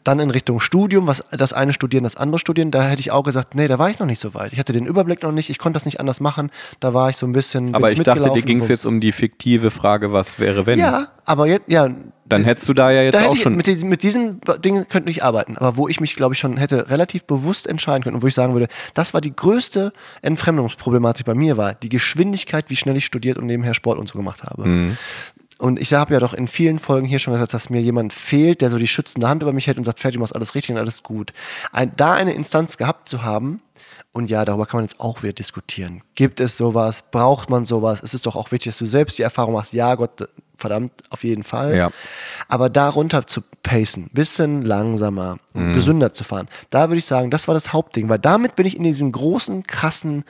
Dann 0.04 0.20
in 0.20 0.30
Richtung 0.30 0.60
Studium, 0.60 1.08
was 1.08 1.26
das 1.32 1.52
eine 1.52 1.74
studieren, 1.74 2.04
das 2.04 2.16
andere 2.16 2.38
studieren, 2.38 2.70
da 2.70 2.84
hätte 2.84 3.00
ich 3.00 3.10
auch 3.10 3.24
gesagt, 3.24 3.56
nee, 3.56 3.68
da 3.68 3.80
war 3.80 3.90
ich 3.90 3.98
noch 3.98 4.06
nicht 4.06 4.20
so 4.20 4.36
weit. 4.36 4.54
Ich 4.54 4.60
hatte 4.60 4.74
den 4.74 4.86
Überblick 4.86 5.24
noch 5.24 5.32
nicht, 5.32 5.50
ich 5.50 5.58
konnte 5.58 5.78
das 5.78 5.86
nicht 5.86 6.00
anders 6.00 6.20
machen. 6.20 6.52
Da 6.80 6.94
war 6.94 7.10
ich 7.10 7.18
so 7.18 7.26
ein 7.26 7.32
bisschen. 7.32 7.74
Aber 7.74 7.92
ich 7.92 8.00
dachte, 8.04 8.30
dir 8.36 8.44
ging 8.44 8.60
es 8.60 8.68
jetzt 8.68 8.86
um 8.86 9.00
die 9.00 9.12
fiktive 9.12 9.72
Frage, 9.72 10.14
was 10.14 10.38
wäre, 10.38 10.68
wenn? 10.68 10.78
Ja, 10.78 11.08
aber 11.26 11.48
jetzt, 11.48 11.72
ja. 11.72 11.90
Dann 12.26 12.46
hättest 12.46 12.70
du 12.70 12.74
da 12.74 12.92
ja 12.92 13.02
jetzt 13.02 13.16
Da 13.16 13.28
auch 13.28 13.36
ich, 13.36 13.42
schon. 13.42 13.56
mit, 13.56 13.68
diesem, 13.68 13.90
mit 13.90 14.04
diesem 14.04 14.40
Ding 14.64 14.88
könnte 14.88 15.10
ich 15.10 15.24
arbeiten. 15.24 15.58
Aber 15.58 15.76
wo 15.78 15.88
ich 15.88 16.00
mich, 16.00 16.16
glaube 16.16 16.34
ich, 16.34 16.40
schon 16.40 16.58
hätte 16.58 16.90
relativ 16.90 17.26
bewusst 17.26 17.68
entscheiden 17.68 18.04
können 18.04 18.16
und 18.16 18.22
wo 18.22 18.28
ich 18.28 18.34
sagen 18.34 18.54
würde, 18.54 18.68
das 18.94 19.14
war 19.14 19.22
die 19.22 19.36
größte 19.36 19.92
Entfremdungsproblematik 20.22 21.26
bei 21.26 21.36
mir, 21.36 21.58
war 21.58 21.74
die 21.74 21.90
Geschwindigkeit, 21.90 22.70
wie 22.70 22.76
schnell 22.76 22.98
ich 22.98 23.06
studiert 23.06 23.38
und 23.38 23.46
nebenher 23.46 23.74
Sport 23.74 24.00
und 24.00 24.08
so 24.08 24.18
gemacht 24.18 24.44
habe. 24.44 24.68
Mhm. 24.68 24.98
Und 25.60 25.80
ich 25.80 25.94
habe 25.94 26.14
ja 26.14 26.20
doch 26.20 26.34
in 26.34 26.48
vielen 26.48 26.80
Folgen 26.80 27.08
hier 27.08 27.20
schon 27.20 27.34
gesagt, 27.34 27.54
dass 27.54 27.70
mir 27.70 27.82
jemand 27.82 28.12
fehlt, 28.12 28.62
der 28.62 28.70
so 28.70 28.78
die 28.78 28.88
schützende 28.88 29.28
Hand 29.28 29.44
über 29.44 29.54
mich 29.54 29.68
hält 29.68 29.78
und 29.78 29.84
sagt, 29.84 30.00
fertig, 30.00 30.18
du 30.18 30.22
machst 30.22 30.36
alles 30.36 30.56
richtig 30.56 30.72
und 30.72 30.78
alles 30.78 31.04
gut. 31.04 31.32
Ein, 31.72 31.92
da 31.96 32.14
eine 32.14 32.34
Instanz 32.34 32.78
gehabt 32.78 33.08
zu 33.08 33.24
haben, 33.24 33.62
und 34.16 34.30
ja, 34.30 34.46
darüber 34.46 34.68
kann 34.68 34.78
man 34.78 34.86
jetzt 34.86 35.00
auch 35.00 35.24
wieder 35.24 35.34
diskutieren. 35.34 36.04
Gibt 36.14 36.40
es 36.40 36.56
sowas? 36.56 37.04
Braucht 37.10 37.50
man 37.50 37.66
sowas? 37.66 38.04
Es 38.04 38.14
ist 38.14 38.28
doch 38.28 38.36
auch 38.36 38.52
wichtig, 38.52 38.72
dass 38.72 38.78
du 38.78 38.86
selbst 38.86 39.18
die 39.18 39.24
Erfahrung 39.24 39.54
machst. 39.56 39.74
Ja, 39.74 39.96
Gott, 39.96 40.24
verdammt, 40.56 40.92
auf 41.10 41.24
jeden 41.24 41.44
Fall. 41.44 41.76
Ja. 41.76 41.90
Aber 42.48 42.70
da 42.70 42.90
runter 42.90 43.26
zu 43.26 43.42
pacen, 43.64 44.12
bisschen 44.14 44.62
langsamer 44.62 45.40
und 45.56 45.74
gesünder 45.74 46.14
zu 46.14 46.24
fahren, 46.24 46.48
da 46.70 46.90
würde 46.90 47.00
ich 47.00 47.06
sagen, 47.06 47.32
das 47.32 47.48
war 47.48 47.56
das 47.56 47.74
Hauptding, 47.74 48.08
weil 48.08 48.20
damit 48.20 48.56
bin 48.56 48.68
ich 48.68 48.78
in 48.78 48.84
diesen 48.84 49.12
großen, 49.12 49.64
krassen, 49.64 50.26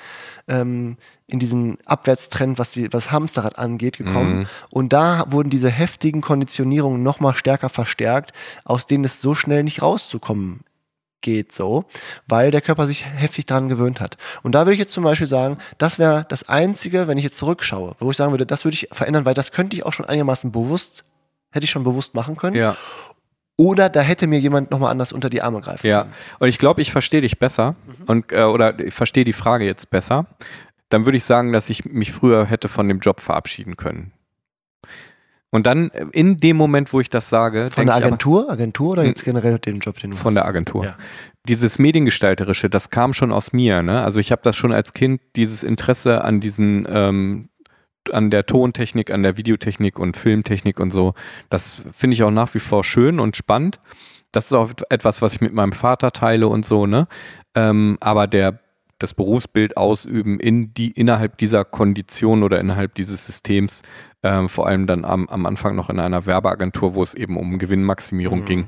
ähm, 0.47 0.95
in 1.27 1.39
diesen 1.39 1.77
Abwärtstrend, 1.85 2.59
was, 2.59 2.71
die, 2.71 2.87
was 2.93 3.11
Hamsterrad 3.11 3.59
angeht, 3.59 3.97
gekommen. 3.97 4.47
Und 4.69 4.93
da 4.93 5.25
wurden 5.29 5.49
diese 5.49 5.69
heftigen 5.69 6.21
Konditionierungen 6.21 7.03
nochmal 7.03 7.35
stärker 7.35 7.69
verstärkt, 7.69 8.31
aus 8.63 8.85
denen 8.85 9.03
es 9.03 9.21
so 9.21 9.35
schnell 9.35 9.63
nicht 9.63 9.81
rauszukommen 9.81 10.61
geht 11.23 11.51
so, 11.51 11.85
weil 12.27 12.51
der 12.51 12.61
Körper 12.61 12.85
sich 12.85 13.03
heftig 13.05 13.47
daran 13.47 13.69
gewöhnt 13.69 13.99
hat. 13.99 14.17
Und 14.43 14.53
da 14.53 14.59
würde 14.61 14.73
ich 14.73 14.79
jetzt 14.79 14.93
zum 14.93 15.03
Beispiel 15.03 15.25
sagen, 15.25 15.57
das 15.79 15.97
wäre 15.97 16.25
das 16.29 16.47
Einzige, 16.49 17.07
wenn 17.07 17.17
ich 17.17 17.23
jetzt 17.23 17.37
zurückschaue, 17.37 17.95
wo 17.99 18.11
ich 18.11 18.17
sagen 18.17 18.31
würde, 18.31 18.45
das 18.45 18.63
würde 18.65 18.75
ich 18.75 18.87
verändern, 18.91 19.25
weil 19.25 19.33
das 19.33 19.51
könnte 19.51 19.75
ich 19.75 19.83
auch 19.85 19.93
schon 19.93 20.05
einigermaßen 20.05 20.51
bewusst, 20.51 21.05
hätte 21.51 21.63
ich 21.63 21.71
schon 21.71 21.83
bewusst 21.83 22.13
machen 22.13 22.35
können. 22.35 22.55
ja. 22.55 22.75
Oder 23.55 23.87
da 23.89 24.01
hätte 24.01 24.25
mir 24.25 24.39
jemand 24.39 24.71
nochmal 24.71 24.89
anders 24.89 25.13
unter 25.13 25.29
die 25.29 25.43
Arme 25.43 25.61
greifen 25.61 25.85
Ja, 25.85 26.01
können. 26.01 26.13
und 26.39 26.47
ich 26.47 26.57
glaube, 26.57 26.81
ich 26.81 26.91
verstehe 26.91 27.21
dich 27.21 27.37
besser 27.37 27.75
und 28.07 28.31
äh, 28.31 28.41
oder 28.45 28.79
ich 28.79 28.95
verstehe 28.95 29.25
die 29.25 29.31
Frage 29.33 29.63
jetzt 29.65 29.91
besser. 29.91 30.25
Dann 30.89 31.05
würde 31.05 31.17
ich 31.19 31.23
sagen, 31.23 31.53
dass 31.53 31.69
ich 31.69 31.85
mich 31.85 32.11
früher 32.11 32.45
hätte 32.47 32.67
von 32.67 32.87
dem 32.87 32.97
Job 32.99 33.19
verabschieden 33.19 33.77
können. 33.77 34.11
Und 35.53 35.67
dann 35.67 35.91
äh, 35.91 36.07
in 36.13 36.37
dem 36.37 36.57
Moment, 36.57 36.93
wo 36.93 36.99
ich 36.99 37.11
das 37.11 37.29
sage, 37.29 37.69
Von 37.69 37.85
der 37.85 37.93
ich 37.93 37.97
aber- 37.97 38.07
Agentur? 38.07 38.49
Agentur 38.49 38.93
oder 38.93 39.05
jetzt 39.05 39.23
generell 39.23 39.59
den 39.59 39.79
Job, 39.81 39.99
den 39.99 40.09
du 40.09 40.17
von 40.17 40.31
hast? 40.31 40.35
der 40.37 40.45
Agentur. 40.47 40.83
Ja. 40.83 40.97
Dieses 41.47 41.77
Mediengestalterische, 41.77 42.71
das 42.71 42.89
kam 42.89 43.13
schon 43.13 43.31
aus 43.31 43.53
mir. 43.53 43.83
Ne? 43.83 44.03
Also 44.03 44.19
ich 44.19 44.31
habe 44.31 44.41
das 44.43 44.55
schon 44.55 44.71
als 44.73 44.93
Kind, 44.93 45.21
dieses 45.35 45.61
Interesse 45.63 46.23
an 46.23 46.39
diesen, 46.39 46.87
ähm, 46.89 47.49
an 48.11 48.31
der 48.31 48.47
Tontechnik, 48.47 49.11
an 49.11 49.21
der 49.21 49.37
Videotechnik 49.37 49.99
und 49.99 50.17
Filmtechnik 50.17 50.79
und 50.79 50.89
so. 50.89 51.13
Das 51.51 51.83
finde 51.93 52.15
ich 52.15 52.23
auch 52.23 52.31
nach 52.31 52.51
wie 52.55 52.59
vor 52.59 52.83
schön 52.83 53.19
und 53.19 53.37
spannend. 53.37 53.79
Das 54.31 54.45
ist 54.45 54.53
auch 54.53 54.71
etwas, 54.89 55.21
was 55.21 55.35
ich 55.35 55.41
mit 55.41 55.53
meinem 55.53 55.73
Vater 55.73 56.09
teile 56.11 56.47
und 56.47 56.65
so. 56.65 56.87
Ne? 56.87 57.07
Ähm, 57.53 57.99
aber 58.01 58.25
der 58.25 58.59
das 58.97 59.13
Berufsbild 59.13 59.77
ausüben 59.77 60.39
in 60.39 60.73
die 60.73 60.91
innerhalb 60.91 61.37
dieser 61.37 61.65
Kondition 61.65 62.41
oder 62.41 62.59
innerhalb 62.59 62.95
dieses 62.95 63.25
Systems, 63.25 63.81
ähm, 64.23 64.49
vor 64.49 64.67
allem 64.67 64.87
dann 64.87 65.05
am, 65.05 65.27
am 65.27 65.45
Anfang 65.45 65.75
noch 65.75 65.89
in 65.89 65.99
einer 65.99 66.25
Werbeagentur, 66.25 66.95
wo 66.95 67.03
es 67.03 67.13
eben 67.13 67.37
um 67.37 67.57
Gewinnmaximierung 67.59 68.41
Mhm. 68.41 68.45
ging, 68.45 68.67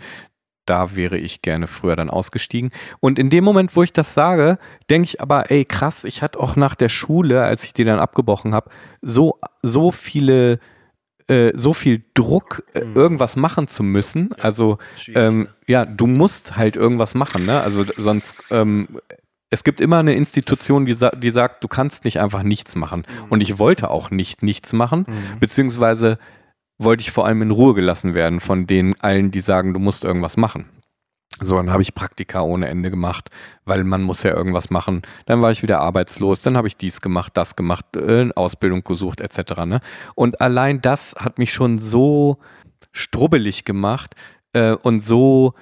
da 0.65 0.96
wäre 0.96 1.18
ich 1.18 1.41
gerne 1.44 1.68
früher 1.68 1.96
dann 1.96 2.10
ausgestiegen. 2.10 2.72
Und 3.00 3.20
in 3.20 3.30
dem 3.30 3.44
Moment, 3.44 3.76
wo 3.76 3.84
ich 3.84 3.94
das 3.94 4.13
sage, 4.15 4.58
denke 4.89 5.06
ich 5.06 5.22
aber, 5.22 5.52
ey, 5.52 5.63
krass, 5.63 6.04
ich 6.06 6.22
hatte 6.24 6.39
auch 6.39 6.56
nach 6.56 6.74
der 6.76 6.89
Schule, 6.89 7.44
als 7.44 7.63
ich 7.65 7.74
die 7.74 7.84
dann 7.84 8.00
abgebrochen 8.00 8.56
habe, 8.56 8.72
so, 9.02 9.39
so 9.62 9.91
viele, 9.91 10.60
äh, 11.28 11.52
so 11.54 11.74
viel 11.74 12.04
Druck, 12.15 12.63
äh, 12.74 12.82
irgendwas 12.96 13.36
machen 13.36 13.68
zu 13.68 13.84
müssen. 13.84 14.34
Also, 14.39 14.80
ähm, 15.13 15.41
ne? 15.41 15.48
ja, 15.68 15.86
du 15.86 16.08
musst 16.08 16.58
halt 16.58 16.76
irgendwas 16.76 17.13
machen, 17.13 17.46
ne? 17.46 17.62
Also 17.62 17.86
sonst, 17.96 18.36
ähm, 18.50 19.00
es 19.56 19.63
gibt 19.63 19.80
immer 19.80 20.00
eine 20.00 20.15
Institution, 20.15 20.86
die, 20.86 20.91
sa 20.91 21.12
die 21.12 21.30
sagt, 21.30 21.63
du 21.63 21.70
kannst 21.70 22.04
nicht 22.04 22.20
einfach 22.20 22.44
nichts 22.44 22.76
machen. 22.76 23.04
Und 23.30 23.39
ich 23.39 23.58
wollte 23.58 23.89
auch 23.89 24.12
nicht 24.12 24.44
nichts 24.44 24.74
machen, 24.74 25.06
beziehungsweise 25.39 26.18
wollte 26.78 27.02
ich 27.04 27.12
vor 27.12 27.26
allem 27.26 27.41
in 27.41 27.52
Ruhe 27.52 27.74
gelassen 27.74 28.13
werden 28.13 28.41
von 28.41 28.68
denen 28.68 28.96
allen, 29.00 29.32
die 29.32 29.39
sagen, 29.39 29.74
du 29.74 29.80
musst 29.80 30.04
irgendwas 30.04 30.36
machen. 30.36 30.65
So, 31.39 31.56
dann 31.56 31.72
habe 31.72 31.82
ich 31.82 31.96
Praktika 31.96 32.41
ohne 32.41 32.68
Ende 32.68 32.91
gemacht, 32.91 33.30
weil 33.63 33.86
man 33.86 34.04
muss 34.04 34.24
ja 34.24 34.34
irgendwas 34.34 34.70
machen. 34.70 35.04
Dann 35.26 35.41
war 35.41 35.52
ich 35.52 35.63
wieder 35.63 35.80
arbeitslos, 35.80 36.41
dann 36.41 36.58
habe 36.58 36.68
ich 36.68 36.76
dies 36.76 37.00
gemacht, 37.00 37.32
das 37.38 37.56
gemacht, 37.56 37.96
äh, 37.96 38.30
Ausbildung 38.36 38.84
gesucht, 38.84 39.22
etc. 39.22 39.65
Ne? 39.65 39.80
Und 40.15 40.41
allein 40.41 40.82
das 40.82 41.15
hat 41.18 41.39
mich 41.39 41.54
schon 41.54 41.80
so 41.80 42.39
strubbelig 42.91 43.63
gemacht 43.63 44.15
äh, 44.52 44.72
und 44.72 45.02
so 45.02 45.54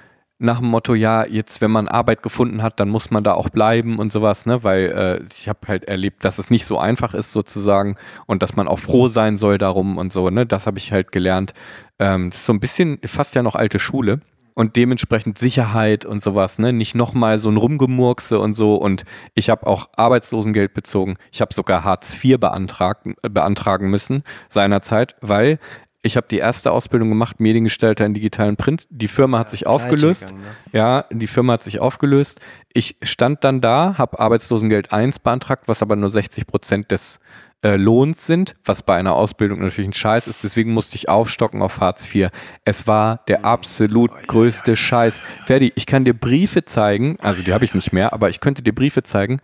nach 0.44 0.58
dem 0.58 0.68
Motto, 0.68 0.94
ja, 0.94 1.24
jetzt, 1.26 1.60
wenn 1.60 1.70
man 1.70 1.88
Arbeit 1.88 2.22
gefunden 2.22 2.62
hat, 2.62 2.78
dann 2.78 2.90
muss 2.90 3.10
man 3.10 3.24
da 3.24 3.32
auch 3.32 3.48
bleiben 3.48 3.98
und 3.98 4.12
sowas, 4.12 4.46
ne? 4.46 4.62
Weil 4.62 5.20
äh, 5.22 5.26
ich 5.30 5.48
habe 5.48 5.60
halt 5.66 5.84
erlebt, 5.84 6.24
dass 6.24 6.38
es 6.38 6.50
nicht 6.50 6.66
so 6.66 6.78
einfach 6.78 7.14
ist 7.14 7.32
sozusagen 7.32 7.96
und 8.26 8.42
dass 8.42 8.54
man 8.54 8.68
auch 8.68 8.78
froh 8.78 9.08
sein 9.08 9.38
soll 9.38 9.58
darum 9.58 9.98
und 9.98 10.12
so, 10.12 10.30
ne? 10.30 10.46
Das 10.46 10.66
habe 10.66 10.78
ich 10.78 10.92
halt 10.92 11.12
gelernt. 11.12 11.54
Ähm, 11.98 12.30
das 12.30 12.40
ist 12.40 12.46
so 12.46 12.52
ein 12.52 12.60
bisschen 12.60 12.98
fast 13.04 13.34
ja 13.34 13.42
noch 13.42 13.54
alte 13.54 13.78
Schule 13.78 14.20
und 14.54 14.76
dementsprechend 14.76 15.38
Sicherheit 15.38 16.04
und 16.04 16.22
sowas, 16.22 16.58
ne? 16.58 16.72
Nicht 16.72 16.94
nochmal 16.94 17.38
so 17.38 17.50
ein 17.50 17.56
Rumgemurkse 17.56 18.38
und 18.38 18.54
so. 18.54 18.76
Und 18.76 19.04
ich 19.34 19.50
habe 19.50 19.66
auch 19.66 19.88
Arbeitslosengeld 19.96 20.74
bezogen. 20.74 21.16
Ich 21.32 21.40
habe 21.40 21.54
sogar 21.54 21.84
Hartz 21.84 22.22
IV 22.22 22.38
beantragen, 22.38 23.14
beantragen 23.22 23.90
müssen 23.90 24.22
seinerzeit, 24.48 25.16
weil 25.20 25.58
ich 26.04 26.16
habe 26.16 26.26
die 26.30 26.38
erste 26.38 26.70
Ausbildung 26.70 27.08
gemacht, 27.08 27.40
Mediengestalter 27.40 28.04
in 28.04 28.12
digitalen 28.12 28.56
Print. 28.56 28.86
Die 28.90 29.08
Firma 29.08 29.38
hat 29.38 29.50
sich 29.50 29.66
aufgelöst. 29.66 30.28
gegangen, 30.28 30.42
ne? 30.72 30.78
Ja, 30.78 31.04
die 31.10 31.26
Firma 31.26 31.54
hat 31.54 31.62
sich 31.62 31.80
aufgelöst. 31.80 32.40
Ich 32.74 32.96
stand 33.02 33.42
dann 33.42 33.62
da, 33.62 33.96
habe 33.96 34.20
Arbeitslosengeld 34.20 34.92
1 34.92 35.20
beantragt, 35.20 35.64
was 35.66 35.80
aber 35.80 35.96
nur 35.96 36.10
60 36.10 36.46
Prozent 36.46 36.90
des 36.90 37.20
äh, 37.64 37.76
Lohns 37.76 38.26
sind, 38.26 38.54
was 38.66 38.82
bei 38.82 38.96
einer 38.96 39.14
Ausbildung 39.14 39.60
natürlich 39.60 39.88
ein 39.88 39.94
Scheiß 39.94 40.28
ist. 40.28 40.44
Deswegen 40.44 40.74
musste 40.74 40.96
ich 40.96 41.08
aufstocken 41.08 41.62
auf 41.62 41.80
Hartz 41.80 42.14
IV. 42.14 42.28
Es 42.66 42.86
war 42.86 43.22
der 43.26 43.46
absolut 43.46 44.10
größte 44.26 44.76
Scheiß. 44.76 45.22
Ferdi, 45.46 45.72
ich 45.74 45.86
kann 45.86 46.04
dir 46.04 46.14
Briefe 46.14 46.66
zeigen, 46.66 47.16
also 47.20 47.42
die 47.42 47.54
habe 47.54 47.64
ich 47.64 47.72
nicht 47.72 47.94
mehr, 47.94 48.12
aber 48.12 48.28
ich 48.28 48.40
könnte 48.40 48.62
dir 48.62 48.74
Briefe 48.74 49.02
zeigen. 49.04 49.40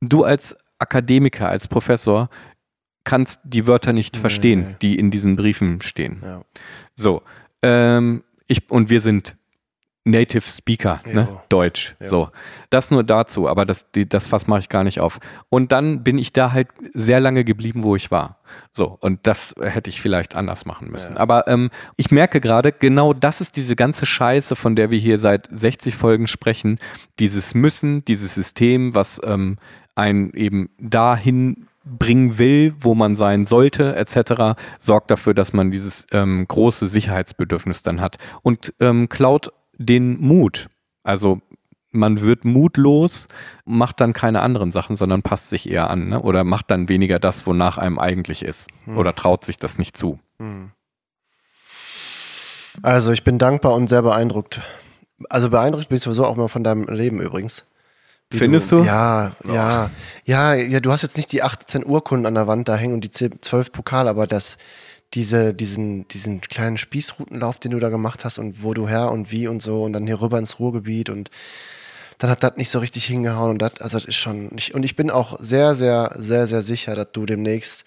Du 0.00 0.24
als 0.24 0.56
Akademiker, 0.80 1.48
als 1.48 1.68
Professor 1.68 2.28
kannst 3.04 3.40
die 3.44 3.66
Wörter 3.66 3.92
nicht 3.92 4.16
verstehen, 4.16 4.76
die 4.82 4.98
in 4.98 5.10
diesen 5.10 5.36
Briefen 5.36 5.80
stehen. 5.80 6.20
Ja. 6.22 6.42
So, 6.94 7.22
ähm, 7.62 8.24
ich, 8.46 8.70
und 8.70 8.90
wir 8.90 9.00
sind 9.00 9.36
Native 10.06 10.42
Speaker, 10.42 11.00
ne? 11.06 11.40
Deutsch. 11.48 11.96
So, 11.98 12.28
das 12.68 12.90
nur 12.90 13.04
dazu, 13.04 13.48
aber 13.48 13.64
das, 13.64 13.90
die, 13.90 14.06
das 14.06 14.26
Fass 14.26 14.46
mache 14.46 14.60
ich 14.60 14.68
gar 14.68 14.84
nicht 14.84 15.00
auf. 15.00 15.18
Und 15.48 15.72
dann 15.72 16.04
bin 16.04 16.18
ich 16.18 16.34
da 16.34 16.52
halt 16.52 16.68
sehr 16.92 17.20
lange 17.20 17.42
geblieben, 17.42 17.82
wo 17.82 17.96
ich 17.96 18.10
war. 18.10 18.38
So, 18.70 18.98
und 19.00 19.26
das 19.26 19.54
hätte 19.58 19.88
ich 19.88 20.02
vielleicht 20.02 20.34
anders 20.34 20.66
machen 20.66 20.90
müssen. 20.90 21.16
Aber 21.16 21.48
ähm, 21.48 21.70
ich 21.96 22.10
merke 22.10 22.40
gerade, 22.42 22.70
genau 22.70 23.14
das 23.14 23.40
ist 23.40 23.56
diese 23.56 23.76
ganze 23.76 24.04
Scheiße, 24.04 24.56
von 24.56 24.76
der 24.76 24.90
wir 24.90 24.98
hier 24.98 25.18
seit 25.18 25.48
60 25.50 25.96
Folgen 25.96 26.26
sprechen. 26.26 26.78
Dieses 27.18 27.54
Müssen, 27.54 28.04
dieses 28.04 28.34
System, 28.34 28.94
was 28.94 29.22
ähm, 29.24 29.56
einen 29.94 30.34
eben 30.34 30.68
dahin 30.78 31.66
bringen 31.84 32.38
will, 32.38 32.74
wo 32.80 32.94
man 32.94 33.16
sein 33.16 33.44
sollte, 33.44 33.94
etc., 33.96 34.58
sorgt 34.78 35.10
dafür, 35.10 35.34
dass 35.34 35.52
man 35.52 35.70
dieses 35.70 36.06
ähm, 36.12 36.46
große 36.48 36.86
Sicherheitsbedürfnis 36.86 37.82
dann 37.82 38.00
hat 38.00 38.16
und 38.42 38.72
ähm, 38.80 39.08
klaut 39.08 39.52
den 39.76 40.20
Mut. 40.20 40.68
Also 41.02 41.40
man 41.90 42.20
wird 42.20 42.44
mutlos, 42.44 43.28
macht 43.64 44.00
dann 44.00 44.12
keine 44.12 44.42
anderen 44.42 44.72
Sachen, 44.72 44.96
sondern 44.96 45.22
passt 45.22 45.50
sich 45.50 45.70
eher 45.70 45.90
an 45.90 46.08
ne? 46.08 46.22
oder 46.22 46.44
macht 46.44 46.70
dann 46.70 46.88
weniger 46.88 47.18
das, 47.18 47.46
wonach 47.46 47.78
einem 47.78 47.98
eigentlich 47.98 48.44
ist 48.44 48.68
oder 48.96 49.14
traut 49.14 49.44
sich 49.44 49.58
das 49.58 49.78
nicht 49.78 49.96
zu. 49.96 50.18
Also 52.82 53.12
ich 53.12 53.22
bin 53.22 53.38
dankbar 53.38 53.74
und 53.74 53.88
sehr 53.88 54.02
beeindruckt. 54.02 54.60
Also 55.30 55.50
beeindruckt 55.50 55.88
bin 55.88 55.96
ich 55.96 56.02
sowieso 56.02 56.26
auch 56.26 56.36
mal 56.36 56.48
von 56.48 56.64
deinem 56.64 56.86
Leben 56.86 57.20
übrigens. 57.20 57.64
Findest 58.38 58.72
du? 58.72 58.84
Ja, 58.84 59.34
ja, 59.44 59.90
ja, 60.24 60.54
ja, 60.54 60.80
du 60.80 60.92
hast 60.92 61.02
jetzt 61.02 61.16
nicht 61.16 61.32
die 61.32 61.42
18 61.42 61.84
Urkunden 61.84 62.26
an 62.26 62.34
der 62.34 62.46
Wand 62.46 62.68
da 62.68 62.76
hängen 62.76 62.94
und 62.94 63.04
die 63.04 63.10
10 63.10 63.42
12 63.42 63.72
Pokale, 63.72 64.10
aber 64.10 64.26
das, 64.26 64.56
diese, 65.14 65.54
diesen, 65.54 66.08
diesen 66.08 66.40
kleinen 66.40 66.78
Spießrutenlauf, 66.78 67.58
den 67.58 67.72
du 67.72 67.78
da 67.78 67.88
gemacht 67.88 68.24
hast 68.24 68.38
und 68.38 68.62
wo 68.62 68.74
du 68.74 68.88
her 68.88 69.10
und 69.10 69.30
wie 69.30 69.46
und 69.48 69.62
so 69.62 69.84
und 69.84 69.92
dann 69.92 70.06
hier 70.06 70.20
rüber 70.20 70.38
ins 70.38 70.58
Ruhrgebiet 70.58 71.08
und 71.08 71.30
dann 72.18 72.30
hat 72.30 72.42
das 72.42 72.56
nicht 72.56 72.70
so 72.70 72.78
richtig 72.78 73.04
hingehauen 73.06 73.50
und 73.50 73.58
das, 73.62 73.80
also 73.80 73.98
das 73.98 74.06
ist 74.06 74.16
schon, 74.16 74.46
nicht, 74.48 74.74
und 74.74 74.84
ich 74.84 74.96
bin 74.96 75.10
auch 75.10 75.38
sehr, 75.38 75.74
sehr, 75.74 76.12
sehr, 76.16 76.46
sehr 76.46 76.62
sicher, 76.62 76.94
dass 76.94 77.08
du 77.12 77.26
demnächst, 77.26 77.84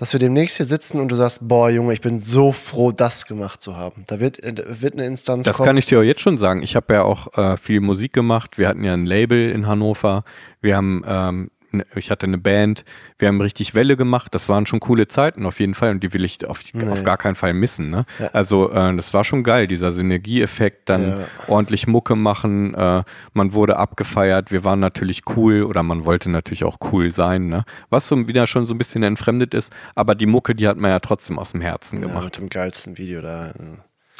dass 0.00 0.14
wir 0.14 0.18
demnächst 0.18 0.56
hier 0.56 0.64
sitzen 0.64 0.98
und 0.98 1.08
du 1.08 1.14
sagst, 1.14 1.46
boah, 1.46 1.68
Junge, 1.68 1.92
ich 1.92 2.00
bin 2.00 2.20
so 2.20 2.52
froh, 2.52 2.90
das 2.90 3.26
gemacht 3.26 3.60
zu 3.60 3.76
haben. 3.76 4.04
Da 4.06 4.18
wird, 4.18 4.42
äh, 4.42 4.54
da 4.54 4.62
wird 4.80 4.94
eine 4.94 5.04
Instanz 5.04 5.44
Das 5.44 5.58
kommen. 5.58 5.66
kann 5.66 5.76
ich 5.76 5.84
dir 5.84 5.98
auch 5.98 6.02
jetzt 6.02 6.22
schon 6.22 6.38
sagen. 6.38 6.62
Ich 6.62 6.74
habe 6.74 6.94
ja 6.94 7.02
auch 7.02 7.36
äh, 7.36 7.58
viel 7.58 7.82
Musik 7.82 8.14
gemacht. 8.14 8.56
Wir 8.56 8.68
hatten 8.68 8.82
ja 8.82 8.94
ein 8.94 9.04
Label 9.04 9.50
in 9.50 9.66
Hannover. 9.66 10.24
Wir 10.62 10.78
haben, 10.78 11.04
ähm, 11.06 11.50
ich 11.94 12.10
hatte 12.10 12.26
eine 12.26 12.38
Band. 12.38 12.84
Wir 13.18 13.28
haben 13.28 13.40
richtig 13.40 13.74
Welle 13.74 13.96
gemacht. 13.96 14.34
Das 14.34 14.48
waren 14.48 14.66
schon 14.66 14.80
coole 14.80 15.08
Zeiten 15.08 15.46
auf 15.46 15.60
jeden 15.60 15.74
Fall 15.74 15.90
und 15.90 16.02
die 16.02 16.12
will 16.14 16.24
ich 16.24 16.46
auf, 16.46 16.62
auf 16.88 17.02
gar 17.04 17.16
keinen 17.16 17.34
Fall 17.34 17.52
missen. 17.52 17.90
Ne? 17.90 18.04
Also 18.32 18.70
äh, 18.72 18.94
das 18.96 19.12
war 19.14 19.24
schon 19.24 19.42
geil, 19.42 19.66
dieser 19.66 19.92
Synergieeffekt, 19.92 20.88
dann 20.88 21.08
Ja. 21.08 21.18
ordentlich 21.48 21.86
Mucke 21.86 22.16
machen. 22.16 22.74
Äh, 22.74 23.02
man 23.32 23.52
wurde 23.52 23.76
abgefeiert. 23.76 24.50
Wir 24.52 24.64
waren 24.64 24.80
natürlich 24.80 25.22
cool 25.36 25.62
oder 25.62 25.82
man 25.82 26.04
wollte 26.04 26.30
natürlich 26.30 26.64
auch 26.64 26.78
cool 26.92 27.10
sein. 27.10 27.48
Ne? 27.48 27.64
Was 27.88 28.06
so 28.06 28.26
wieder 28.28 28.46
schon 28.46 28.66
so 28.66 28.74
ein 28.74 28.78
bisschen 28.78 29.02
entfremdet 29.02 29.54
ist, 29.54 29.72
aber 29.94 30.14
die 30.14 30.26
Mucke, 30.26 30.54
die 30.54 30.68
hat 30.68 30.76
man 30.76 30.90
ja 30.90 30.98
trotzdem 31.00 31.38
aus 31.38 31.52
dem 31.52 31.60
Herzen 31.60 32.00
Ja, 32.02 32.08
gemacht. 32.08 32.24
mit 32.24 32.38
dem 32.38 32.48
geilsten 32.48 32.98
Video 32.98 33.20
da. 33.20 33.52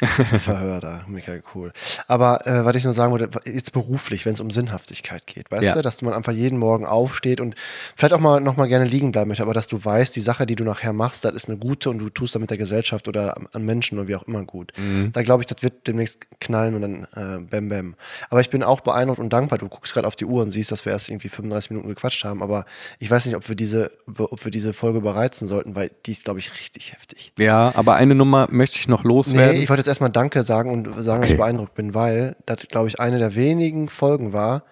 Verhör 0.05 0.79
da, 0.79 1.03
mega 1.07 1.33
cool. 1.55 1.71
Aber 2.07 2.45
äh, 2.47 2.65
was 2.65 2.75
ich 2.75 2.83
nur 2.83 2.93
sagen 2.93 3.11
wollte, 3.11 3.29
jetzt 3.45 3.71
beruflich, 3.71 4.25
wenn 4.25 4.33
es 4.33 4.39
um 4.39 4.51
Sinnhaftigkeit 4.51 5.27
geht, 5.27 5.51
weißt 5.51 5.63
Ja. 5.63 5.75
du, 5.75 5.81
dass 5.81 6.01
man 6.01 6.13
einfach 6.13 6.31
jeden 6.31 6.57
Morgen 6.57 6.85
aufsteht 6.85 7.39
und 7.39 7.55
vielleicht 7.95 8.13
auch 8.13 8.19
mal 8.19 8.39
noch 8.41 8.57
mal 8.57 8.67
gerne 8.67 8.85
liegen 8.85 9.11
bleiben 9.11 9.27
möchte, 9.29 9.43
aber 9.43 9.53
dass 9.53 9.67
du 9.67 9.83
weißt, 9.83 10.15
die 10.15 10.21
Sache, 10.21 10.45
die 10.45 10.55
du 10.55 10.63
nachher 10.63 10.93
machst, 10.93 11.23
das 11.25 11.33
ist 11.33 11.49
eine 11.49 11.57
gute 11.57 11.89
und 11.89 11.99
du 11.99 12.09
tust 12.09 12.35
damit 12.35 12.49
der 12.49 12.57
Gesellschaft 12.57 13.07
oder 13.07 13.35
an- 13.53 13.63
Menschen 13.65 13.99
oder 13.99 14.07
wie 14.07 14.15
auch 14.15 14.23
immer 14.23 14.43
gut. 14.43 14.73
Mhm. 14.77 15.11
Da 15.11 15.23
glaube 15.23 15.43
ich, 15.43 15.47
das 15.47 15.61
wird 15.63 15.87
demnächst 15.87 16.25
knallen 16.39 16.75
und 16.75 16.81
dann 16.81 17.03
äh, 17.15 17.43
bam 17.45 17.69
bam. 17.69 17.95
Aber 18.29 18.41
ich 18.41 18.49
bin 18.49 18.63
auch 18.63 18.81
beeindruckt 18.81 19.19
und 19.19 19.31
dankbar. 19.31 19.59
Du 19.59 19.67
guckst 19.69 19.93
gerade 19.93 20.07
auf 20.07 20.15
die 20.15 20.25
Uhr 20.25 20.41
und 20.41 20.51
siehst, 20.51 20.71
dass 20.71 20.85
wir 20.85 20.91
erst 20.91 21.09
irgendwie 21.09 21.29
35 21.29 21.69
Minuten 21.71 21.89
gequatscht 21.89 22.23
haben, 22.23 22.41
aber 22.41 22.65
ich 22.99 23.09
weiß 23.11 23.25
nicht, 23.25 23.35
ob 23.35 23.47
wir 23.47 23.55
diese, 23.55 23.91
ob 24.17 24.43
wir 24.43 24.51
diese 24.51 24.73
Folge 24.73 25.01
bereizen 25.01 25.47
sollten, 25.47 25.75
weil 25.75 25.91
die 26.05 26.11
ist, 26.11 26.25
glaube 26.25 26.39
ich, 26.39 26.51
richtig 26.59 26.93
heftig. 26.93 27.33
Ja, 27.37 27.71
aber 27.75 27.95
eine 27.95 28.15
Nummer 28.15 28.47
möchte 28.51 28.77
ich 28.77 28.87
noch 28.87 29.03
loswerden. 29.03 29.55
Nee, 29.57 29.63
ich 29.63 29.69
wollte 29.69 29.81
jetzt 29.81 29.89
erstmal 29.91 30.09
Danke 30.11 30.43
sagen 30.43 30.71
und 30.71 30.85
sagen, 31.03 31.21
dass 31.21 31.29
ich 31.29 31.35
Okay. 31.35 31.43
beeindruckt 31.43 31.75
bin, 31.75 31.93
weil 31.93 32.35
das, 32.45 32.57
glaube 32.69 32.87
ich, 32.87 32.99
eine 32.99 33.19
der 33.19 33.35
wenigen 33.35 33.89
Folgen 33.89 34.33
war. 34.33 34.63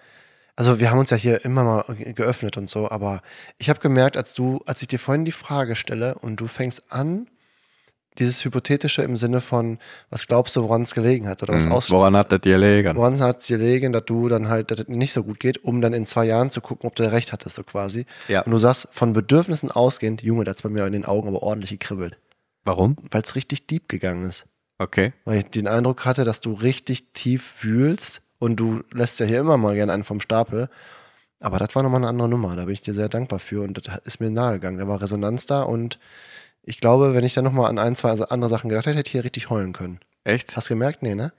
Also 0.56 0.78
wir 0.80 0.90
haben 0.90 0.98
uns 0.98 1.10
ja 1.10 1.16
hier 1.16 1.44
immer 1.44 1.64
mal 1.64 1.84
ge- 1.94 2.12
geöffnet 2.12 2.56
und 2.56 2.68
so, 2.68 2.90
aber 2.90 3.22
ich 3.58 3.70
habe 3.70 3.80
gemerkt, 3.80 4.16
als 4.16 4.34
du, 4.34 4.60
als 4.66 4.82
ich 4.82 4.88
dir 4.88 4.98
vorhin 4.98 5.24
die 5.24 5.32
Frage 5.32 5.74
stelle 5.76 6.16
und 6.16 6.36
du 6.36 6.46
fängst 6.46 6.92
an, 6.92 7.28
dieses 8.18 8.44
Hypothetische 8.44 9.02
im 9.02 9.16
Sinne 9.16 9.40
von, 9.40 9.78
was 10.10 10.26
glaubst 10.26 10.54
du, 10.56 10.62
woran 10.64 10.82
es 10.82 10.94
gelegen 10.94 11.28
hat 11.28 11.42
oder 11.42 11.54
was 11.54 11.64
Hm, 11.66 11.72
aus 11.72 11.90
Woran 11.90 12.16
hat 12.16 12.32
das 12.32 12.40
gelegen? 12.40 12.96
Woran 12.96 13.20
hat 13.20 13.40
es 13.40 13.46
gelegen, 13.46 13.92
dass 13.92 14.04
du 14.04 14.28
dann 14.28 14.48
halt, 14.48 14.70
dass 14.70 14.80
es 14.80 14.88
nicht 14.88 15.12
so 15.12 15.22
gut 15.22 15.38
geht, 15.40 15.64
um 15.64 15.80
dann 15.80 15.94
in 15.94 16.04
zwei 16.04 16.24
Jahren 16.26 16.50
zu 16.50 16.60
gucken, 16.60 16.88
ob 16.90 16.96
du 16.96 17.10
recht 17.10 17.32
hattest, 17.32 17.54
so 17.54 17.62
quasi. 17.62 18.04
Ja. 18.28 18.42
Und 18.42 18.50
du 18.50 18.58
sagst, 18.58 18.88
von 18.90 19.12
Bedürfnissen 19.12 19.70
ausgehend, 19.70 20.22
Junge, 20.22 20.44
das 20.44 20.60
bei 20.62 20.68
mir 20.68 20.84
in 20.86 20.92
den 20.92 21.04
Augen 21.06 21.28
aber 21.28 21.42
ordentlich 21.42 21.70
gekribbelt. 21.70 22.16
Warum? 22.64 22.96
weil 23.10 23.22
es 23.22 23.36
richtig 23.36 23.66
deep 23.68 23.88
gegangen 23.88 24.24
ist. 24.26 24.44
Okay. 24.80 25.12
Weil 25.26 25.40
ich 25.40 25.50
den 25.50 25.68
Eindruck 25.68 26.06
hatte, 26.06 26.24
dass 26.24 26.40
du 26.40 26.54
richtig 26.54 27.12
tief 27.12 27.44
fühlst 27.44 28.22
und 28.38 28.56
du 28.56 28.82
lässt 28.94 29.20
ja 29.20 29.26
hier 29.26 29.40
immer 29.40 29.58
mal 29.58 29.74
gerne 29.74 29.92
einen 29.92 30.04
vom 30.04 30.22
Stapel. 30.22 30.68
Aber 31.38 31.58
das 31.58 31.74
war 31.74 31.82
nochmal 31.82 32.00
eine 32.00 32.08
andere 32.08 32.30
Nummer. 32.30 32.56
Da 32.56 32.64
bin 32.64 32.72
ich 32.72 32.80
dir 32.80 32.94
sehr 32.94 33.10
dankbar 33.10 33.40
für 33.40 33.60
und 33.62 33.86
das 33.86 33.98
ist 34.04 34.20
mir 34.20 34.30
nahegegangen. 34.30 34.80
Da 34.80 34.88
war 34.88 35.02
Resonanz 35.02 35.44
da 35.44 35.62
und 35.62 35.98
ich 36.62 36.80
glaube, 36.80 37.14
wenn 37.14 37.24
ich 37.24 37.34
dann 37.34 37.44
nochmal 37.44 37.68
an 37.68 37.78
ein, 37.78 37.94
zwei 37.94 38.10
andere 38.12 38.48
Sachen 38.48 38.70
gedacht 38.70 38.86
hätte, 38.86 38.96
hätte 38.96 39.08
ich 39.08 39.12
hier 39.12 39.24
richtig 39.24 39.50
heulen 39.50 39.72
können. 39.74 40.00
Echt? 40.24 40.56
Hast 40.56 40.70
du 40.70 40.74
gemerkt? 40.74 41.02
Nee, 41.02 41.14
ne? 41.14 41.32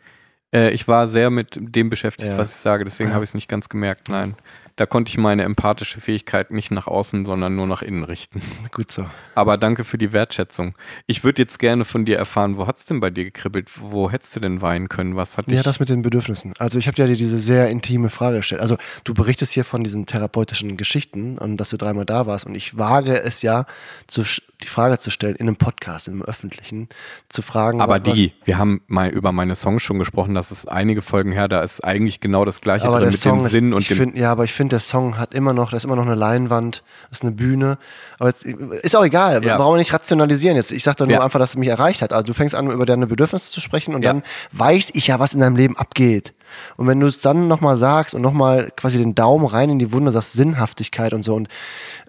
Äh, 0.54 0.70
ich 0.72 0.88
war 0.88 1.08
sehr 1.08 1.32
mit 1.32 1.58
dem 1.60 1.90
beschäftigt, 1.90 2.32
Ja. 2.34 2.38
was 2.38 2.52
ich 2.52 2.58
sage, 2.58 2.84
deswegen 2.84 3.14
habe 3.14 3.24
ich 3.24 3.32
es 3.32 3.34
nicht 3.34 3.48
ganz 3.48 3.70
gemerkt. 3.70 4.08
Nein. 4.10 4.36
Da 4.76 4.86
konnte 4.86 5.10
ich 5.10 5.18
meine 5.18 5.44
empathische 5.44 6.02
Fähigkeit 6.02 6.52
nicht 6.52 6.72
nach 6.72 6.88
außen, 6.88 7.26
sondern 7.26 7.56
nur 7.56 7.68
nach 7.68 7.82
innen 7.82 8.04
richten. 8.04 8.42
Gut 8.72 8.92
so. 8.92 9.06
Aber 9.36 9.58
danke 9.58 9.84
für 9.84 9.98
die 9.98 10.14
Wertschätzung. 10.14 10.76
Ich 11.08 11.24
würde 11.24 11.42
jetzt 11.42 11.60
gerne 11.60 11.86
von 11.86 12.06
dir 12.06 12.18
erfahren, 12.18 12.58
wo 12.58 12.68
hat's 12.68 12.86
denn 12.86 13.00
bei 13.00 13.10
dir 13.10 13.24
gekribbelt? 13.24 13.70
Wo 13.76 14.12
hättest 14.12 14.36
du 14.36 14.40
denn 14.40 14.62
weinen 14.62 14.90
können? 14.90 15.16
Was 15.16 15.38
hat 15.38 15.48
Ja, 15.48 15.64
das 15.64 15.80
mit 15.80 15.90
den 15.90 16.02
Bedürfnissen. 16.02 16.54
Also 16.58 16.80
ich 16.80 16.88
habe 16.88 16.96
dir 16.96 17.08
diese 17.08 17.40
sehr 17.40 17.70
intime 17.70 18.10
Frage 18.10 18.38
gestellt. 18.38 18.62
Also 18.62 18.78
du 19.04 19.14
berichtest 19.14 19.54
hier 19.54 19.66
von 19.66 19.84
diesen 19.84 20.06
therapeutischen 20.06 20.78
Geschichten 20.78 21.38
und 21.38 21.58
dass 21.58 21.70
du 21.70 21.78
dreimal 21.78 22.06
da 22.06 22.26
warst 22.26 22.46
und 22.46 22.56
ich 22.56 22.78
wage 22.78 23.22
es 23.22 23.42
ja, 23.42 23.66
zu, 24.08 24.24
die 24.64 24.68
Frage 24.68 25.00
zu 25.00 25.12
stellen 25.12 25.36
in 25.36 25.48
einem 25.48 25.56
Podcast, 25.58 26.08
im 26.08 26.22
öffentlichen, 26.22 26.88
zu 27.30 27.42
fragen. 27.42 27.82
Aber 27.82 27.96
was- 28.00 28.06
was- 28.06 28.14
die, 28.16 28.34
wir 28.46 28.58
haben 28.58 28.82
mal 28.88 29.10
über 29.10 29.32
meine 29.32 29.56
Songs 29.56 29.82
schon 29.84 30.00
gesprochen, 30.00 30.34
das 30.34 30.52
ist 30.52 30.70
einige 30.72 31.02
Folgen 31.02 31.32
her, 31.32 31.48
da 31.48 31.62
ist 31.62 31.84
eigentlich 31.84 32.20
genau 32.20 32.46
das 32.46 32.62
gleiche 32.62 32.86
aber 32.86 32.98
drin 32.98 33.06
der 33.06 33.12
mit 33.12 33.20
Song 33.20 33.40
dem 33.40 33.46
ist, 33.46 33.52
Sinn 33.52 33.74
und 33.74 33.82
ich 33.82 33.88
dem. 33.90 33.98
find, 33.98 34.18
ja, 34.18 34.32
aber 34.32 34.44
ich 34.46 34.54
finde, 34.54 34.72
der 34.76 34.80
Song 34.80 35.18
hat 35.18 35.34
immer 35.34 35.54
noch, 35.54 35.72
da 35.72 35.78
ist 35.78 35.84
immer 35.86 35.96
noch 35.96 36.06
eine 36.06 36.16
Leinwand, 36.16 36.84
das 37.10 37.20
ist 37.20 37.24
eine 37.24 37.32
Bühne. 37.34 37.78
Aber 38.20 38.30
jetzt, 38.30 38.44
ist 38.46 38.96
auch 38.96 39.04
egal, 39.06 39.44
Ja. 39.44 39.58
brauchen 39.58 39.74
wir 39.76 39.80
nicht 39.80 39.94
rationalisieren 39.94 40.56
jetzt. 40.56 40.72
Ich 40.72 40.84
sag 40.84 40.98
doch 40.98 41.06
nur 41.06 41.16
Ja. 41.18 41.24
einfach, 41.24 41.40
dass 41.40 41.52
es 41.52 41.58
mich 41.58 41.70
erreicht 41.70 42.02
hat. 42.02 42.14
Also 42.14 42.24
du 42.26 42.34
fängst 42.34 42.56
an, 42.56 42.70
über 42.72 42.86
deine 42.86 43.08
Bedürfnisse 43.08 43.52
zu 43.52 43.62
sprechen 43.62 43.96
und 43.96 44.04
Ja. 44.04 44.14
dann 44.14 44.24
weiß 44.52 44.92
ich 44.94 45.08
ja, 45.08 45.20
was 45.20 45.34
in 45.34 45.40
deinem 45.42 45.56
Leben 45.56 45.78
abgeht. 45.78 46.34
Und 46.78 46.88
wenn 46.88 47.00
du 47.00 47.08
es 47.08 47.22
dann 47.22 47.48
nochmal 47.48 47.78
sagst 47.78 48.14
und 48.14 48.22
nochmal 48.22 48.72
quasi 48.76 48.98
den 48.98 49.16
Daumen 49.16 49.46
rein 49.46 49.70
in 49.70 49.80
die 49.80 49.92
Wunde, 49.92 50.12
sagst 50.12 50.34
Sinnhaftigkeit 50.34 51.14
und 51.14 51.24
so 51.24 51.36
und 51.36 51.48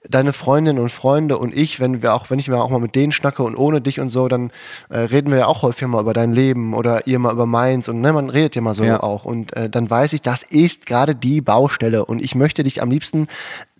deine 0.08 0.32
Freundinnen 0.32 0.78
und 0.78 0.90
Freunde 0.90 1.38
und 1.38 1.54
ich, 1.54 1.80
wenn 1.80 2.02
wir 2.02 2.14
auch, 2.14 2.30
wenn 2.30 2.38
ich 2.38 2.48
mir 2.48 2.58
auch 2.62 2.70
mal 2.70 2.80
mit 2.80 2.94
denen 2.94 3.12
schnacke 3.12 3.42
und 3.42 3.56
ohne 3.56 3.80
dich 3.80 4.00
und 4.00 4.10
so, 4.10 4.28
dann 4.28 4.50
äh, 4.88 4.98
reden 4.98 5.30
wir 5.30 5.38
ja 5.38 5.46
auch 5.46 5.62
häufig 5.62 5.86
mal 5.88 6.00
über 6.00 6.12
dein 6.12 6.32
Leben 6.32 6.74
oder 6.74 7.06
ihr 7.06 7.18
mal 7.18 7.32
über 7.32 7.46
meins 7.46 7.88
und 7.88 8.00
ne, 8.00 8.12
man 8.12 8.28
redet 8.30 8.56
ja 8.56 8.62
mal 8.62 8.74
so 8.74 8.84
Ja. 8.84 9.02
auch 9.02 9.24
und 9.24 9.56
äh, 9.56 9.70
dann 9.70 9.88
weiß 9.88 10.12
ich, 10.12 10.22
das 10.22 10.42
ist 10.42 10.86
gerade 10.86 11.14
die 11.14 11.40
Baustelle 11.40 12.04
und 12.04 12.22
ich 12.22 12.34
möchte 12.34 12.62
dich 12.62 12.82
am 12.82 12.90
liebsten 12.90 13.28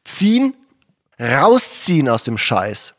ziehen, 0.04 0.54
rausziehen 1.20 2.08
aus 2.08 2.24
dem 2.24 2.38
Scheiß 2.38 2.94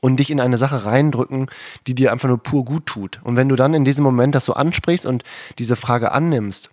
und 0.00 0.18
dich 0.18 0.30
in 0.30 0.40
eine 0.40 0.58
Sache 0.58 0.84
reindrücken, 0.84 1.48
die 1.86 1.94
dir 1.94 2.12
einfach 2.12 2.28
nur 2.28 2.38
pur 2.42 2.64
gut 2.64 2.86
tut. 2.86 3.20
Und 3.24 3.36
wenn 3.36 3.48
du 3.48 3.56
dann 3.56 3.74
in 3.74 3.84
diesem 3.84 4.04
Moment 4.04 4.34
das 4.34 4.44
so 4.44 4.54
ansprichst 4.54 5.06
und 5.06 5.24
diese 5.58 5.76
Frage 5.76 6.12
annimmst 6.12 6.70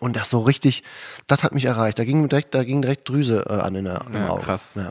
und 0.00 0.16
das 0.16 0.30
so 0.30 0.40
richtig, 0.40 0.82
das 1.26 1.42
hat 1.42 1.52
mich 1.54 1.64
erreicht. 1.64 1.98
Da 1.98 2.04
ging 2.04 2.28
direkt, 2.28 2.54
da 2.54 2.64
ging 2.64 2.82
direkt 2.82 3.08
Drüse 3.08 3.44
äh, 3.48 3.54
an 3.54 3.74
in 3.74 3.84
der, 3.84 4.06
im 4.06 4.14
Ja, 4.14 4.28
Auge. 4.30 4.42
krass. 4.44 4.74
Ja. 4.76 4.90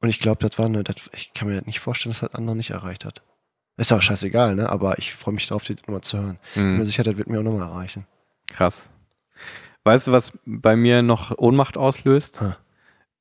Und 0.00 0.08
ich 0.08 0.20
glaube, 0.20 0.46
das 0.46 0.58
war 0.58 0.66
eine, 0.66 0.84
das, 0.84 0.96
ich 1.12 1.32
kann 1.34 1.48
mir 1.48 1.62
nicht 1.66 1.80
vorstellen, 1.80 2.12
dass 2.12 2.20
das 2.20 2.34
andere 2.34 2.56
nicht 2.56 2.70
erreicht 2.70 3.04
hat. 3.04 3.22
Ist 3.76 3.90
aber 3.90 4.02
scheißegal, 4.02 4.54
ne? 4.54 4.68
Aber 4.68 4.98
ich 4.98 5.14
freue 5.14 5.34
mich 5.34 5.48
darauf, 5.48 5.64
die 5.64 5.74
nochmal 5.74 6.02
zu 6.02 6.18
hören. 6.18 6.38
Ich 6.50 6.54
bin 6.54 6.72
Mhm. 6.72 6.78
mir 6.78 6.84
sicher, 6.86 7.02
das 7.02 7.16
wird 7.16 7.28
mir 7.28 7.40
auch 7.40 7.42
nochmal 7.44 7.68
erreichen. 7.68 8.06
Krass. 8.46 8.90
Weißt 9.84 10.06
du, 10.06 10.12
was 10.12 10.32
bei 10.46 10.76
mir 10.76 11.02
noch 11.02 11.36
Ohnmacht 11.38 11.76
auslöst? 11.76 12.40
Ha. 12.40 12.56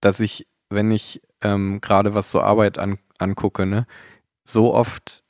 Dass 0.01 0.19
ich, 0.19 0.47
wenn 0.69 0.91
ich 0.91 1.21
ähm, 1.41 1.81
gerade 1.81 2.13
was 2.13 2.29
so 2.29 2.41
Arbeit 2.41 2.77
an, 2.77 2.99
angucke, 3.17 3.65
ne, 3.65 3.87
so 4.45 4.73
oft 4.73 5.23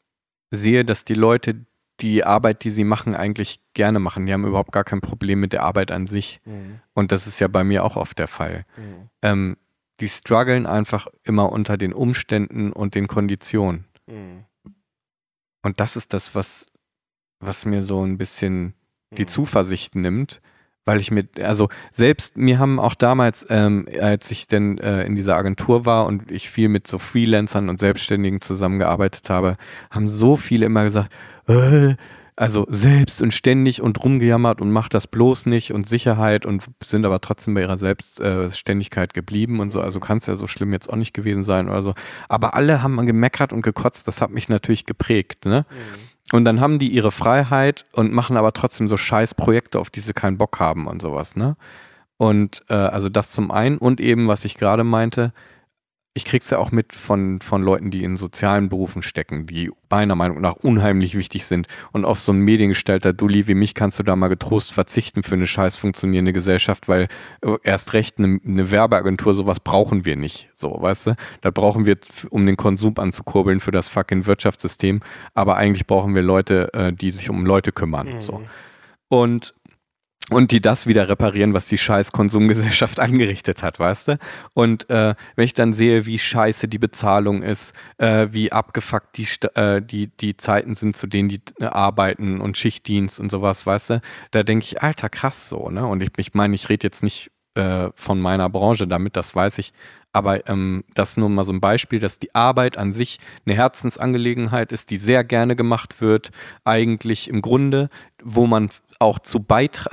sehe, 0.51 0.84
dass 0.86 1.05
die 1.05 1.13
Leute 1.15 1.65
die 2.04 2.24
Arbeit, 2.24 2.64
die 2.64 2.70
sie 2.70 2.84
machen, 2.84 3.16
eigentlich 3.16 3.60
gerne 3.74 3.99
machen. 3.99 4.26
Die 4.28 4.34
haben 4.34 4.45
überhaupt 4.45 4.72
gar 4.72 4.84
kein 4.84 5.01
Problem 5.01 5.39
mit 5.39 5.54
der 5.54 5.64
Arbeit 5.64 5.91
an 5.91 6.06
sich. 6.06 6.41
Und 6.93 7.12
das 7.12 7.26
ist 7.26 7.39
ja 7.39 7.47
bei 7.47 7.64
mir 7.64 7.84
auch 7.84 7.95
oft 7.95 8.20
der 8.20 8.28
Fall. 8.28 8.66
Ähm, 9.24 9.58
die 9.99 10.10
strugglen 10.10 10.66
einfach 10.66 11.08
immer 11.24 11.51
unter 11.51 11.78
den 11.78 11.93
Umständen 11.93 12.72
und 12.74 12.93
den 12.93 13.08
Konditionen. 13.08 13.86
Und 15.64 15.80
das 15.80 15.95
ist 15.95 16.14
das, 16.14 16.36
was, 16.36 16.68
was 17.39 17.66
mir 17.66 17.82
so 17.84 18.04
ein 18.06 18.18
bisschen 18.18 18.74
die 19.18 19.26
Zuversicht 19.26 19.95
nimmt, 19.95 20.41
weil 20.86 21.00
ich 21.00 21.12
mir, 21.12 21.26
also 21.42 21.70
selbst 21.92 22.38
mir 22.38 22.60
haben 22.60 22.80
auch 22.80 22.96
damals, 22.96 23.46
ähm, 23.50 23.88
als 24.02 24.32
ich 24.32 24.48
denn 24.48 24.78
äh, 24.78 25.04
in 25.04 25.16
dieser 25.16 25.36
Agentur 25.36 25.86
war 25.86 26.06
und 26.06 26.32
ich 26.32 26.50
viel 26.50 26.70
mit 26.70 26.88
so 26.88 26.98
Freelancern 26.98 27.70
und 27.70 27.80
Selbstständigen 27.80 28.42
zusammengearbeitet 28.42 29.30
habe, 29.30 29.58
haben 29.92 30.08
so 30.08 30.38
viele 30.38 30.66
immer 30.66 30.84
gesagt, 30.84 31.14
äh, 31.48 31.96
also 32.36 32.66
selbst 32.70 33.22
und 33.22 33.34
ständig 33.34 33.82
und 33.82 34.04
rumgejammert 34.04 34.60
und 34.60 34.72
macht 34.72 34.94
das 34.94 35.06
bloß 35.06 35.46
nicht 35.46 35.72
und 35.72 35.88
Sicherheit 35.88 36.46
und 36.46 36.64
sind 36.84 37.06
aber 37.06 37.22
trotzdem 37.22 37.54
bei 37.54 37.62
ihrer 37.62 37.78
Selbstständigkeit 37.78 39.14
geblieben 39.14 39.60
und 39.60 39.72
so. 39.72 39.82
Also 39.82 40.00
kann 40.00 40.18
es 40.18 40.26
ja 40.26 40.36
so 40.36 40.48
schlimm 40.48 40.74
jetzt 40.74 40.90
auch 40.90 40.96
nicht 40.96 41.14
gewesen 41.14 41.44
sein 41.44 41.70
oder 41.70 41.84
so. 41.84 41.94
Aber 42.30 42.56
alle 42.56 42.82
haben 42.82 43.06
gemeckert 43.06 43.54
und 43.54 43.62
gekotzt. 43.62 44.08
Das 44.08 44.20
hat 44.22 44.32
mich 44.32 44.50
natürlich 44.50 44.86
geprägt. 44.86 45.46
Ne? 45.46 45.66
Und 46.32 46.45
dann 46.45 46.61
haben 46.61 46.80
die 46.80 46.89
ihre 46.89 47.11
Freiheit 47.11 47.86
und 47.93 48.11
machen 48.11 48.38
aber 48.38 48.53
trotzdem 48.53 48.88
so 48.88 48.97
scheiß 48.97 49.36
Projekte, 49.36 49.80
auf 49.80 49.89
die 49.89 49.99
sie 49.99 50.13
keinen 50.13 50.38
Bock 50.38 50.59
haben 50.59 50.88
und 50.88 51.01
sowas. 51.01 51.36
Ne? 51.36 51.55
Und 52.17 52.63
äh, 52.69 52.76
also 52.76 53.09
das 53.09 53.32
zum 53.32 53.51
einen 53.51 53.78
und 53.78 53.99
eben, 53.99 54.28
was 54.28 54.45
ich 54.45 54.55
gerade 54.55 54.84
meinte, 54.84 55.34
ich 56.16 56.26
krieg's 56.26 56.49
ja 56.51 56.59
auch 56.59 56.72
mit 56.72 56.93
von, 56.93 57.41
von 57.41 57.64
Leuten, 57.64 57.89
die 57.89 58.03
in 58.03 58.18
sozialen 58.18 58.70
Berufen 58.70 59.01
stecken, 59.01 59.47
die 59.47 59.72
meiner 59.89 60.16
Meinung 60.16 60.41
nach 60.41 60.55
unheimlich 60.55 61.16
wichtig 61.16 61.45
sind. 61.45 61.68
Und 61.91 62.05
auf 62.05 62.20
so 62.20 62.32
einen 62.32 62.41
Mediengestalter 62.41 63.14
Dulli 63.14 63.47
wie 63.47 63.55
mich 63.55 63.74
kannst 63.74 63.97
du 63.97 64.03
da 64.03 64.16
mal 64.16 64.28
getrost 64.28 64.74
verzichten 64.74 65.24
für 65.24 65.34
eine 65.34 65.47
scheiß 65.47 65.76
funktionierende 65.76 66.32
Gesellschaft, 66.32 66.88
weil 66.88 67.07
äh, 67.41 67.57
erst 67.64 67.93
recht 67.93 68.20
eine, 68.20 68.39
eine 68.45 68.70
Werbeagentur, 68.70 69.34
sowas 69.34 69.59
brauchen 69.59 70.05
wir 70.05 70.16
nicht. 70.16 70.49
So, 70.53 70.78
weißt 70.80 71.07
du? 71.07 71.16
Das 71.41 71.53
brauchen 71.53 71.88
wir, 71.88 71.97
um 72.30 72.45
den 72.45 72.57
Konsum 72.57 72.93
anzukurbeln 72.97 73.59
für 73.59 73.72
das 73.72 73.88
fucking 73.88 74.28
Wirtschaftssystem. 74.28 74.99
Aber 75.34 75.57
eigentlich 75.57 75.88
brauchen 75.88 76.14
wir 76.14 76.22
Leute, 76.22 76.72
äh, 76.74 76.93
die 76.93 77.11
sich 77.11 77.32
um 77.32 77.45
Leute 77.45 77.72
kümmern. 77.72 78.22
So. 78.22 78.41
Und 79.07 79.53
und 80.30 80.51
die 80.51 80.61
das 80.61 80.88
wieder 80.88 81.09
reparieren, 81.09 81.53
was 81.53 81.67
die 81.67 81.78
scheiß 81.78 82.11
Konsumgesellschaft 82.11 82.99
angerichtet 83.01 83.61
hat, 83.61 83.80
weißt 83.80 84.07
du? 84.07 84.17
Und 84.53 84.89
äh, 84.89 85.15
wenn 85.36 85.45
ich 85.45 85.53
dann 85.53 85.74
sehe, 85.74 86.05
wie 86.05 86.17
scheiße 86.17 86.67
die 86.67 86.80
Bezahlung 86.80 87.43
ist, 87.43 87.74
äh, 87.97 88.28
wie 88.32 88.51
abgefuckt 88.51 89.17
die, 89.17 89.28
äh, 89.55 89.82
die, 89.82 90.07
die 90.07 90.38
Zeiten 90.38 90.76
sind, 90.76 90.95
zu 90.95 91.07
denen 91.07 91.30
die 91.30 91.41
äh, 91.59 91.65
arbeiten 91.65 92.39
und 92.39 92.57
Schichtdienst 92.57 93.19
und 93.19 93.30
sowas, 93.32 93.65
weißt 93.65 93.89
du? 93.91 94.01
Da 94.32 94.43
denke 94.43 94.65
ich, 94.65 94.82
alter, 94.82 95.09
krass 95.09 95.49
so, 95.49 95.69
ne? 95.69 95.86
Und 95.86 96.01
ich, 96.01 96.09
ich 96.17 96.34
meine, 96.34 96.55
ich 96.55 96.69
rede 96.69 96.88
jetzt 96.88 97.03
nicht 97.03 97.32
äh, 97.55 97.89
von 97.93 98.19
meiner 98.19 98.49
Branche 98.49 98.88
damit, 98.88 99.15
das 99.15 99.36
weiß 99.36 99.59
ich. 99.59 99.74
Aber 100.11 100.47
ähm, 100.47 100.84
das 100.93 101.17
nur 101.17 101.30
mal 101.30 101.43
so 101.43 101.53
ein 101.53 101.61
Beispiel, 101.61 101.99
dass 101.99 102.19
die 102.19 102.34
Arbeit 102.34 102.78
an 102.78 102.93
sich 102.93 103.17
eine 103.45 103.55
Herzensangelegenheit 103.55 104.71
ist, 104.71 104.89
die 104.89 104.97
sehr 104.97 105.24
gerne 105.24 105.55
gemacht 105.55 106.01
wird, 106.01 106.32
eigentlich 106.63 107.28
im 107.28 107.41
Grunde, 107.41 107.89
wo 108.24 108.47
man 108.47 108.69
auch 109.00 109.20
zu, 109.20 109.46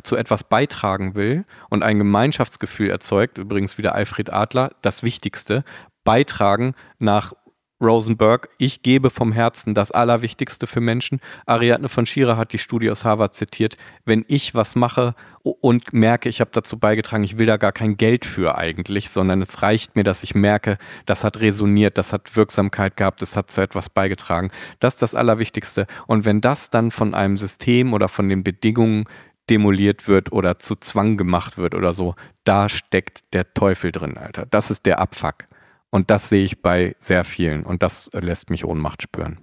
zu 0.03 0.17
etwas 0.17 0.45
beitragen 0.45 1.15
will 1.15 1.45
und 1.69 1.83
ein 1.83 1.99
Gemeinschaftsgefühl 1.99 2.91
erzeugt, 2.91 3.39
übrigens 3.39 3.79
wieder 3.79 3.95
Alfred 3.95 4.33
Adler, 4.33 4.73
das 4.83 5.03
Wichtigste, 5.03 5.65
beitragen 6.05 6.75
nach 6.99 7.35
Rosenberg, 7.81 8.49
ich 8.59 8.83
gebe 8.83 9.11
vom 9.11 9.33
Herzen 9.33 9.75
das 9.75 9.91
Allerwichtigste 9.91 10.67
für 10.67 10.81
Menschen. 10.81 11.21
Ariadne 11.47 11.89
von 11.89 12.05
Schierer 12.05 12.37
hat 12.37 12.53
die 12.53 12.59
Studie 12.59 12.91
aus 12.91 13.05
Harvard 13.05 13.35
zitiert. 13.35 13.77
Wenn 14.05 14.25
ich 14.29 14.55
was 14.55 14.77
mache 14.77 15.15
und 15.43 15.93
merke, 15.93 16.29
ich 16.29 16.41
habe 16.41 16.51
dazu 16.53 16.79
beigetragen, 16.79 17.25
ich 17.25 17.39
will 17.39 17.47
da 17.47 17.57
gar 17.57 17.73
kein 17.73 17.97
Geld 17.97 18.25
für 18.25 18.59
eigentlich, 18.59 19.11
sondern 19.11 19.41
es 19.41 19.63
reicht 19.63 19.97
mir, 19.97 20.05
dass 20.05 20.23
ich 20.23 20.35
merke, 20.35 20.77
das 21.07 21.25
hat 21.25 21.41
resoniert, 21.41 21.97
das 21.97 22.13
hat 22.13 22.37
Wirksamkeit 22.37 22.97
gehabt, 22.97 23.23
das 23.23 23.37
hat 23.37 23.51
zu 23.51 23.63
etwas 23.63 23.89
beigetragen. 23.89 24.51
Das 24.79 24.95
ist 24.95 25.03
das 25.03 25.15
Allerwichtigste. 25.15 25.87
Und 26.07 26.25
wenn 26.25 26.41
das 26.41 26.71
dann 26.71 26.91
von 26.91 27.15
einem 27.15 27.39
System 27.39 27.95
oder 27.95 28.09
von 28.09 28.29
den 28.29 28.45
Bedingungen 28.45 29.05
demoliert 29.49 30.07
wird 30.07 30.33
oder 30.33 30.59
zu 30.59 30.77
Zwang 30.77 31.17
gemacht 31.17 31.59
wird 31.59 31.75
oder 31.75 31.93
so, 31.93 32.15
da 32.45 32.69
steckt 32.69 33.33
der 33.33 33.53
Teufel 33.53 33.91
drin, 33.91 34.17
Alter. 34.17 34.47
Das 34.47 34.71
ist 34.71 34.87
der 34.87 35.01
Abfuck. 35.01 35.50
Und 35.91 36.11
das 36.11 36.29
sehe 36.29 36.45
ich 36.45 36.63
bei 36.63 36.95
sehr 36.99 37.25
vielen 37.25 37.65
und 37.65 37.83
das 37.83 38.09
lässt 38.13 38.49
mich 38.51 38.65
Ohnmacht 38.65 39.03
spüren. 39.03 39.41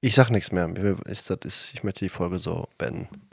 Ich 0.00 0.14
sag 0.14 0.30
nichts 0.30 0.52
mehr. 0.52 0.68
Ich 1.06 1.84
möchte 1.84 2.04
die 2.04 2.08
Folge 2.08 2.38
so 2.38 2.68
beenden. 2.76 3.31